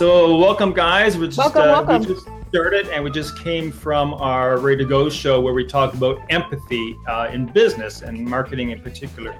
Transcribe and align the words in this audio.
So, 0.00 0.34
welcome, 0.38 0.72
guys. 0.72 1.18
We 1.18 1.26
just, 1.26 1.36
welcome, 1.36 1.60
uh, 1.60 1.66
welcome. 1.66 2.00
We 2.00 2.14
just 2.14 2.26
started, 2.48 2.88
and 2.88 3.04
we 3.04 3.10
just 3.10 3.38
came 3.38 3.70
from 3.70 4.14
our 4.14 4.56
Ray2Go 4.56 5.12
show 5.12 5.42
where 5.42 5.52
we 5.52 5.66
talk 5.66 5.92
about 5.92 6.22
empathy 6.30 6.96
uh, 7.06 7.28
in 7.30 7.44
business 7.44 8.00
and 8.00 8.18
marketing 8.24 8.70
in 8.70 8.80
particular. 8.80 9.38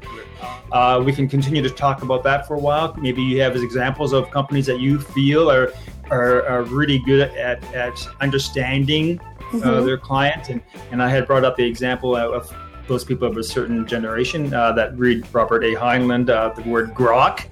Uh, 0.70 1.02
we 1.02 1.14
can 1.14 1.30
continue 1.30 1.62
to 1.62 1.70
talk 1.70 2.02
about 2.02 2.22
that 2.24 2.46
for 2.46 2.56
a 2.56 2.58
while. 2.58 2.94
Maybe 2.98 3.22
you 3.22 3.40
have 3.40 3.56
examples 3.56 4.12
of 4.12 4.30
companies 4.30 4.66
that 4.66 4.80
you 4.80 5.00
feel 5.00 5.50
are 5.50 5.72
are, 6.10 6.46
are 6.46 6.64
really 6.64 6.98
good 7.06 7.30
at, 7.30 7.64
at 7.72 7.98
understanding 8.20 9.16
mm-hmm. 9.16 9.86
their 9.86 9.96
clients. 9.96 10.50
And, 10.50 10.60
and 10.90 11.02
I 11.02 11.08
had 11.08 11.26
brought 11.26 11.44
up 11.44 11.56
the 11.56 11.64
example 11.64 12.14
of 12.14 12.54
those 12.86 13.02
people 13.02 13.26
of 13.26 13.38
a 13.38 13.42
certain 13.42 13.86
generation 13.86 14.52
uh, 14.52 14.72
that 14.72 14.98
read 14.98 15.24
Robert 15.32 15.64
A. 15.64 15.74
Heinlein, 15.74 16.28
uh, 16.28 16.52
the 16.52 16.68
word 16.68 16.92
grok, 16.92 17.46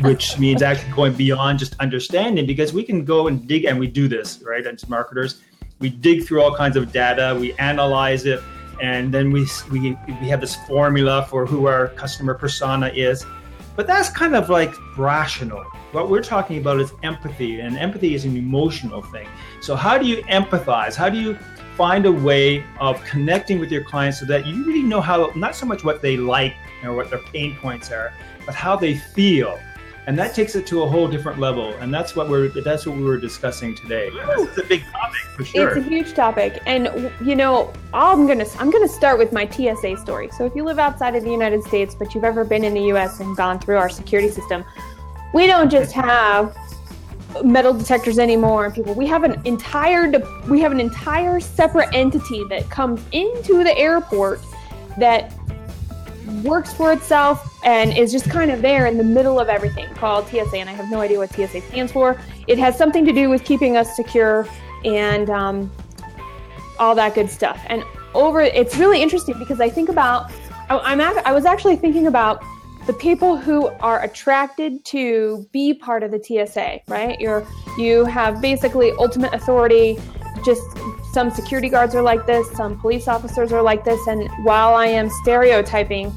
which 0.00 0.38
means 0.38 0.62
actually 0.62 0.92
going 0.92 1.12
beyond 1.12 1.58
just 1.58 1.74
understanding 1.80 2.46
because 2.46 2.72
we 2.72 2.82
can 2.82 3.04
go 3.04 3.28
and 3.28 3.46
dig, 3.46 3.64
and 3.64 3.78
we 3.78 3.86
do 3.86 4.08
this, 4.08 4.42
right, 4.42 4.66
as 4.66 4.88
marketers. 4.88 5.40
We 5.78 5.90
dig 5.90 6.26
through 6.26 6.42
all 6.42 6.54
kinds 6.54 6.76
of 6.76 6.92
data, 6.92 7.36
we 7.38 7.52
analyze 7.54 8.26
it, 8.26 8.40
and 8.80 9.12
then 9.12 9.30
we, 9.30 9.46
we, 9.70 9.96
we 10.20 10.28
have 10.28 10.40
this 10.40 10.56
formula 10.66 11.26
for 11.28 11.46
who 11.46 11.66
our 11.66 11.88
customer 11.88 12.34
persona 12.34 12.88
is. 12.88 13.24
But 13.76 13.86
that's 13.86 14.10
kind 14.10 14.34
of 14.34 14.50
like 14.50 14.74
rational. 14.98 15.62
What 15.92 16.10
we're 16.10 16.22
talking 16.22 16.58
about 16.58 16.80
is 16.80 16.92
empathy, 17.02 17.60
and 17.60 17.76
empathy 17.76 18.14
is 18.14 18.24
an 18.24 18.36
emotional 18.36 19.02
thing. 19.02 19.28
So, 19.60 19.74
how 19.74 19.98
do 19.98 20.06
you 20.06 20.18
empathize? 20.24 20.94
How 20.94 21.08
do 21.08 21.18
you 21.18 21.38
find 21.76 22.04
a 22.04 22.12
way 22.12 22.64
of 22.78 23.02
connecting 23.04 23.58
with 23.58 23.72
your 23.72 23.82
clients 23.82 24.20
so 24.20 24.26
that 24.26 24.46
you 24.46 24.64
really 24.66 24.82
know 24.82 25.00
how, 25.00 25.32
not 25.34 25.54
so 25.54 25.64
much 25.64 25.82
what 25.82 26.02
they 26.02 26.16
like 26.16 26.54
or 26.84 26.94
what 26.94 27.08
their 27.10 27.20
pain 27.32 27.56
points 27.56 27.90
are, 27.90 28.12
but 28.44 28.54
how 28.54 28.76
they 28.76 28.94
feel 28.94 29.58
and 30.10 30.18
that 30.18 30.34
takes 30.34 30.56
it 30.56 30.66
to 30.66 30.82
a 30.82 30.88
whole 30.88 31.06
different 31.06 31.38
level 31.38 31.72
and 31.74 31.94
that's 31.94 32.16
what 32.16 32.28
we're 32.28 32.48
that's 32.48 32.84
what 32.84 32.96
we 32.96 33.04
were 33.04 33.16
discussing 33.16 33.76
today. 33.76 34.10
It's 34.12 34.58
a 34.58 34.64
big 34.64 34.82
topic 34.90 35.20
for 35.36 35.44
sure 35.44 35.68
it's 35.68 35.86
a 35.86 35.88
huge 35.88 36.14
topic 36.14 36.60
and 36.66 37.12
you 37.24 37.36
know 37.36 37.72
i'm 37.94 38.26
gonna 38.26 38.44
i'm 38.58 38.72
gonna 38.72 38.88
start 38.88 39.18
with 39.18 39.32
my 39.32 39.48
tsa 39.48 39.96
story. 39.96 40.28
So 40.36 40.44
if 40.44 40.56
you 40.56 40.64
live 40.64 40.80
outside 40.80 41.14
of 41.14 41.22
the 41.22 41.30
united 41.30 41.62
states 41.62 41.94
but 41.94 42.12
you've 42.12 42.24
ever 42.24 42.42
been 42.42 42.64
in 42.64 42.74
the 42.74 42.80
us 42.90 43.20
and 43.20 43.36
gone 43.36 43.60
through 43.60 43.76
our 43.76 43.88
security 43.88 44.30
system 44.30 44.64
we 45.32 45.46
don't 45.46 45.70
just 45.70 45.92
have 45.92 46.56
metal 47.44 47.72
detectors 47.72 48.18
anymore 48.18 48.64
and 48.64 48.74
people. 48.74 48.94
We 48.94 49.06
have 49.06 49.22
an 49.22 49.40
entire 49.44 50.10
we 50.48 50.58
have 50.60 50.72
an 50.72 50.80
entire 50.80 51.38
separate 51.38 51.94
entity 51.94 52.42
that 52.48 52.68
comes 52.68 53.00
into 53.12 53.62
the 53.62 53.78
airport 53.78 54.40
that 54.98 55.32
works 56.44 56.72
for 56.72 56.92
itself 56.92 57.58
and 57.64 57.96
is 57.96 58.12
just 58.12 58.30
kind 58.30 58.50
of 58.50 58.62
there 58.62 58.86
in 58.86 58.96
the 58.96 59.04
middle 59.04 59.38
of 59.38 59.48
everything 59.48 59.92
called 59.94 60.26
TSA. 60.28 60.56
And 60.56 60.68
I 60.68 60.72
have 60.72 60.90
no 60.90 61.00
idea 61.00 61.18
what 61.18 61.32
TSA 61.32 61.60
stands 61.62 61.92
for. 61.92 62.20
It 62.46 62.58
has 62.58 62.76
something 62.76 63.04
to 63.04 63.12
do 63.12 63.28
with 63.28 63.44
keeping 63.44 63.76
us 63.76 63.94
secure 63.96 64.48
and 64.84 65.28
um, 65.30 65.70
all 66.78 66.94
that 66.94 67.14
good 67.14 67.30
stuff. 67.30 67.60
And 67.66 67.84
over, 68.14 68.40
it's 68.40 68.76
really 68.76 69.02
interesting 69.02 69.38
because 69.38 69.60
I 69.60 69.68
think 69.68 69.88
about, 69.88 70.30
I'm, 70.68 71.00
I 71.00 71.32
was 71.32 71.44
actually 71.44 71.76
thinking 71.76 72.06
about 72.06 72.42
the 72.86 72.92
people 72.94 73.36
who 73.36 73.68
are 73.80 74.02
attracted 74.02 74.84
to 74.86 75.46
be 75.52 75.74
part 75.74 76.02
of 76.02 76.10
the 76.10 76.22
TSA, 76.22 76.80
right? 76.88 77.20
You're, 77.20 77.46
you 77.76 78.04
have 78.06 78.40
basically 78.40 78.92
ultimate 78.98 79.34
authority. 79.34 79.98
Just 80.44 80.62
some 81.12 81.30
security 81.30 81.68
guards 81.68 81.94
are 81.94 82.02
like 82.02 82.26
this, 82.26 82.48
some 82.52 82.78
police 82.78 83.08
officers 83.08 83.52
are 83.52 83.62
like 83.62 83.84
this. 83.84 84.06
And 84.06 84.28
while 84.44 84.74
I 84.74 84.86
am 84.86 85.10
stereotyping 85.22 86.12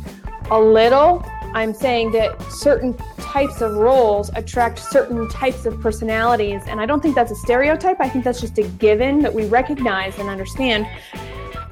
a 0.51 0.59
little, 0.59 1.25
I'm 1.55 1.73
saying 1.73 2.11
that 2.11 2.41
certain 2.51 2.95
types 3.17 3.61
of 3.61 3.73
roles 3.75 4.29
attract 4.35 4.79
certain 4.79 5.27
types 5.29 5.65
of 5.65 5.79
personalities. 5.81 6.61
And 6.67 6.79
I 6.79 6.85
don't 6.85 7.01
think 7.01 7.15
that's 7.15 7.31
a 7.31 7.35
stereotype. 7.35 7.99
I 7.99 8.09
think 8.09 8.23
that's 8.23 8.39
just 8.39 8.57
a 8.59 8.63
given 8.63 9.21
that 9.21 9.33
we 9.33 9.45
recognize 9.45 10.17
and 10.19 10.29
understand. 10.29 10.87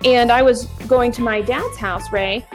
And 0.04 0.32
I 0.32 0.42
was 0.42 0.66
going 0.88 1.12
to 1.14 1.22
my 1.22 1.42
dad's 1.42 1.78
house, 1.78 2.12
Ray, 2.12 2.46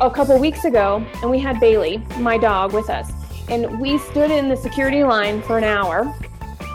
a 0.00 0.10
couple 0.10 0.38
weeks 0.38 0.64
ago, 0.64 1.04
and 1.22 1.30
we 1.30 1.40
had 1.40 1.58
Bailey, 1.58 1.98
my 2.18 2.38
dog, 2.38 2.72
with 2.72 2.88
us. 2.88 3.10
And 3.48 3.80
we 3.80 3.98
stood 3.98 4.30
in 4.30 4.48
the 4.48 4.56
security 4.56 5.02
line 5.02 5.42
for 5.42 5.58
an 5.58 5.64
hour. 5.64 6.12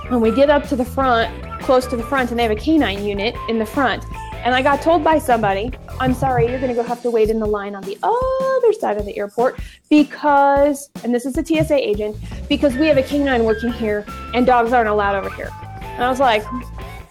And 0.10 0.22
we 0.22 0.32
get 0.32 0.50
up 0.50 0.68
to 0.70 0.76
the 0.76 0.84
front, 0.84 1.30
close 1.72 1.88
to 1.88 1.96
the 1.96 2.04
front, 2.04 2.32
and 2.32 2.38
they 2.38 2.44
have 2.44 2.52
a 2.52 2.56
canine 2.58 3.02
unit 3.02 3.34
in 3.48 3.58
the 3.58 3.66
front. 3.66 4.04
And 4.44 4.54
I 4.54 4.62
got 4.62 4.82
told 4.82 5.06
by 5.06 5.18
somebody, 5.18 5.72
I'm 6.02 6.14
sorry, 6.14 6.46
you're 6.50 6.60
going 6.60 6.68
to 6.68 6.76
go 6.76 6.84
have 6.84 7.02
to 7.02 7.10
wait 7.10 7.30
in 7.30 7.40
the 7.40 7.46
line 7.46 7.76
on 7.76 7.84
the 7.84 7.98
other 8.04 8.74
side 8.74 8.98
of 8.98 9.06
the 9.06 9.18
airport 9.18 9.58
because, 9.90 10.90
and 11.06 11.16
this 11.16 11.26
is 11.26 11.38
a 11.38 11.46
TSA 11.46 11.76
agent, 11.76 12.18
because 12.50 12.76
we 12.76 12.88
have 12.88 12.98
a 12.98 13.04
canine 13.04 13.46
working 13.46 13.72
here 13.72 14.06
and 14.34 14.46
dogs 14.46 14.74
aren't 14.74 14.90
allowed 14.90 15.16
over 15.16 15.34
here. 15.34 15.50
And 15.82 16.04
I 16.04 16.10
was 16.10 16.20
like, 16.20 16.44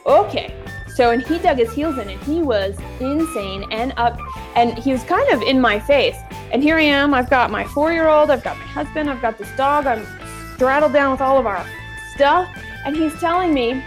okay. 0.05 0.55
So, 0.95 1.11
and 1.11 1.23
he 1.23 1.39
dug 1.39 1.57
his 1.57 1.73
heels 1.73 1.97
in 1.97 2.11
and 2.11 2.23
he 2.25 2.43
was 2.43 2.77
insane 3.01 3.65
and 3.71 3.95
up, 3.97 4.19
and 4.57 4.79
he 4.79 4.93
was 4.93 5.03
kind 5.05 5.27
of 5.31 5.41
in 5.41 5.59
my 5.59 5.81
face. 5.81 6.19
And 6.53 6.63
here 6.63 6.77
I 6.77 6.83
am, 6.83 7.15
I've 7.15 7.31
got 7.31 7.51
my 7.51 7.65
four 7.65 7.95
year 7.95 8.09
old, 8.09 8.31
I've 8.31 8.45
got 8.45 8.59
my 8.59 8.67
husband, 8.67 9.09
I've 9.09 9.23
got 9.23 9.39
this 9.39 9.49
dog, 9.57 9.87
I'm 9.87 10.05
straddled 10.55 10.93
down 10.93 11.13
with 11.13 11.23
all 11.23 11.39
of 11.39 11.47
our 11.47 11.67
stuff, 12.15 12.47
and 12.85 12.95
he's 12.95 13.19
telling 13.21 13.55
me, 13.55 13.83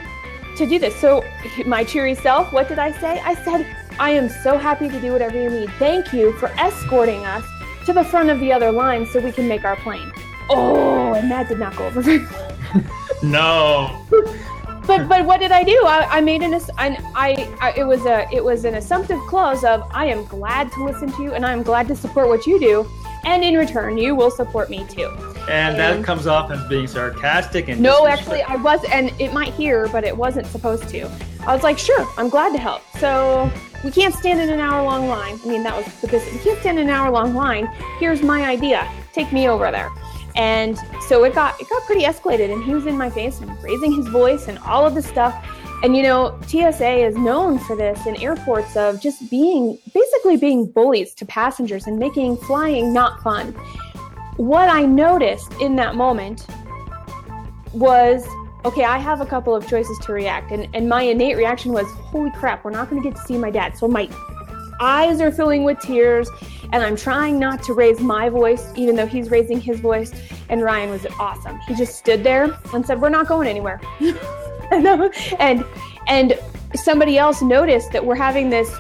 to 0.58 0.66
do 0.66 0.80
this. 0.80 0.96
So, 0.96 1.24
my 1.66 1.84
cheery 1.84 2.16
self, 2.16 2.52
what 2.52 2.68
did 2.68 2.80
I 2.80 2.91
say? 3.00 3.19
I 3.19 3.36
said, 3.36 3.66
I 4.00 4.12
am 4.12 4.30
so 4.30 4.58
happy 4.58 4.90
to 4.90 5.00
do 5.00 5.12
whatever 5.12 5.41
you 5.41 5.50
need. 5.50 5.69
Thank 5.80 6.14
you 6.14 6.34
for 6.34 6.47
escorting 6.59 7.25
us 7.25 7.44
to 7.86 7.94
the 7.94 8.03
front 8.03 8.30
of 8.30 8.40
the 8.40 8.52
other 8.52 8.72
line 8.72 9.06
so 9.06 9.19
we 9.19 9.31
can 9.31 9.47
make 9.47 9.66
our 9.66 9.75
plane. 9.78 10.12
Oh, 10.50 11.14
and 11.14 11.30
that 11.31 11.47
did 11.47 11.59
not 11.59 11.75
go 11.75 11.86
over 11.88 12.02
very 12.02 12.19
well. 12.19 12.58
no. 13.24 14.06
but 14.88 15.08
but 15.08 15.25
what 15.25 15.40
did 15.40 15.52
I 15.52 15.64
do? 15.64 15.80
I, 15.86 16.18
I 16.18 16.22
made 16.22 16.41
an, 16.41 16.53
an 16.53 16.97
I, 17.16 17.50
I 17.62 17.74
it 17.78 17.84
was 17.84 18.06
a 18.06 18.28
it 18.31 18.44
was 18.44 18.66
an 18.66 18.75
assumptive 18.75 19.20
clause 19.22 19.64
of 19.64 19.84
I 19.91 20.06
am 20.08 20.25
glad 20.25 20.72
to 20.74 20.84
listen 20.84 21.12
to 21.14 21.24
you 21.24 21.34
and 21.34 21.46
I 21.46 21.53
am 21.53 21.64
glad 21.64 21.88
to 21.90 21.96
support 21.96 22.28
what 22.28 22.46
you 22.46 22.59
do, 22.59 22.90
and 23.24 23.44
in 23.44 23.56
return 23.56 23.97
you 23.97 24.16
will 24.16 24.31
support 24.31 24.70
me 24.70 24.85
too. 24.88 25.16
And, 25.49 25.77
that 25.77 26.03
comes 26.03 26.25
off 26.25 26.51
as 26.51 26.65
being 26.67 26.87
sarcastic 26.87 27.67
and 27.67 27.81
no, 27.81 28.07
actually 28.07 28.41
I 28.43 28.55
was, 28.55 28.83
and 28.91 29.11
it 29.19 29.33
might 29.33 29.53
hear, 29.53 29.87
but 29.89 30.03
it 30.03 30.15
wasn't 30.15 30.47
supposed 30.47 30.87
to. 30.89 31.09
I 31.41 31.53
was 31.53 31.63
like, 31.63 31.77
sure, 31.77 32.07
I'm 32.17 32.29
glad 32.29 32.53
to 32.53 32.59
help. 32.59 32.81
So 32.99 33.51
we 33.83 33.91
can't 33.91 34.13
stand 34.13 34.39
in 34.39 34.49
an 34.49 34.59
hour 34.59 34.81
long 34.83 35.09
line. 35.09 35.37
I 35.43 35.47
mean, 35.47 35.63
that 35.63 35.75
was 35.75 35.85
because 36.01 36.23
we 36.31 36.39
can't 36.39 36.59
stand 36.59 36.79
in 36.79 36.85
an 36.85 36.89
hour 36.89 37.11
long 37.11 37.35
line. 37.35 37.65
Here's 37.99 38.21
my 38.21 38.45
idea. 38.45 38.89
Take 39.11 39.33
me 39.33 39.49
over 39.49 39.69
there. 39.69 39.91
And 40.35 40.77
so 41.07 41.23
it 41.25 41.35
got 41.35 41.59
it 41.61 41.69
got 41.69 41.83
pretty 41.83 42.03
escalated, 42.03 42.51
and 42.51 42.63
he 42.63 42.73
was 42.73 42.87
in 42.87 42.97
my 42.97 43.09
face 43.09 43.39
and 43.39 43.51
raising 43.61 43.93
his 43.93 44.07
voice 44.07 44.47
and 44.47 44.57
all 44.59 44.85
of 44.85 44.95
this 44.95 45.05
stuff. 45.05 45.35
And 45.83 45.97
you 45.97 46.03
know, 46.03 46.39
TSA 46.47 47.05
is 47.05 47.15
known 47.15 47.59
for 47.59 47.75
this 47.75 48.05
in 48.07 48.15
airports 48.21 48.75
of 48.77 49.01
just 49.01 49.29
being 49.29 49.77
basically 49.93 50.37
being 50.37 50.65
bullies 50.65 51.13
to 51.15 51.25
passengers 51.25 51.87
and 51.87 51.99
making 51.99 52.37
flying 52.37 52.93
not 52.93 53.21
fun. 53.21 53.53
What 54.38 54.69
I 54.69 54.83
noticed 54.83 55.53
in 55.61 55.75
that 55.77 55.95
moment 55.95 56.47
was 57.73 58.27
okay, 58.66 58.85
I 58.85 58.97
have 58.97 59.19
a 59.19 59.25
couple 59.25 59.55
of 59.55 59.67
choices 59.67 59.97
to 59.99 60.13
react. 60.13 60.51
And, 60.51 60.69
and 60.73 60.88
my 60.88 61.01
innate 61.03 61.35
reaction 61.35 61.73
was, 61.73 61.85
holy 61.91 62.31
crap, 62.31 62.63
we're 62.63 62.72
not 62.72 62.89
going 62.89 63.01
to 63.01 63.09
get 63.09 63.17
to 63.17 63.22
see 63.23 63.38
my 63.38 63.51
dad. 63.51 63.77
So 63.77 63.88
my 63.88 64.09
eyes 64.79 65.19
are 65.19 65.31
filling 65.31 65.63
with 65.63 65.79
tears 65.79 66.29
and 66.72 66.81
I'm 66.81 66.95
trying 66.95 67.39
not 67.39 67.61
to 67.63 67.73
raise 67.73 67.99
my 67.99 68.29
voice, 68.29 68.72
even 68.75 68.95
though 68.95 69.05
he's 69.05 69.29
raising 69.29 69.59
his 69.59 69.79
voice. 69.79 70.11
And 70.49 70.61
Ryan 70.61 70.89
was 70.89 71.05
awesome. 71.19 71.59
He 71.67 71.75
just 71.75 71.95
stood 71.95 72.23
there 72.23 72.57
and 72.73 72.85
said, 72.85 73.01
we're 73.01 73.09
not 73.09 73.27
going 73.27 73.47
anywhere. 73.47 73.81
and, 74.72 75.63
and 76.07 76.39
somebody 76.73 77.17
else 77.17 77.41
noticed 77.41 77.91
that 77.91 78.03
we're 78.03 78.16
having 78.16 78.49
this, 78.49 78.72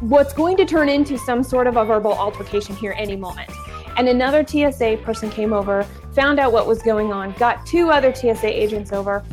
what's 0.00 0.32
going 0.32 0.56
to 0.58 0.64
turn 0.64 0.88
into 0.88 1.18
some 1.18 1.42
sort 1.42 1.66
of 1.66 1.76
a 1.76 1.84
verbal 1.84 2.12
altercation 2.12 2.76
here 2.76 2.94
any 2.96 3.16
moment. 3.16 3.50
And 3.96 4.08
another 4.08 4.46
TSA 4.46 5.00
person 5.04 5.30
came 5.30 5.52
over, 5.52 5.84
found 6.14 6.38
out 6.38 6.52
what 6.52 6.66
was 6.66 6.82
going 6.82 7.12
on, 7.12 7.32
got 7.32 7.66
two 7.66 7.90
other 7.90 8.14
TSA 8.14 8.62
agents 8.62 8.92
over, 8.92 9.24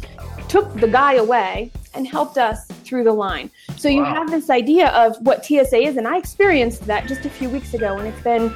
took 0.47 0.73
the 0.75 0.87
guy 0.87 1.15
away, 1.15 1.71
and 1.93 2.07
helped 2.07 2.37
us 2.37 2.65
through 2.83 3.03
the 3.03 3.11
line. 3.11 3.49
So 3.77 3.89
you 3.89 4.01
wow. 4.01 4.13
have 4.13 4.31
this 4.31 4.49
idea 4.49 4.89
of 4.89 5.17
what 5.21 5.45
TSA 5.45 5.77
is, 5.77 5.97
and 5.97 6.07
I 6.07 6.17
experienced 6.17 6.85
that 6.85 7.07
just 7.07 7.25
a 7.25 7.29
few 7.29 7.49
weeks 7.49 7.73
ago, 7.73 7.97
and 7.97 8.07
it's 8.07 8.21
been 8.21 8.53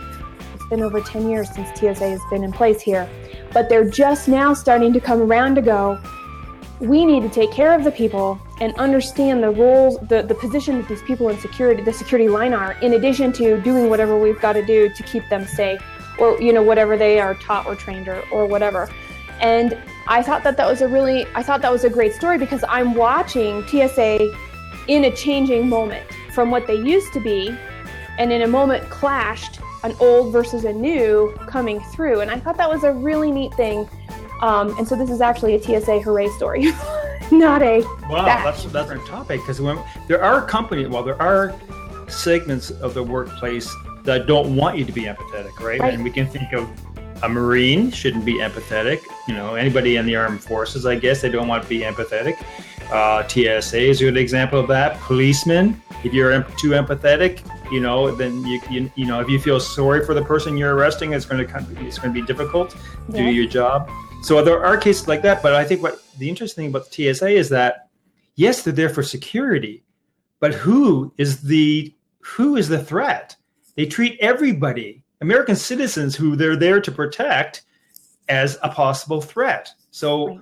it's 0.54 0.66
been 0.68 0.82
over 0.82 1.02
10 1.02 1.30
years 1.30 1.50
since 1.54 1.68
TSA 1.78 2.10
has 2.10 2.22
been 2.30 2.44
in 2.44 2.52
place 2.52 2.82
here. 2.82 3.10
But 3.54 3.70
they're 3.70 3.90
just 3.90 4.28
now 4.28 4.54
starting 4.54 4.94
to 4.94 5.00
come 5.00 5.22
around 5.22 5.56
to 5.56 5.62
go, 5.62 6.00
we 6.80 7.06
need 7.06 7.22
to 7.24 7.30
take 7.30 7.52
care 7.52 7.74
of 7.74 7.84
the 7.84 7.92
people 7.92 8.40
and 8.62 8.74
understand 8.76 9.44
the 9.44 9.50
roles, 9.50 9.98
the, 10.08 10.22
the 10.22 10.36
position 10.36 10.78
that 10.78 10.88
these 10.88 11.02
people 11.04 11.30
in 11.30 11.38
security, 11.40 11.84
the 11.84 11.94
security 11.94 12.30
line 12.30 12.54
are, 12.54 12.74
in 12.82 12.94
addition 12.94 13.32
to 13.34 13.60
doing 13.62 13.90
whatever 13.90 14.18
we've 14.18 14.40
got 14.42 14.54
to 14.54 14.66
do 14.66 14.90
to 14.90 15.04
keep 15.04 15.28
them 15.30 15.46
safe 15.46 15.82
or, 16.20 16.42
you 16.42 16.54
know, 16.54 16.64
whatever 16.64 16.98
they 16.98 17.20
are 17.20 17.36
taught 17.36 17.66
or 17.66 17.76
trained 17.76 18.08
or, 18.08 18.24
or 18.32 18.46
whatever. 18.46 18.90
And 19.40 19.78
I 20.08 20.22
thought 20.22 20.44
that 20.44 20.58
that 20.58 20.70
was 20.70 20.82
a 20.82 20.88
really, 20.88 21.26
I 21.36 21.44
thought 21.44 21.62
that 21.62 21.72
was 21.72 21.84
a 21.84 21.90
great 21.90 22.14
story 22.14 22.38
because 22.38 22.64
I'm 22.68 22.94
watching 22.94 23.66
TSA 23.68 24.34
in 24.88 25.06
a 25.06 25.12
changing 25.16 25.68
moment 25.68 26.06
from 26.34 26.52
what 26.52 26.68
they 26.68 26.76
used 26.76 27.14
to 27.14 27.20
be. 27.20 27.56
And 28.18 28.32
in 28.32 28.44
a 28.44 28.48
moment 28.48 28.90
clashed 28.90 29.60
an 29.84 29.96
old 30.00 30.32
versus 30.32 30.66
a 30.66 30.72
new 30.72 31.34
coming 31.48 31.80
through. 31.80 32.22
And 32.22 32.32
I 32.32 32.40
thought 32.40 32.58
that 32.58 32.70
was 32.70 32.84
a 32.84 32.94
really 32.94 33.32
neat 33.32 33.54
thing 33.56 33.90
Um, 34.44 34.78
and 34.78 34.86
so 34.86 34.98
this 34.98 35.10
is 35.10 35.22
actually 35.22 35.56
a 35.56 35.62
TSA 35.62 36.02
hooray 36.02 36.28
story, 36.32 36.64
not 37.32 37.62
a. 37.62 37.80
Wow, 38.10 38.26
that's 38.26 38.66
that's 38.66 38.92
our 38.92 38.98
topic 39.08 39.40
because 39.40 39.62
when 39.62 39.80
there 40.10 40.22
are 40.22 40.46
companies, 40.46 40.90
well, 40.90 41.02
there 41.02 41.22
are 41.22 41.56
segments 42.10 42.70
of 42.70 42.94
the 42.94 43.02
workplace 43.02 43.74
that 44.04 44.28
don't 44.28 44.56
want 44.56 44.78
you 44.78 44.86
to 44.86 44.92
be 44.92 45.04
empathetic, 45.04 45.60
right? 45.60 45.80
Right. 45.80 45.94
And 45.94 46.04
we 46.04 46.12
can 46.12 46.28
think 46.28 46.54
of 46.54 46.70
a 47.24 47.30
Marine 47.30 47.90
shouldn't 47.90 48.26
be 48.26 48.36
empathetic. 48.36 49.02
You 49.28 49.34
know, 49.34 49.56
anybody 49.56 49.96
in 49.96 50.06
the 50.06 50.16
armed 50.16 50.44
forces, 50.44 50.86
I 50.86 50.96
guess, 50.96 51.22
they 51.22 51.30
don't 51.30 51.48
want 51.48 51.64
to 51.64 51.70
be 51.70 51.80
empathetic. 51.80 52.44
Uh, 52.92 53.26
TSA 53.28 53.80
is 53.80 54.02
a 54.02 54.06
good 54.06 54.18
example 54.18 54.60
of 54.60 54.68
that. 54.68 55.00
Policemen, 55.00 55.82
if 56.04 56.14
you're 56.14 56.44
too 56.60 56.72
empathetic, 56.72 57.42
you 57.72 57.80
know, 57.80 58.14
then 58.14 58.46
you, 58.46 58.62
you 58.70 58.92
you 58.96 59.06
know 59.06 59.22
if 59.22 59.30
you 59.30 59.40
feel 59.40 59.60
sorry 59.60 60.06
for 60.06 60.14
the 60.14 60.24
person 60.24 60.58
you're 60.58 60.76
arresting, 60.76 61.14
it's 61.14 61.26
going 61.26 61.46
to 61.46 61.52
come, 61.52 61.66
it's 61.80 61.98
going 61.98 62.14
to 62.14 62.22
be 62.22 62.26
difficult 62.26 62.76
to 63.08 63.14
do 63.14 63.24
your 63.24 63.48
job. 63.48 63.90
So 64.22 64.44
there 64.44 64.64
are 64.64 64.78
cases 64.78 65.08
like 65.08 65.22
that, 65.24 65.42
but 65.42 65.54
I 65.54 65.64
think 65.64 65.82
what 65.82 66.04
the 66.18 66.30
interesting 66.30 66.64
thing 66.64 66.70
about 66.70 66.92
the 66.92 67.14
TSA 67.14 67.30
is 67.30 67.50
that 67.50 67.90
yes, 68.36 68.64
they're 68.64 68.74
there 68.74 68.90
for 68.90 69.02
security, 69.02 69.84
but 70.40 70.54
who 70.54 71.14
is 71.18 71.42
the 71.42 71.96
who 72.20 72.58
is 72.58 72.68
the 72.68 72.84
threat? 72.84 73.36
They 73.76 73.86
treat 73.86 74.18
everybody, 74.20 75.04
American 75.22 75.56
citizens 75.56 76.16
who 76.16 76.36
they're 76.36 76.56
there 76.56 76.82
to 76.82 76.92
protect, 76.92 77.64
as 78.30 78.58
a 78.64 78.70
possible 78.70 79.20
threat. 79.22 79.70
So 79.92 80.28
Right. 80.28 80.40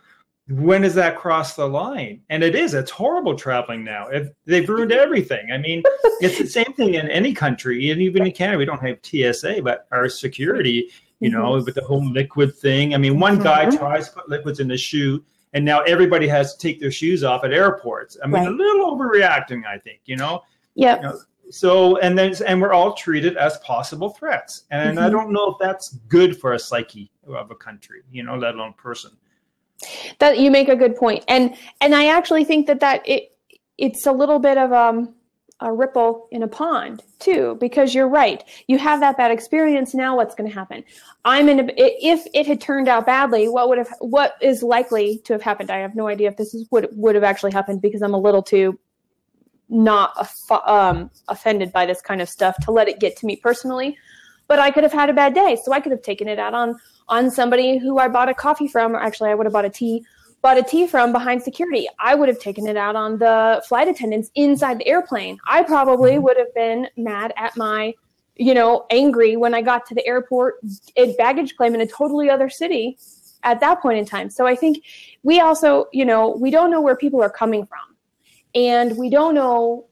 when 0.50 0.81
does 0.81 0.94
that 0.95 1.18
cross 1.18 1.56
the 1.56 1.68
line? 1.68 2.22
And 2.30 2.44
it 2.44 2.56
is, 2.56 2.74
it's 2.74 2.92
horrible 2.92 3.36
traveling 3.36 3.83
now. 3.83 4.07
If 4.07 4.30
they've 4.45 4.68
ruined 4.68 4.92
everything. 4.92 5.51
I 5.51 5.57
mean, 5.57 5.81
it's 6.22 6.38
the 6.38 6.45
same 6.48 6.74
thing 6.74 6.94
in 6.95 7.10
any 7.10 7.33
country, 7.33 7.89
and 7.89 8.01
even 8.01 8.25
in 8.25 8.31
Canada, 8.33 8.57
we 8.60 8.66
don't 8.66 8.81
have 8.86 8.98
TSA, 9.01 9.62
but 9.63 9.88
our 9.92 10.10
security, 10.10 10.92
you 11.19 11.30
know, 11.31 11.54
with 11.54 11.74
the 11.74 11.84
whole 11.84 12.06
liquid 12.06 12.56
thing. 12.56 12.94
I 12.94 12.98
mean, 12.98 13.19
one 13.19 13.39
guy 13.39 13.66
Mhm. 13.66 13.77
tries 13.77 14.10
to 14.10 14.16
put 14.16 14.30
liquids 14.30 14.60
in 14.60 14.69
his 14.69 14.81
shoe, 14.81 15.24
and 15.54 15.66
now 15.66 15.81
everybody 15.81 16.27
has 16.27 16.56
to 16.56 16.60
take 16.60 16.80
their 16.80 16.92
shoes 16.92 17.24
off 17.24 17.44
at 17.44 17.51
airports. 17.54 18.16
I 18.24 18.27
mean, 18.27 18.45
a 18.45 18.50
little 18.51 18.95
overreacting, 18.95 19.66
I 19.66 19.77
think, 19.80 20.01
you 20.06 20.18
know? 20.18 20.44
Yep. 20.75 20.98
You 21.01 21.07
know, 21.10 21.19
so 21.51 21.98
and 21.98 22.18
then 22.18 22.33
and 22.48 22.62
we're 22.62 22.74
all 22.74 22.94
treated 22.94 23.38
as 23.38 23.57
possible 23.59 24.09
threats. 24.09 24.63
And 24.71 25.00
i 25.00 25.07
Mhm. 25.07 25.12
don't 25.12 25.31
know 25.31 25.51
if 25.51 25.57
that's 25.59 25.89
good 26.07 26.39
for 26.39 26.53
a 26.53 26.59
psyche 26.59 27.12
of 27.27 27.51
a 27.51 27.56
country 27.56 28.01
you 28.12 28.24
know 28.24 28.36
let 28.38 28.56
alone 28.56 28.74
person. 28.74 29.12
That 30.19 30.39
you 30.39 30.51
make 30.51 30.69
a 30.69 30.75
good 30.75 30.95
point. 30.95 31.24
And 31.27 31.56
and 31.81 31.94
i 31.95 32.07
actually 32.07 32.44
think 32.45 32.68
that 32.68 32.80
that 32.80 33.01
it 33.07 33.36
it's 33.77 34.06
a 34.06 34.12
little 34.12 34.39
bit 34.39 34.57
of 34.57 34.71
um 34.71 35.15
a 35.63 35.71
ripple 35.71 36.27
in 36.31 36.42
a 36.42 36.48
pond 36.48 37.03
too 37.19 37.56
because 37.59 37.94
you're 37.94 38.07
right. 38.07 38.44
You 38.68 38.80
have 38.80 39.00
that 39.01 39.15
bad 39.18 39.30
experience 39.30 39.94
now 39.94 40.15
what's 40.15 40.33
going 40.33 40.50
to 40.50 40.53
happen? 40.56 40.83
I'm 41.24 41.48
in 41.50 41.59
a 41.59 41.74
if 41.77 42.25
it 42.33 42.48
had 42.48 42.59
turned 42.59 42.88
out 42.88 43.06
badly 43.06 43.48
what 43.48 43.69
would 43.69 43.77
have 43.77 43.94
what 44.00 44.36
is 44.42 44.63
likely 44.63 45.19
to 45.25 45.33
have 45.33 45.44
happened? 45.44 45.69
I 45.69 45.77
have 45.77 45.95
no 45.95 46.07
idea 46.07 46.30
if 46.30 46.38
this 46.38 46.53
is 46.56 46.65
what 46.71 46.92
would 46.95 47.13
have 47.13 47.24
actually 47.24 47.51
happened 47.51 47.81
because 47.81 48.01
i'm 48.01 48.13
a 48.15 48.19
little 48.19 48.42
too 48.42 48.77
not 49.72 50.14
aff- 50.20 50.68
um, 50.68 51.10
offended 51.30 51.72
by 51.72 51.86
this 51.86 52.02
kind 52.02 52.22
of 52.22 52.30
stuff 52.30 52.56
to 52.62 52.72
let 52.72 52.88
it 52.88 53.00
get 53.00 53.16
to 53.18 53.26
me 53.26 53.36
personally 53.36 53.98
but 54.48 54.60
i 54.60 54.70
could 54.70 54.84
have 54.84 54.92
had 54.92 55.10
a 55.10 55.14
bad 55.14 55.34
day. 55.34 55.58
So 55.64 55.72
i 55.72 55.80
could 55.80 55.94
have 55.94 56.02
taken 56.02 56.28
it 56.28 56.38
out 56.38 56.54
on 56.54 56.76
on 57.08 57.32
somebody 57.32 57.78
who 57.78 57.98
i 57.98 58.08
bought 58.08 58.30
a 58.30 58.34
coffee 58.34 58.68
from 58.68 58.96
or 58.96 59.00
actually 59.00 59.30
i 59.30 59.36
would 59.36 59.46
have 59.46 59.54
bought 59.54 59.66
a 59.66 59.70
tea 59.70 60.06
bought 60.42 60.58
a 60.58 60.64
tea 60.64 60.88
from 60.88 61.12
behind 61.12 61.42
security. 61.44 61.88
I 62.00 62.16
would 62.16 62.28
have 62.28 62.40
taken 62.40 62.68
it 62.68 62.76
out 62.76 62.96
on 62.96 63.20
the 63.20 63.64
flight 63.68 63.88
attendants 63.88 64.32
inside 64.34 64.80
the 64.80 64.88
airplane. 64.88 65.38
I 65.48 65.62
probably 65.62 66.18
would 66.18 66.36
have 66.36 66.52
been 66.56 66.88
mad 66.98 67.32
at 67.38 67.56
my 67.56 67.94
you 68.36 68.54
know 68.54 68.86
angry 68.90 69.36
when 69.36 69.54
i 69.54 69.62
got 69.62 69.86
to 69.86 69.94
the 69.94 70.06
airport 70.08 70.56
at 70.98 71.18
baggage 71.18 71.56
claim 71.56 71.76
in 71.76 71.82
a 71.82 71.88
totally 71.88 72.30
other 72.30 72.50
city 72.50 72.98
at 73.44 73.60
that 73.60 73.82
point 73.82 73.98
in 74.00 74.06
time. 74.06 74.30
So 74.30 74.46
i 74.46 74.56
think 74.56 74.84
we 75.24 75.40
also 75.40 75.86
you 75.94 76.06
know 76.06 76.30
we 76.30 76.50
don't 76.50 76.72
know 76.72 76.82
where 76.82 76.96
people 76.96 77.22
are 77.22 77.30
coming 77.30 77.66
from 77.66 77.91
and 78.56 78.98
we 78.98 79.09
don't 79.09 79.36
know 79.36 79.88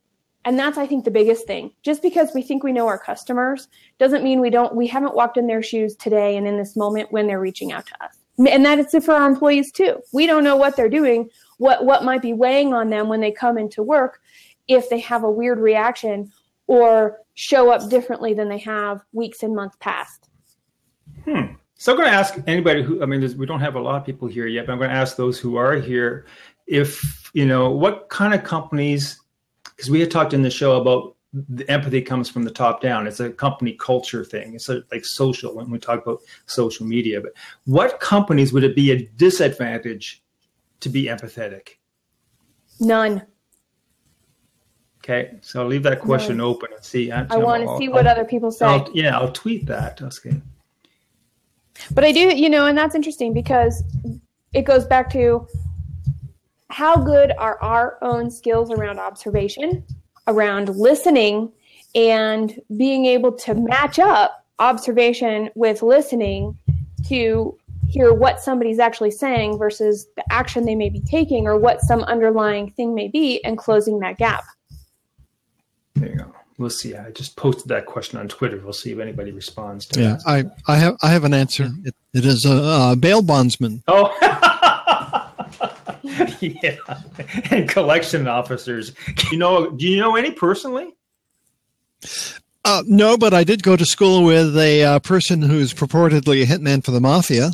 and 0.45 0.57
that's 0.57 0.77
i 0.77 0.85
think 0.85 1.05
the 1.05 1.11
biggest 1.11 1.45
thing. 1.45 1.71
Just 1.83 2.01
because 2.01 2.29
we 2.33 2.41
think 2.41 2.63
we 2.63 2.71
know 2.71 2.87
our 2.87 2.99
customers 2.99 3.67
doesn't 3.97 4.23
mean 4.23 4.39
we 4.39 4.49
don't 4.49 4.75
we 4.75 4.87
haven't 4.87 5.15
walked 5.15 5.37
in 5.37 5.47
their 5.47 5.63
shoes 5.63 5.95
today 5.95 6.37
and 6.37 6.47
in 6.47 6.57
this 6.57 6.75
moment 6.75 7.11
when 7.11 7.27
they're 7.27 7.39
reaching 7.39 7.71
out 7.71 7.85
to 7.87 8.03
us. 8.03 8.17
And 8.49 8.63
that 8.65 8.79
is 8.79 9.03
for 9.03 9.13
our 9.13 9.29
employees 9.29 9.71
too. 9.71 10.01
We 10.13 10.25
don't 10.25 10.45
know 10.45 10.55
what 10.55 10.75
they're 10.77 10.89
doing 10.89 11.29
what 11.59 11.85
what 11.85 12.03
might 12.03 12.21
be 12.21 12.33
weighing 12.33 12.73
on 12.73 12.89
them 12.89 13.07
when 13.07 13.21
they 13.21 13.31
come 13.31 13.57
into 13.57 13.83
work 13.83 14.21
if 14.67 14.89
they 14.89 14.99
have 14.99 15.23
a 15.23 15.29
weird 15.29 15.59
reaction 15.59 16.31
or 16.67 17.19
show 17.35 17.71
up 17.71 17.89
differently 17.89 18.33
than 18.33 18.49
they 18.49 18.57
have 18.57 19.01
weeks 19.13 19.43
and 19.43 19.55
months 19.55 19.77
past. 19.79 20.29
Hmm. 21.25 21.53
so 21.75 21.91
i'm 21.91 21.97
going 21.97 22.09
to 22.09 22.15
ask 22.15 22.39
anybody 22.47 22.81
who 22.81 23.03
i 23.03 23.05
mean 23.05 23.21
we 23.37 23.45
don't 23.45 23.59
have 23.59 23.75
a 23.75 23.79
lot 23.79 23.95
of 23.97 24.05
people 24.05 24.27
here 24.27 24.47
yet 24.47 24.65
but 24.65 24.71
i'm 24.71 24.77
going 24.77 24.89
to 24.89 24.95
ask 24.95 25.17
those 25.17 25.37
who 25.37 25.57
are 25.57 25.75
here 25.75 26.25
if 26.65 27.18
you 27.33 27.45
know 27.45 27.69
what 27.71 28.09
kind 28.09 28.33
of 28.33 28.43
companies 28.43 29.19
because 29.63 29.89
we 29.89 29.99
had 29.99 30.11
talked 30.11 30.33
in 30.33 30.41
the 30.41 30.49
show 30.49 30.79
about 30.81 31.15
the 31.31 31.69
empathy 31.69 32.01
comes 32.01 32.27
from 32.27 32.43
the 32.43 32.51
top 32.51 32.81
down. 32.81 33.05
It's 33.05 33.19
a 33.19 33.29
company 33.29 33.73
culture 33.73 34.25
thing. 34.25 34.55
It's 34.55 34.67
a, 34.67 34.81
like 34.91 35.05
social 35.05 35.53
when 35.55 35.69
we 35.69 35.77
talk 35.77 36.01
about 36.01 36.21
social 36.47 36.87
media. 36.87 37.21
But 37.21 37.33
what 37.65 37.99
companies 37.99 38.51
would 38.51 38.63
it 38.63 38.75
be 38.75 38.91
a 38.91 39.05
disadvantage 39.15 40.23
to 40.79 40.89
be 40.89 41.03
empathetic? 41.05 41.77
None. 42.79 43.21
Okay 45.03 45.37
so 45.41 45.61
i'll 45.61 45.67
leave 45.67 45.83
that 45.83 46.01
question 46.01 46.41
open 46.41 46.69
and 46.75 46.83
see. 46.83 47.11
I 47.11 47.23
want 47.37 47.63
to 47.63 47.69
I'll- 47.69 47.77
see 47.77 47.89
what 47.89 48.05
I'll- 48.05 48.11
other 48.11 48.25
people 48.25 48.51
say. 48.51 48.65
I'll, 48.65 48.89
yeah 48.93 49.17
i'll 49.17 49.31
tweet 49.31 49.65
that. 49.67 50.01
Okay 50.01 50.41
But 51.91 52.03
I 52.03 52.11
do, 52.11 52.19
you 52.35 52.49
know, 52.49 52.65
and 52.65 52.77
that's 52.77 52.95
interesting 52.95 53.33
because 53.33 53.83
it 54.53 54.63
goes 54.63 54.85
back 54.85 55.09
to 55.11 55.47
how 56.69 56.95
good 56.95 57.31
are 57.37 57.61
our 57.61 57.97
own 58.01 58.29
skills 58.29 58.71
around 58.71 58.99
observation, 58.99 59.83
around 60.27 60.69
listening, 60.69 61.51
and 61.95 62.59
being 62.77 63.05
able 63.05 63.31
to 63.31 63.55
match 63.55 63.99
up 63.99 64.45
observation 64.59 65.49
with 65.55 65.81
listening 65.81 66.57
to 67.07 67.57
hear 67.87 68.13
what 68.13 68.39
somebody's 68.39 68.77
actually 68.77 69.09
saying 69.09 69.57
versus 69.57 70.07
the 70.15 70.23
action 70.31 70.65
they 70.65 70.75
may 70.75 70.89
be 70.89 71.01
taking 71.01 71.47
or 71.47 71.57
what 71.57 71.81
some 71.81 72.01
underlying 72.03 72.69
thing 72.71 72.93
may 72.93 73.07
be 73.07 73.43
and 73.43 73.57
closing 73.57 73.99
that 73.99 74.17
gap. 74.17 74.43
There 75.95 76.09
you 76.09 76.15
go. 76.17 76.33
We'll 76.59 76.69
see. 76.69 76.95
I 76.95 77.09
just 77.11 77.35
posted 77.35 77.69
that 77.69 77.85
question 77.85 78.19
on 78.19 78.27
Twitter. 78.27 78.59
We'll 78.61 78.73
see 78.73 78.91
if 78.91 78.99
anybody 78.99 79.31
responds 79.31 79.85
to 79.87 80.01
Yeah, 80.01 80.15
it. 80.15 80.21
I, 80.25 80.43
I 80.67 80.77
have 80.77 80.97
I 81.01 81.09
have 81.09 81.23
an 81.23 81.33
answer. 81.33 81.63
Mm-hmm. 81.63 81.87
It, 81.87 81.95
it 82.13 82.25
is 82.25 82.45
a, 82.45 82.91
a 82.91 82.95
bail 82.97 83.21
bondsman. 83.21 83.81
Oh, 83.87 84.15
yeah. 86.39 86.77
And 87.51 87.67
collection 87.69 88.27
officers. 88.27 88.93
You 89.31 89.37
know? 89.37 89.71
Do 89.71 89.87
you 89.87 89.97
know 89.97 90.15
any 90.15 90.31
personally? 90.31 90.95
Uh, 92.65 92.83
no, 92.85 93.17
but 93.17 93.33
I 93.33 93.43
did 93.43 93.63
go 93.63 93.75
to 93.75 93.85
school 93.85 94.23
with 94.23 94.57
a 94.57 94.83
uh, 94.83 94.99
person 94.99 95.41
who's 95.41 95.73
purportedly 95.73 96.43
a 96.43 96.45
hitman 96.45 96.83
for 96.83 96.91
the 96.91 97.01
mafia. 97.01 97.51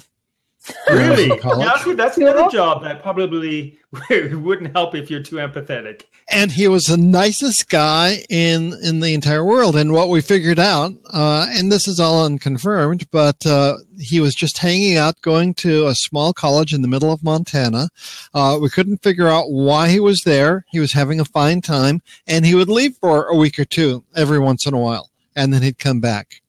Really? 0.89 1.38
college. 1.39 1.67
That's, 1.67 1.95
that's 1.95 2.17
another 2.17 2.48
job 2.50 2.84
that 2.84 3.01
probably 3.01 3.77
wouldn't 4.10 4.72
help 4.74 4.95
if 4.95 5.10
you're 5.12 5.22
too 5.22 5.36
empathetic. 5.38 6.03
and 6.29 6.51
he 6.51 6.67
was 6.67 6.86
the 6.86 6.98
nicest 6.98 7.69
guy 7.69 8.24
in 8.29 8.74
in 8.84 9.00
the 9.00 9.13
entire 9.13 9.43
world. 9.45 9.75
And 9.75 9.93
what 9.93 10.10
we 10.10 10.22
figured 10.22 10.57
out, 10.60 10.93
uh, 11.13 11.48
and 11.51 11.72
this 11.72 11.88
is 11.88 12.00
all 12.00 12.25
unconfirmed, 12.25 13.10
but 13.12 13.45
uh, 13.45 13.77
he 14.00 14.19
was 14.19 14.34
just 14.34 14.57
hanging 14.57 14.98
out, 14.98 15.22
going 15.22 15.53
to 15.55 15.88
a 15.88 15.95
small 15.95 16.34
college 16.34 16.74
in 16.74 16.81
the 16.81 16.88
middle 16.88 17.12
of 17.12 17.24
Montana. 17.24 17.89
Uh, 18.34 18.57
we 18.62 18.69
couldn't 18.69 19.03
figure 19.03 19.27
out 19.27 19.51
why 19.51 19.89
he 19.89 20.00
was 20.00 20.24
there. 20.24 20.65
He 20.72 20.79
was 20.79 20.93
having 20.93 21.19
a 21.19 21.25
fine 21.25 21.62
time, 21.62 22.01
and 22.27 22.45
he 22.45 22.55
would 22.55 22.69
leave 22.69 22.95
for 22.98 23.27
a 23.27 23.36
week 23.36 23.60
or 23.60 23.65
two 23.65 24.03
every 24.15 24.39
once 24.39 24.65
in 24.65 24.74
a 24.74 24.79
while, 24.79 25.10
and 25.36 25.53
then 25.53 25.62
he'd 25.62 25.77
come 25.77 26.00
back. 26.00 26.41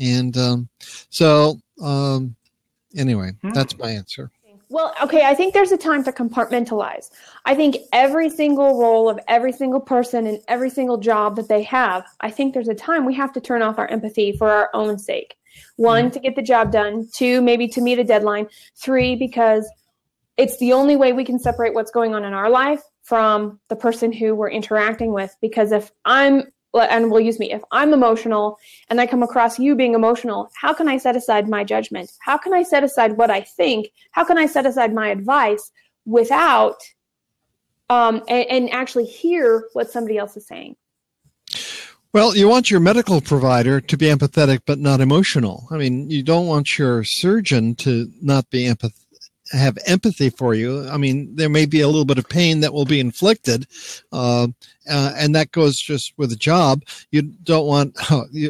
And 0.00 0.36
um, 0.36 0.68
so, 1.10 1.60
um, 1.82 2.34
anyway, 2.96 3.32
Hmm. 3.42 3.50
that's 3.50 3.76
my 3.78 3.90
answer. 3.90 4.30
Well, 4.68 4.94
okay, 5.02 5.24
I 5.26 5.34
think 5.34 5.52
there's 5.52 5.72
a 5.72 5.76
time 5.76 6.04
to 6.04 6.12
compartmentalize. 6.12 7.10
I 7.44 7.56
think 7.56 7.76
every 7.92 8.30
single 8.30 8.78
role 8.78 9.10
of 9.10 9.18
every 9.26 9.50
single 9.52 9.80
person 9.80 10.28
and 10.28 10.38
every 10.46 10.70
single 10.70 10.96
job 10.96 11.34
that 11.36 11.48
they 11.48 11.62
have, 11.64 12.04
I 12.20 12.30
think 12.30 12.54
there's 12.54 12.68
a 12.68 12.74
time 12.74 13.04
we 13.04 13.14
have 13.14 13.32
to 13.32 13.40
turn 13.40 13.62
off 13.62 13.80
our 13.80 13.88
empathy 13.88 14.30
for 14.30 14.48
our 14.48 14.70
own 14.72 14.96
sake. 14.96 15.34
One, 15.74 16.12
to 16.12 16.20
get 16.20 16.36
the 16.36 16.42
job 16.42 16.70
done. 16.70 17.08
Two, 17.12 17.42
maybe 17.42 17.66
to 17.66 17.80
meet 17.80 17.98
a 17.98 18.04
deadline. 18.04 18.46
Three, 18.76 19.16
because 19.16 19.68
it's 20.36 20.56
the 20.58 20.72
only 20.72 20.94
way 20.94 21.12
we 21.12 21.24
can 21.24 21.40
separate 21.40 21.74
what's 21.74 21.90
going 21.90 22.14
on 22.14 22.24
in 22.24 22.32
our 22.32 22.48
life 22.48 22.82
from 23.02 23.58
the 23.68 23.76
person 23.76 24.12
who 24.12 24.36
we're 24.36 24.50
interacting 24.50 25.12
with. 25.12 25.34
Because 25.40 25.72
if 25.72 25.90
I'm, 26.04 26.44
and 26.74 27.10
we'll 27.10 27.20
use 27.20 27.38
me, 27.38 27.52
if 27.52 27.62
I'm 27.72 27.92
emotional 27.92 28.58
and 28.88 29.00
I 29.00 29.06
come 29.06 29.22
across 29.22 29.58
you 29.58 29.74
being 29.74 29.94
emotional, 29.94 30.50
how 30.54 30.72
can 30.72 30.88
I 30.88 30.98
set 30.98 31.16
aside 31.16 31.48
my 31.48 31.64
judgment? 31.64 32.12
How 32.20 32.38
can 32.38 32.52
I 32.52 32.62
set 32.62 32.84
aside 32.84 33.16
what 33.16 33.30
I 33.30 33.40
think? 33.40 33.88
How 34.12 34.24
can 34.24 34.38
I 34.38 34.46
set 34.46 34.66
aside 34.66 34.94
my 34.94 35.08
advice 35.08 35.72
without 36.04 36.76
um, 37.88 38.22
and, 38.28 38.46
and 38.48 38.70
actually 38.70 39.06
hear 39.06 39.64
what 39.72 39.90
somebody 39.90 40.16
else 40.16 40.36
is 40.36 40.46
saying? 40.46 40.76
Well, 42.12 42.36
you 42.36 42.48
want 42.48 42.70
your 42.70 42.80
medical 42.80 43.20
provider 43.20 43.80
to 43.80 43.96
be 43.96 44.06
empathetic 44.06 44.60
but 44.66 44.78
not 44.78 45.00
emotional. 45.00 45.68
I 45.70 45.76
mean, 45.76 46.10
you 46.10 46.22
don't 46.22 46.46
want 46.46 46.78
your 46.78 47.04
surgeon 47.04 47.76
to 47.76 48.10
not 48.20 48.50
be 48.50 48.64
empath- 48.64 49.04
have 49.50 49.78
empathy 49.86 50.30
for 50.30 50.54
you. 50.54 50.88
I 50.88 50.96
mean, 50.96 51.34
there 51.34 51.48
may 51.48 51.66
be 51.66 51.80
a 51.80 51.86
little 51.86 52.04
bit 52.04 52.18
of 52.18 52.28
pain 52.28 52.60
that 52.60 52.72
will 52.72 52.84
be 52.84 53.00
inflicted, 53.00 53.66
uh, 54.12 54.48
uh, 54.88 55.12
and 55.16 55.34
that 55.34 55.52
goes 55.52 55.78
just 55.78 56.12
with 56.16 56.32
a 56.32 56.36
job. 56.36 56.82
You 57.10 57.22
don't 57.22 57.66
want, 57.66 57.96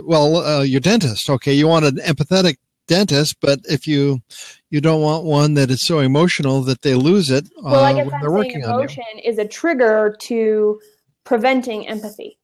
well, 0.05 0.37
uh, 0.37 0.63
your 0.63 0.81
dentist. 0.81 1.31
Okay, 1.31 1.53
you 1.53 1.69
want 1.69 1.85
an 1.85 1.97
empathetic 1.97 2.57
dentist, 2.91 3.37
but 3.41 3.61
if 3.69 3.87
you 3.87 4.21
you 4.69 4.81
don't 4.81 5.01
want 5.01 5.25
one 5.25 5.55
that 5.55 5.71
is 5.71 5.81
so 5.81 6.01
emotional 6.01 6.63
that 6.63 6.83
they 6.83 6.95
lose 6.95 7.31
it. 7.31 7.49
Well, 7.63 7.85
I 7.85 7.93
guess 7.95 8.13
I'm 8.13 8.43
saying 8.43 8.63
emotion 8.63 9.05
is 9.25 9.39
a 9.39 9.47
trigger 9.47 10.17
to 10.23 10.81
preventing 11.25 11.87
empathy. 11.87 12.39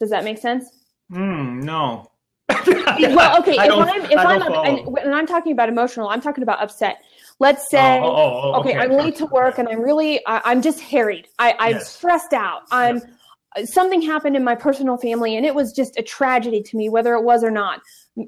Does 0.00 0.10
that 0.10 0.24
make 0.24 0.38
sense? 0.38 0.64
Mm, 1.12 1.62
no. 1.62 2.10
well, 2.48 3.40
okay. 3.40 3.52
if 3.58 3.60
I'm 3.60 4.04
if 4.10 4.18
I'm 4.18 4.42
and 4.66 4.86
when 4.86 5.12
I'm 5.12 5.26
talking 5.26 5.52
about 5.52 5.68
emotional, 5.68 6.08
I'm 6.08 6.20
talking 6.20 6.42
about 6.42 6.60
upset. 6.60 7.02
Let's 7.42 7.68
say, 7.68 7.98
oh, 7.98 8.04
oh, 8.04 8.40
oh, 8.54 8.60
okay, 8.60 8.70
okay, 8.70 8.78
I'm 8.78 8.92
late 8.92 9.16
to 9.16 9.26
work 9.26 9.58
and 9.58 9.68
I'm 9.68 9.80
really, 9.80 10.24
I, 10.26 10.52
am 10.52 10.62
just 10.62 10.78
harried. 10.78 11.26
I, 11.40 11.56
I'm 11.58 11.72
yes. 11.72 11.92
stressed 11.92 12.32
out. 12.32 12.62
I'm 12.70 13.02
yes. 13.56 13.74
something 13.74 14.00
happened 14.00 14.36
in 14.36 14.44
my 14.44 14.54
personal 14.54 14.96
family 14.96 15.36
and 15.36 15.44
it 15.44 15.52
was 15.52 15.72
just 15.72 15.98
a 15.98 16.04
tragedy 16.04 16.62
to 16.62 16.76
me, 16.76 16.88
whether 16.88 17.14
it 17.14 17.24
was 17.24 17.42
or 17.42 17.50
not. 17.50 17.80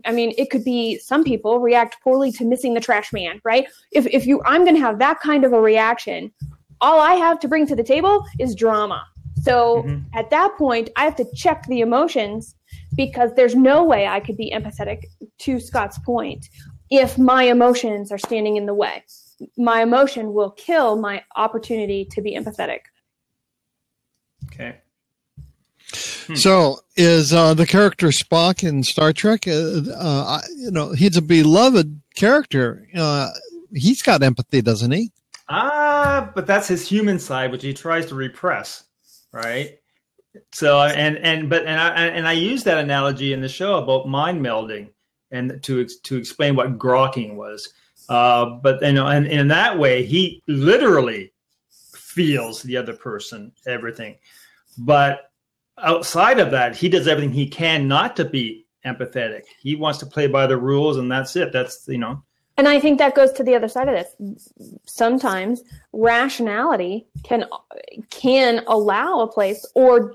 I 0.04 0.11
mean, 0.11 0.35
it 0.37 0.50
could 0.50 0.64
be 0.64 0.99
some 0.99 1.23
people 1.23 1.61
react 1.61 2.02
poorly 2.02 2.33
to 2.33 2.44
missing 2.44 2.75
the 2.75 2.80
trash 2.80 3.12
man, 3.12 3.40
right? 3.44 3.68
If 3.92 4.09
if 4.09 4.26
you, 4.26 4.42
I'm 4.47 4.64
going 4.64 4.75
to 4.75 4.80
have 4.80 4.99
that 4.99 5.21
kind 5.21 5.44
of 5.44 5.52
a 5.52 5.61
reaction. 5.61 6.33
All 6.80 6.99
I 6.99 7.14
have 7.14 7.38
to 7.38 7.47
bring 7.47 7.68
to 7.68 7.76
the 7.76 7.85
table 7.85 8.25
is 8.40 8.56
drama. 8.56 9.06
So 9.42 9.85
mm-hmm. 9.85 10.18
at 10.18 10.28
that 10.30 10.56
point, 10.59 10.90
I 10.97 11.04
have 11.04 11.14
to 11.16 11.26
check 11.37 11.66
the 11.68 11.83
emotions 11.83 12.56
because 12.97 13.30
there's 13.37 13.54
no 13.54 13.85
way 13.85 14.09
I 14.09 14.18
could 14.18 14.37
be 14.37 14.50
empathetic 14.50 15.04
to 15.38 15.61
Scott's 15.61 16.00
point 16.00 16.49
if 16.90 17.18
my 17.18 17.44
emotions 17.44 18.12
are 18.12 18.18
standing 18.18 18.56
in 18.56 18.66
the 18.66 18.74
way. 18.74 19.04
My 19.56 19.82
emotion 19.82 20.32
will 20.32 20.50
kill 20.50 20.96
my 20.96 21.22
opportunity 21.36 22.04
to 22.06 22.22
be 22.22 22.36
empathetic. 22.36 22.80
Okay. 24.46 24.76
Hmm. 26.26 26.34
So, 26.34 26.80
is 26.96 27.32
uh, 27.32 27.54
the 27.54 27.66
character 27.66 28.08
Spock 28.08 28.66
in 28.66 28.82
Star 28.82 29.12
Trek? 29.12 29.46
Uh, 29.46 29.82
uh, 29.96 30.40
you 30.56 30.70
know, 30.70 30.92
he's 30.92 31.16
a 31.16 31.22
beloved 31.22 32.00
character. 32.14 32.88
Uh, 32.94 33.30
he's 33.72 34.02
got 34.02 34.22
empathy, 34.22 34.62
doesn't 34.62 34.92
he? 34.92 35.10
Ah, 35.48 36.30
but 36.34 36.46
that's 36.46 36.68
his 36.68 36.88
human 36.88 37.18
side, 37.18 37.50
which 37.50 37.62
he 37.62 37.74
tries 37.74 38.06
to 38.06 38.14
repress, 38.14 38.84
right? 39.32 39.78
So 40.52 40.80
and 40.80 41.18
and 41.18 41.48
but 41.48 41.66
and 41.66 41.78
I 41.78 42.06
and 42.06 42.26
I 42.26 42.32
use 42.32 42.64
that 42.64 42.78
analogy 42.78 43.32
in 43.32 43.40
the 43.40 43.48
show 43.48 43.76
about 43.76 44.08
mind 44.08 44.44
melding 44.44 44.88
and 45.34 45.62
to 45.62 45.84
to 45.86 46.16
explain 46.16 46.56
what 46.56 46.78
grokking 46.78 47.34
was. 47.34 47.72
Uh, 48.08 48.46
but 48.62 48.80
you 48.82 48.92
know, 48.92 49.06
and, 49.06 49.26
and 49.26 49.40
in 49.40 49.48
that 49.48 49.78
way, 49.78 50.04
he 50.04 50.42
literally 50.46 51.32
feels 52.14 52.62
the 52.62 52.76
other 52.76 52.94
person 52.94 53.52
everything. 53.66 54.16
But 54.78 55.30
outside 55.78 56.38
of 56.38 56.50
that, 56.52 56.76
he 56.76 56.88
does 56.88 57.08
everything 57.08 57.32
he 57.32 57.48
can 57.48 57.88
not 57.88 58.16
to 58.16 58.24
be 58.24 58.66
empathetic. 58.84 59.42
He 59.60 59.76
wants 59.76 59.98
to 60.00 60.06
play 60.06 60.26
by 60.26 60.46
the 60.46 60.56
rules, 60.56 60.96
and 60.96 61.10
that's 61.10 61.36
it. 61.36 61.52
That's 61.52 61.86
you 61.88 61.98
know. 61.98 62.22
And 62.56 62.68
I 62.68 62.78
think 62.78 62.98
that 62.98 63.16
goes 63.16 63.32
to 63.32 63.42
the 63.42 63.56
other 63.56 63.68
side 63.68 63.88
of 63.88 63.94
this. 63.94 64.46
Sometimes 64.86 65.62
rationality 65.92 67.06
can 67.24 67.46
can 68.10 68.62
allow 68.68 69.20
a 69.20 69.26
place 69.26 69.66
or 69.74 70.14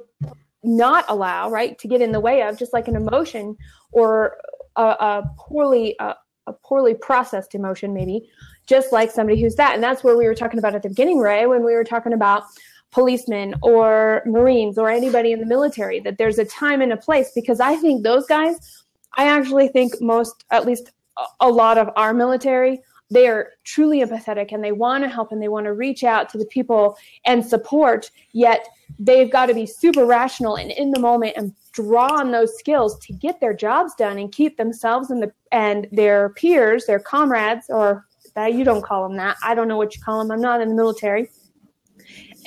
not 0.64 1.06
allow 1.08 1.50
right 1.50 1.78
to 1.80 1.88
get 1.88 2.02
in 2.02 2.12
the 2.12 2.20
way 2.20 2.44
of 2.44 2.58
just 2.58 2.74
like 2.74 2.88
an 2.88 2.96
emotion 2.96 3.58
or 3.92 4.38
a, 4.80 4.84
a 4.84 5.24
poorly 5.38 5.96
a, 6.00 6.16
a 6.48 6.54
poorly 6.54 6.96
processed 6.96 7.54
emotion 7.54 7.94
maybe 7.94 8.28
just 8.66 8.92
like 8.92 9.10
somebody 9.10 9.42
who's 9.42 9.56
that. 9.56 9.74
And 9.74 9.84
that's 9.84 10.04
where 10.04 10.16
we 10.16 10.26
were 10.26 10.36
talking 10.36 10.60
about 10.60 10.76
at 10.76 10.84
the 10.84 10.90
beginning 10.90 11.20
ray 11.20 11.46
when 11.48 11.66
we 11.66 11.74
were 11.74 11.84
talking 11.84 12.14
about 12.14 12.44
policemen 12.92 13.56
or 13.62 14.22
marines 14.26 14.78
or 14.78 14.90
anybody 14.90 15.32
in 15.32 15.40
the 15.40 15.46
military 15.46 16.00
that 16.00 16.18
there's 16.18 16.40
a 16.40 16.46
time 16.46 16.82
and 16.82 16.92
a 16.92 16.98
place. 16.98 17.32
Because 17.36 17.60
i 17.60 17.76
think 17.76 18.04
those 18.04 18.26
guys 18.26 18.86
i 19.18 19.28
actually 19.28 19.68
think 19.68 19.94
most 20.02 20.46
at 20.52 20.66
least 20.66 20.92
a 21.42 21.50
lot 21.50 21.78
of 21.78 21.90
our 21.96 22.14
military 22.14 22.82
they 23.12 23.28
are 23.28 23.52
truly 23.64 24.02
empathetic 24.02 24.52
and 24.52 24.64
they 24.64 24.72
want 24.72 25.04
to 25.04 25.10
help 25.10 25.32
and 25.32 25.42
they 25.42 25.48
want 25.48 25.66
to 25.66 25.74
reach 25.74 26.04
out 26.04 26.30
to 26.30 26.38
the 26.38 26.46
people 26.46 26.98
and 27.26 27.46
support 27.46 28.12
yet 28.34 28.68
they've 28.98 29.32
got 29.32 29.48
to 29.48 29.54
be 29.54 29.66
super 29.66 30.06
rational 30.06 30.56
and 30.56 30.72
in 30.72 30.92
the 30.92 31.00
moment 31.00 31.34
and 31.36 31.54
draw 31.72 32.20
on 32.20 32.32
those 32.32 32.58
skills 32.58 33.00
to 33.00 33.14
get 33.14 33.40
their 33.40 33.54
jobs 33.54 33.94
done 33.96 34.18
and 34.18 34.32
keep 34.32 34.58
themselves 34.58 35.10
and 35.10 35.22
the 35.22 35.32
and 35.52 35.88
their 35.92 36.30
peers 36.30 36.86
their 36.86 37.00
comrades 37.00 37.66
or 37.70 38.06
that 38.36 38.54
you 38.54 38.64
don't 38.64 38.84
call 38.84 39.08
them 39.08 39.18
that. 39.18 39.38
I 39.44 39.56
don't 39.56 39.68
know 39.68 39.78
what 39.78 39.96
you 39.96 40.02
call 40.02 40.20
them 40.20 40.32
i'm 40.32 40.42
not 40.42 40.62
in 40.62 40.70
the 40.70 40.76
military. 40.76 41.30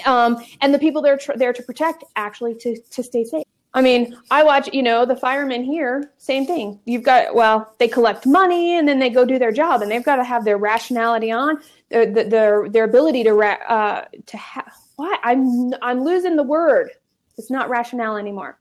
Um, 0.07 0.42
and 0.61 0.73
the 0.73 0.78
people 0.78 1.02
they're 1.02 1.19
tr- 1.19 1.37
there 1.37 1.52
to 1.52 1.62
protect 1.62 2.04
actually 2.16 2.54
to, 2.57 2.76
to 2.90 3.02
stay 3.02 3.25
safe 3.25 3.45
I 3.74 3.80
mean, 3.80 4.16
I 4.30 4.42
watch, 4.42 4.68
you 4.72 4.82
know, 4.82 5.06
the 5.06 5.16
firemen 5.16 5.64
here, 5.64 6.12
same 6.18 6.46
thing. 6.46 6.78
You've 6.84 7.04
got, 7.04 7.34
well, 7.34 7.74
they 7.78 7.88
collect 7.88 8.26
money 8.26 8.76
and 8.76 8.86
then 8.86 8.98
they 8.98 9.08
go 9.08 9.24
do 9.24 9.38
their 9.38 9.52
job 9.52 9.80
and 9.80 9.90
they've 9.90 10.04
got 10.04 10.16
to 10.16 10.24
have 10.24 10.44
their 10.44 10.58
rationality 10.58 11.32
on, 11.32 11.58
their, 11.88 12.06
their, 12.06 12.68
their 12.68 12.84
ability 12.84 13.24
to, 13.24 13.38
uh, 13.38 14.04
to 14.26 14.36
have, 14.36 14.70
what? 14.96 15.18
I'm, 15.22 15.72
I'm 15.80 16.04
losing 16.04 16.36
the 16.36 16.42
word. 16.42 16.90
It's 17.38 17.50
not 17.50 17.70
rationale 17.70 18.18
anymore. 18.18 18.58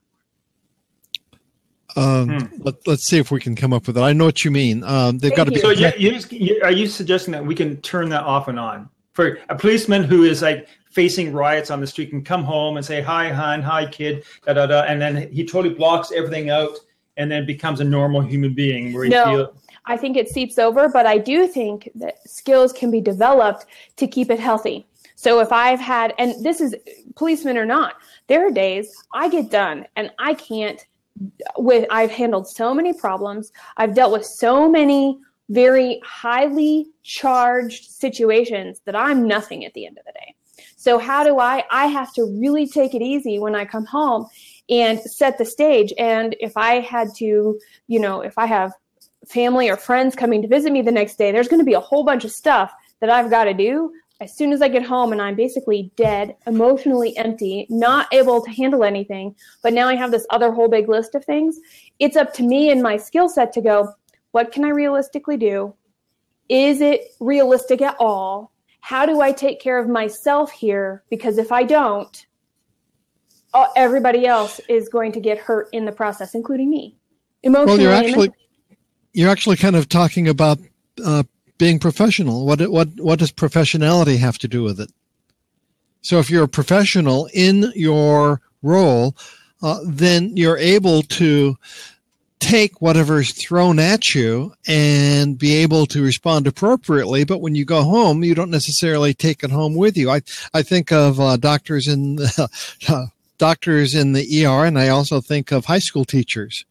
Um, 1.94 2.40
hmm. 2.40 2.62
let, 2.62 2.76
us 2.88 3.02
see 3.02 3.18
if 3.18 3.30
we 3.30 3.38
can 3.38 3.54
come 3.54 3.74
up 3.74 3.86
with 3.86 3.98
it. 3.98 4.00
I 4.00 4.14
know 4.14 4.24
what 4.24 4.46
you 4.46 4.50
mean. 4.50 4.82
Um, 4.82 5.18
they've 5.18 5.36
got 5.36 5.44
to 5.44 5.50
be. 5.50 5.60
So, 5.60 5.68
you, 5.68 5.92
you, 6.30 6.60
are 6.64 6.72
you 6.72 6.86
suggesting 6.86 7.32
that 7.32 7.44
we 7.44 7.54
can 7.54 7.76
turn 7.82 8.08
that 8.08 8.24
off 8.24 8.48
and 8.48 8.58
on 8.58 8.88
for 9.12 9.38
a 9.48 9.56
policeman 9.56 10.02
who 10.04 10.24
is 10.24 10.42
like 10.42 10.68
facing 10.90 11.32
riots 11.32 11.70
on 11.70 11.80
the 11.80 11.86
street 11.86 12.10
can 12.10 12.22
come 12.22 12.44
home 12.44 12.76
and 12.76 12.84
say 12.84 13.00
hi 13.00 13.30
hon 13.32 13.62
hi 13.62 13.86
kid 13.86 14.24
da 14.44 14.52
da 14.52 14.66
da 14.66 14.82
and 14.82 15.00
then 15.00 15.30
he 15.32 15.44
totally 15.44 15.74
blocks 15.74 16.12
everything 16.12 16.50
out 16.50 16.78
and 17.16 17.30
then 17.30 17.46
becomes 17.46 17.80
a 17.80 17.84
normal 17.84 18.20
human 18.20 18.54
being 18.54 18.92
where 18.92 19.04
he 19.04 19.10
no, 19.10 19.24
feel- 19.24 19.56
i 19.86 19.96
think 19.96 20.16
it 20.16 20.28
seeps 20.28 20.58
over 20.58 20.88
but 20.88 21.06
i 21.06 21.16
do 21.16 21.46
think 21.46 21.88
that 21.94 22.16
skills 22.28 22.72
can 22.72 22.90
be 22.90 23.00
developed 23.00 23.66
to 23.96 24.06
keep 24.06 24.30
it 24.30 24.40
healthy. 24.40 24.86
So 25.14 25.40
if 25.40 25.52
i've 25.52 25.80
had 25.80 26.14
and 26.18 26.44
this 26.44 26.60
is 26.60 26.74
policeman 27.14 27.56
or 27.56 27.64
not 27.64 27.94
there 28.26 28.46
are 28.46 28.50
days 28.50 28.94
i 29.14 29.28
get 29.28 29.50
done 29.50 29.86
and 29.96 30.10
i 30.18 30.34
can't 30.34 30.84
with 31.58 31.86
i've 31.90 32.10
handled 32.10 32.48
so 32.48 32.74
many 32.74 32.92
problems. 32.92 33.52
I've 33.76 33.94
dealt 33.94 34.12
with 34.12 34.24
so 34.24 34.68
many 34.68 35.20
very 35.48 36.00
highly 36.04 36.86
charged 37.02 37.90
situations 37.90 38.80
that 38.84 38.96
i'm 38.96 39.26
nothing 39.26 39.64
at 39.64 39.74
the 39.74 39.86
end 39.86 39.98
of 39.98 40.04
the 40.04 40.12
day 40.12 40.34
so 40.82 40.98
how 40.98 41.22
do 41.22 41.38
I? 41.38 41.62
I 41.70 41.86
have 41.86 42.12
to 42.14 42.24
really 42.24 42.66
take 42.66 42.92
it 42.92 43.02
easy 43.02 43.38
when 43.38 43.54
I 43.54 43.64
come 43.64 43.84
home 43.84 44.26
and 44.68 44.98
set 45.00 45.38
the 45.38 45.44
stage. 45.44 45.92
And 45.96 46.34
if 46.40 46.56
I 46.56 46.80
had 46.80 47.14
to, 47.18 47.56
you 47.86 48.00
know, 48.00 48.20
if 48.20 48.36
I 48.36 48.46
have 48.46 48.72
family 49.28 49.70
or 49.70 49.76
friends 49.76 50.16
coming 50.16 50.42
to 50.42 50.48
visit 50.48 50.72
me 50.72 50.82
the 50.82 50.90
next 50.90 51.18
day, 51.18 51.30
there's 51.30 51.46
going 51.46 51.60
to 51.60 51.64
be 51.64 51.74
a 51.74 51.80
whole 51.80 52.02
bunch 52.02 52.24
of 52.24 52.32
stuff 52.32 52.72
that 52.98 53.10
I've 53.10 53.30
got 53.30 53.44
to 53.44 53.54
do 53.54 53.92
as 54.20 54.36
soon 54.36 54.52
as 54.52 54.62
I 54.62 54.68
get 54.68 54.84
home 54.84 55.12
and 55.12 55.20
I'm 55.20 55.34
basically 55.34 55.90
dead, 55.96 56.36
emotionally 56.46 57.16
empty, 57.16 57.66
not 57.68 58.06
able 58.12 58.40
to 58.40 58.50
handle 58.50 58.84
anything, 58.84 59.34
but 59.62 59.72
now 59.72 59.88
I 59.88 59.96
have 59.96 60.12
this 60.12 60.26
other 60.30 60.52
whole 60.52 60.68
big 60.68 60.88
list 60.88 61.16
of 61.16 61.24
things, 61.24 61.58
it's 61.98 62.16
up 62.16 62.32
to 62.34 62.44
me 62.44 62.70
and 62.70 62.82
my 62.82 62.96
skill 62.96 63.28
set 63.28 63.52
to 63.54 63.60
go, 63.60 63.92
what 64.32 64.52
can 64.52 64.64
I 64.64 64.70
realistically 64.70 65.36
do? 65.36 65.74
Is 66.48 66.80
it 66.80 67.02
realistic 67.20 67.80
at 67.80 67.96
all? 67.98 68.52
how 68.82 69.06
do 69.06 69.20
I 69.20 69.32
take 69.32 69.60
care 69.60 69.78
of 69.78 69.88
myself 69.88 70.50
here? 70.50 71.04
Because 71.08 71.38
if 71.38 71.52
I 71.52 71.62
don't, 71.62 72.26
everybody 73.76 74.26
else 74.26 74.60
is 74.68 74.88
going 74.88 75.12
to 75.12 75.20
get 75.20 75.38
hurt 75.38 75.68
in 75.72 75.84
the 75.84 75.92
process, 75.92 76.34
including 76.34 76.68
me. 76.68 76.96
Emotionally. 77.44 77.78
Well, 77.78 77.80
you're 77.80 77.92
actually 77.92 78.32
you're 79.12 79.30
actually 79.30 79.56
kind 79.56 79.76
of 79.76 79.88
talking 79.88 80.28
about 80.28 80.58
uh, 81.02 81.22
being 81.58 81.78
professional. 81.78 82.44
What 82.44 82.60
what 82.70 82.88
what 82.98 83.20
does 83.20 83.30
professionality 83.30 84.18
have 84.18 84.36
to 84.38 84.48
do 84.48 84.64
with 84.64 84.80
it? 84.80 84.90
So 86.00 86.18
if 86.18 86.28
you're 86.28 86.44
a 86.44 86.48
professional 86.48 87.28
in 87.32 87.72
your 87.76 88.40
role, 88.62 89.16
uh, 89.62 89.78
then 89.86 90.36
you're 90.36 90.58
able 90.58 91.02
to 91.02 91.56
take 92.42 92.82
whatever 92.82 93.20
is 93.20 93.32
thrown 93.32 93.78
at 93.78 94.14
you 94.14 94.52
and 94.66 95.38
be 95.38 95.54
able 95.56 95.86
to 95.86 96.02
respond 96.02 96.46
appropriately. 96.46 97.24
But 97.24 97.40
when 97.40 97.54
you 97.54 97.64
go 97.64 97.82
home, 97.82 98.24
you 98.24 98.34
don't 98.34 98.50
necessarily 98.50 99.14
take 99.14 99.44
it 99.44 99.50
home 99.50 99.74
with 99.76 99.96
you. 99.96 100.10
I, 100.10 100.22
I 100.52 100.62
think 100.62 100.90
of 100.92 101.20
uh, 101.20 101.36
doctors 101.36 101.86
in 101.86 102.16
the, 102.16 102.48
uh, 102.88 103.06
doctors 103.38 103.94
in 103.94 104.12
the 104.12 104.44
ER, 104.44 104.66
and 104.66 104.78
I 104.78 104.88
also 104.88 105.20
think 105.20 105.52
of 105.52 105.64
high 105.64 105.78
school 105.78 106.04
teachers. 106.04 106.64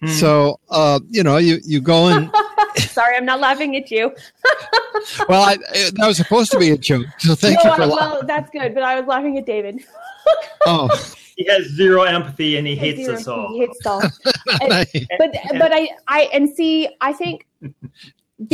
Hmm. 0.00 0.08
So, 0.08 0.60
uh, 0.70 0.98
you 1.08 1.22
know, 1.22 1.36
you, 1.36 1.60
you 1.64 1.80
go 1.80 2.08
in. 2.08 2.30
Sorry, 2.76 3.16
I'm 3.16 3.24
not 3.24 3.38
laughing 3.40 3.76
at 3.76 3.90
you. 3.90 4.14
well, 5.28 5.42
I, 5.42 5.56
that 5.56 6.06
was 6.06 6.16
supposed 6.16 6.50
to 6.52 6.58
be 6.58 6.70
a 6.70 6.76
joke. 6.76 7.06
So 7.18 7.34
thank 7.36 7.62
no, 7.64 7.70
you 7.70 7.76
for 7.76 7.80
Well, 7.82 7.96
laughing. 7.96 8.26
that's 8.26 8.50
good, 8.50 8.74
but 8.74 8.82
I 8.82 8.98
was 8.98 9.06
laughing 9.06 9.38
at 9.38 9.46
David. 9.46 9.84
oh 10.66 10.88
he 11.36 11.44
has 11.46 11.66
zero 11.68 12.02
empathy 12.02 12.56
and 12.56 12.66
he, 12.66 12.74
he 12.74 12.78
hates 12.78 13.08
us 13.08 13.26
all. 13.26 13.52
He 13.52 13.60
hates 13.60 13.78
us 13.80 13.86
all. 13.86 14.02
and, 14.60 14.88
but 15.18 15.32
but 15.58 15.72
I 15.72 15.90
I 16.08 16.28
and 16.32 16.48
see 16.48 16.88
I 17.00 17.12
think. 17.12 17.46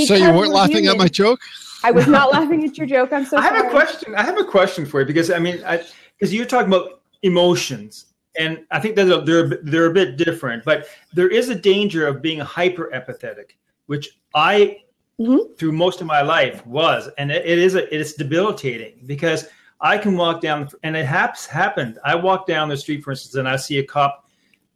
So 0.04 0.14
you 0.14 0.32
weren't 0.32 0.52
laughing 0.52 0.84
human, 0.84 0.92
at 0.92 0.98
my 0.98 1.08
joke. 1.08 1.40
I 1.82 1.90
was 1.90 2.06
not 2.06 2.32
laughing 2.32 2.64
at 2.64 2.76
your 2.76 2.86
joke. 2.86 3.12
I'm 3.12 3.24
so. 3.24 3.36
I 3.38 3.42
have 3.42 3.56
sorry. 3.56 3.68
a 3.68 3.70
question. 3.70 4.14
I 4.14 4.22
have 4.22 4.38
a 4.38 4.44
question 4.44 4.84
for 4.84 5.00
you 5.00 5.06
because 5.06 5.30
I 5.30 5.38
mean, 5.38 5.62
I 5.64 5.82
because 6.18 6.34
you're 6.34 6.46
talking 6.46 6.68
about 6.68 7.00
emotions, 7.22 8.06
and 8.38 8.64
I 8.70 8.80
think 8.80 8.96
that 8.96 9.04
they're, 9.06 9.22
they're 9.22 9.58
they're 9.62 9.86
a 9.86 9.94
bit 9.94 10.16
different, 10.16 10.64
but 10.64 10.86
there 11.14 11.28
is 11.28 11.48
a 11.48 11.54
danger 11.54 12.06
of 12.06 12.20
being 12.20 12.38
hyper 12.40 12.90
empathetic, 12.94 13.52
which 13.86 14.18
I 14.34 14.78
Mhm. 15.20 15.58
through 15.58 15.72
most 15.72 16.00
of 16.00 16.06
my 16.06 16.22
life 16.22 16.64
was, 16.64 17.08
and 17.18 17.32
it, 17.32 17.44
it 17.44 17.58
is 17.58 17.74
a, 17.74 17.92
it's 17.92 18.12
debilitating 18.12 19.00
because 19.06 19.48
I 19.80 19.98
can 19.98 20.16
walk 20.16 20.40
down, 20.40 20.68
and 20.82 20.96
it 20.96 21.06
has 21.06 21.46
happened. 21.46 21.98
I 22.04 22.16
walk 22.16 22.46
down 22.46 22.68
the 22.68 22.76
street, 22.76 23.04
for 23.04 23.12
instance, 23.12 23.36
and 23.36 23.48
I 23.48 23.56
see 23.56 23.78
a 23.78 23.84
cop, 23.84 24.28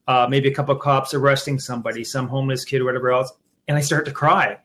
uh, 0.06 0.26
maybe 0.30 0.49
a 0.49 0.54
couple 0.54 0.75
of 0.75 0.80
cops 0.80 1.12
arresting 1.12 1.59
somebody, 1.59 2.04
some 2.04 2.28
homeless 2.28 2.64
kid 2.64 2.80
or 2.80 2.85
whatever 2.85 3.11
else, 3.11 3.32
and 3.68 3.76
I 3.76 3.80
start 3.80 4.04
to 4.06 4.12
cry 4.12 4.59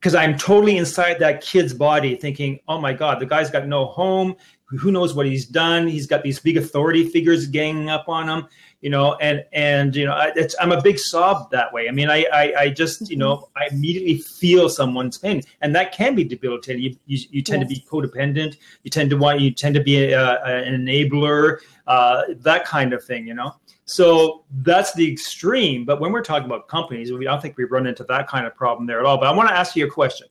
because 0.00 0.14
I'm 0.14 0.38
totally 0.38 0.78
inside 0.78 1.18
that 1.18 1.42
kid's 1.42 1.74
body, 1.74 2.16
thinking, 2.16 2.58
"Oh 2.66 2.80
my 2.80 2.92
God, 2.92 3.20
the 3.20 3.26
guy's 3.26 3.50
got 3.50 3.66
no 3.66 3.86
home. 3.86 4.34
Who 4.64 4.90
knows 4.92 5.14
what 5.14 5.26
he's 5.26 5.46
done? 5.46 5.86
He's 5.86 6.06
got 6.06 6.22
these 6.22 6.38
big 6.38 6.56
authority 6.56 7.08
figures 7.08 7.46
ganging 7.46 7.90
up 7.90 8.08
on 8.08 8.28
him, 8.28 8.46
you 8.80 8.88
know." 8.88 9.14
And 9.16 9.44
and 9.52 9.94
you 9.94 10.06
know, 10.06 10.12
I, 10.12 10.32
it's, 10.36 10.54
I'm 10.58 10.72
a 10.72 10.80
big 10.80 10.98
sob 10.98 11.50
that 11.50 11.70
way. 11.72 11.86
I 11.88 11.92
mean, 11.92 12.08
I, 12.08 12.26
I 12.32 12.54
I 12.58 12.70
just 12.70 13.10
you 13.10 13.16
know 13.16 13.48
I 13.56 13.66
immediately 13.70 14.18
feel 14.18 14.70
someone's 14.70 15.18
pain, 15.18 15.42
and 15.60 15.74
that 15.74 15.92
can 15.92 16.14
be 16.14 16.24
debilitating. 16.24 16.82
You 16.82 16.96
you, 17.06 17.18
you 17.30 17.42
tend 17.42 17.60
to 17.60 17.68
be 17.68 17.84
codependent. 17.90 18.56
You 18.84 18.90
tend 18.90 19.10
to 19.10 19.18
want. 19.18 19.40
You 19.40 19.50
tend 19.50 19.74
to 19.74 19.82
be 19.82 20.12
a, 20.12 20.18
a, 20.18 20.62
an 20.62 20.86
enabler. 20.86 21.58
Uh, 21.86 22.22
that 22.36 22.64
kind 22.64 22.92
of 22.92 23.04
thing, 23.04 23.26
you 23.26 23.34
know. 23.34 23.54
So 23.90 24.44
that's 24.62 24.94
the 24.94 25.12
extreme. 25.12 25.84
But 25.84 26.00
when 26.00 26.12
we're 26.12 26.22
talking 26.22 26.46
about 26.46 26.68
companies, 26.68 27.12
we 27.12 27.24
don't 27.24 27.42
think 27.42 27.56
we 27.56 27.64
run 27.64 27.88
into 27.88 28.04
that 28.04 28.28
kind 28.28 28.46
of 28.46 28.54
problem 28.54 28.86
there 28.86 29.00
at 29.00 29.04
all. 29.04 29.18
But 29.18 29.26
I 29.26 29.32
want 29.32 29.48
to 29.48 29.54
ask 29.56 29.74
you 29.74 29.84
a 29.84 29.90
question. 29.90 30.28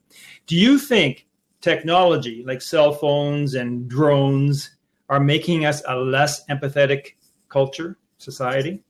Do 0.47 0.55
you 0.55 0.79
think 0.79 1.27
technology 1.59 2.41
like 2.47 2.61
cell 2.61 2.93
phones 2.93 3.55
and 3.55 3.89
drones 3.89 4.77
are 5.09 5.19
making 5.19 5.65
us 5.65 5.83
a 5.89 5.95
less 5.97 6.45
empathetic 6.45 7.15
culture, 7.49 7.97
society? 8.17 8.81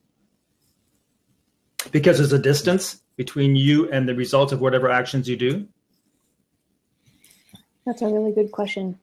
Because 1.90 2.20
there's 2.20 2.34
a 2.34 2.38
distance 2.38 3.02
between 3.16 3.56
you 3.56 3.90
and 3.90 4.08
the 4.08 4.14
result 4.14 4.52
of 4.52 4.62
whatever 4.62 4.92
actions 4.92 5.28
you 5.28 5.36
do? 5.36 5.68
That's 7.88 8.04
a 8.04 8.08
really 8.08 8.34
good 8.34 8.52
question. 8.52 9.00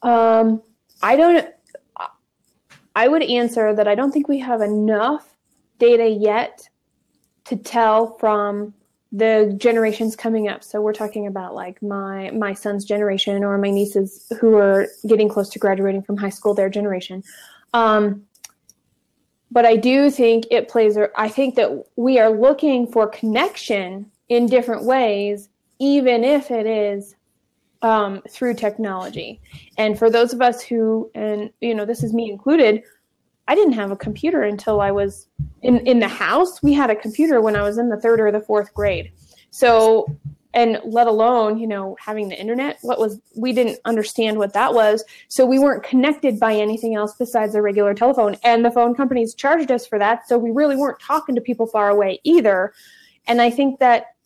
Um, 0.00 0.62
I 1.02 1.14
don't. 1.14 1.57
I 2.98 3.06
would 3.06 3.22
answer 3.22 3.72
that 3.76 3.86
I 3.86 3.94
don't 3.94 4.10
think 4.10 4.26
we 4.26 4.40
have 4.40 4.60
enough 4.60 5.36
data 5.78 6.08
yet 6.08 6.68
to 7.44 7.54
tell 7.54 8.18
from 8.18 8.74
the 9.12 9.54
generations 9.56 10.16
coming 10.16 10.48
up. 10.48 10.64
So 10.64 10.80
we're 10.80 10.94
talking 11.04 11.28
about 11.28 11.54
like 11.54 11.80
my 11.80 12.32
my 12.32 12.54
son's 12.54 12.84
generation 12.84 13.44
or 13.44 13.56
my 13.56 13.70
nieces 13.70 14.26
who 14.40 14.56
are 14.56 14.88
getting 15.06 15.28
close 15.28 15.48
to 15.50 15.60
graduating 15.60 16.02
from 16.02 16.16
high 16.16 16.34
school, 16.38 16.54
their 16.54 16.68
generation. 16.68 17.22
Um, 17.72 18.24
but 19.52 19.64
I 19.64 19.76
do 19.76 20.10
think 20.10 20.46
it 20.50 20.68
plays. 20.68 20.98
I 21.16 21.28
think 21.28 21.54
that 21.54 21.70
we 21.94 22.18
are 22.18 22.30
looking 22.30 22.90
for 22.90 23.06
connection 23.06 24.10
in 24.28 24.46
different 24.46 24.82
ways, 24.82 25.48
even 25.78 26.24
if 26.24 26.50
it 26.50 26.66
is 26.66 27.14
um, 27.82 28.22
through 28.28 28.54
technology. 28.54 29.40
And 29.76 29.98
for 29.98 30.10
those 30.10 30.32
of 30.32 30.42
us 30.42 30.62
who, 30.62 31.10
and 31.14 31.50
you 31.60 31.74
know, 31.74 31.84
this 31.84 32.02
is 32.02 32.12
me 32.12 32.30
included, 32.30 32.82
I 33.46 33.54
didn't 33.54 33.72
have 33.74 33.90
a 33.90 33.96
computer 33.96 34.42
until 34.42 34.80
I 34.80 34.90
was 34.90 35.26
in 35.62 35.78
in 35.86 36.00
the 36.00 36.08
house. 36.08 36.62
We 36.62 36.74
had 36.74 36.90
a 36.90 36.96
computer 36.96 37.40
when 37.40 37.56
I 37.56 37.62
was 37.62 37.78
in 37.78 37.88
the 37.88 37.98
third 37.98 38.20
or 38.20 38.30
the 38.30 38.40
fourth 38.40 38.74
grade. 38.74 39.10
So, 39.50 40.14
and 40.52 40.80
let 40.84 41.06
alone 41.06 41.58
you 41.58 41.66
know 41.66 41.96
having 41.98 42.28
the 42.28 42.38
internet. 42.38 42.78
What 42.82 42.98
was 42.98 43.20
we 43.36 43.54
didn't 43.54 43.78
understand 43.86 44.36
what 44.36 44.52
that 44.52 44.74
was. 44.74 45.02
So 45.28 45.46
we 45.46 45.58
weren't 45.58 45.82
connected 45.82 46.38
by 46.38 46.54
anything 46.54 46.94
else 46.94 47.14
besides 47.18 47.54
a 47.54 47.62
regular 47.62 47.94
telephone. 47.94 48.36
And 48.44 48.64
the 48.64 48.70
phone 48.70 48.94
companies 48.94 49.34
charged 49.34 49.70
us 49.70 49.86
for 49.86 49.98
that. 49.98 50.28
So 50.28 50.36
we 50.36 50.50
really 50.50 50.76
weren't 50.76 51.00
talking 51.00 51.34
to 51.34 51.40
people 51.40 51.66
far 51.66 51.88
away 51.88 52.20
either. 52.24 52.74
And 53.26 53.40
I 53.40 53.50
think 53.50 53.78
that 53.78 54.16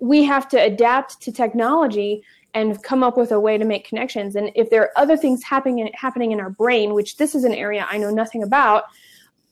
we 0.00 0.24
have 0.24 0.48
to 0.48 0.60
adapt 0.60 1.20
to 1.22 1.32
technology 1.32 2.22
and 2.54 2.82
come 2.82 3.02
up 3.02 3.16
with 3.16 3.30
a 3.30 3.38
way 3.38 3.56
to 3.56 3.64
make 3.64 3.86
connections. 3.86 4.34
And 4.34 4.50
if 4.54 4.70
there 4.70 4.82
are 4.82 4.90
other 4.96 5.16
things 5.16 5.42
happening 5.44 5.80
in, 5.80 5.88
happening 5.94 6.32
in 6.32 6.40
our 6.40 6.50
brain, 6.50 6.94
which 6.94 7.16
this 7.16 7.34
is 7.34 7.44
an 7.44 7.54
area 7.54 7.86
I 7.88 7.98
know 7.98 8.10
nothing 8.10 8.42
about, 8.42 8.84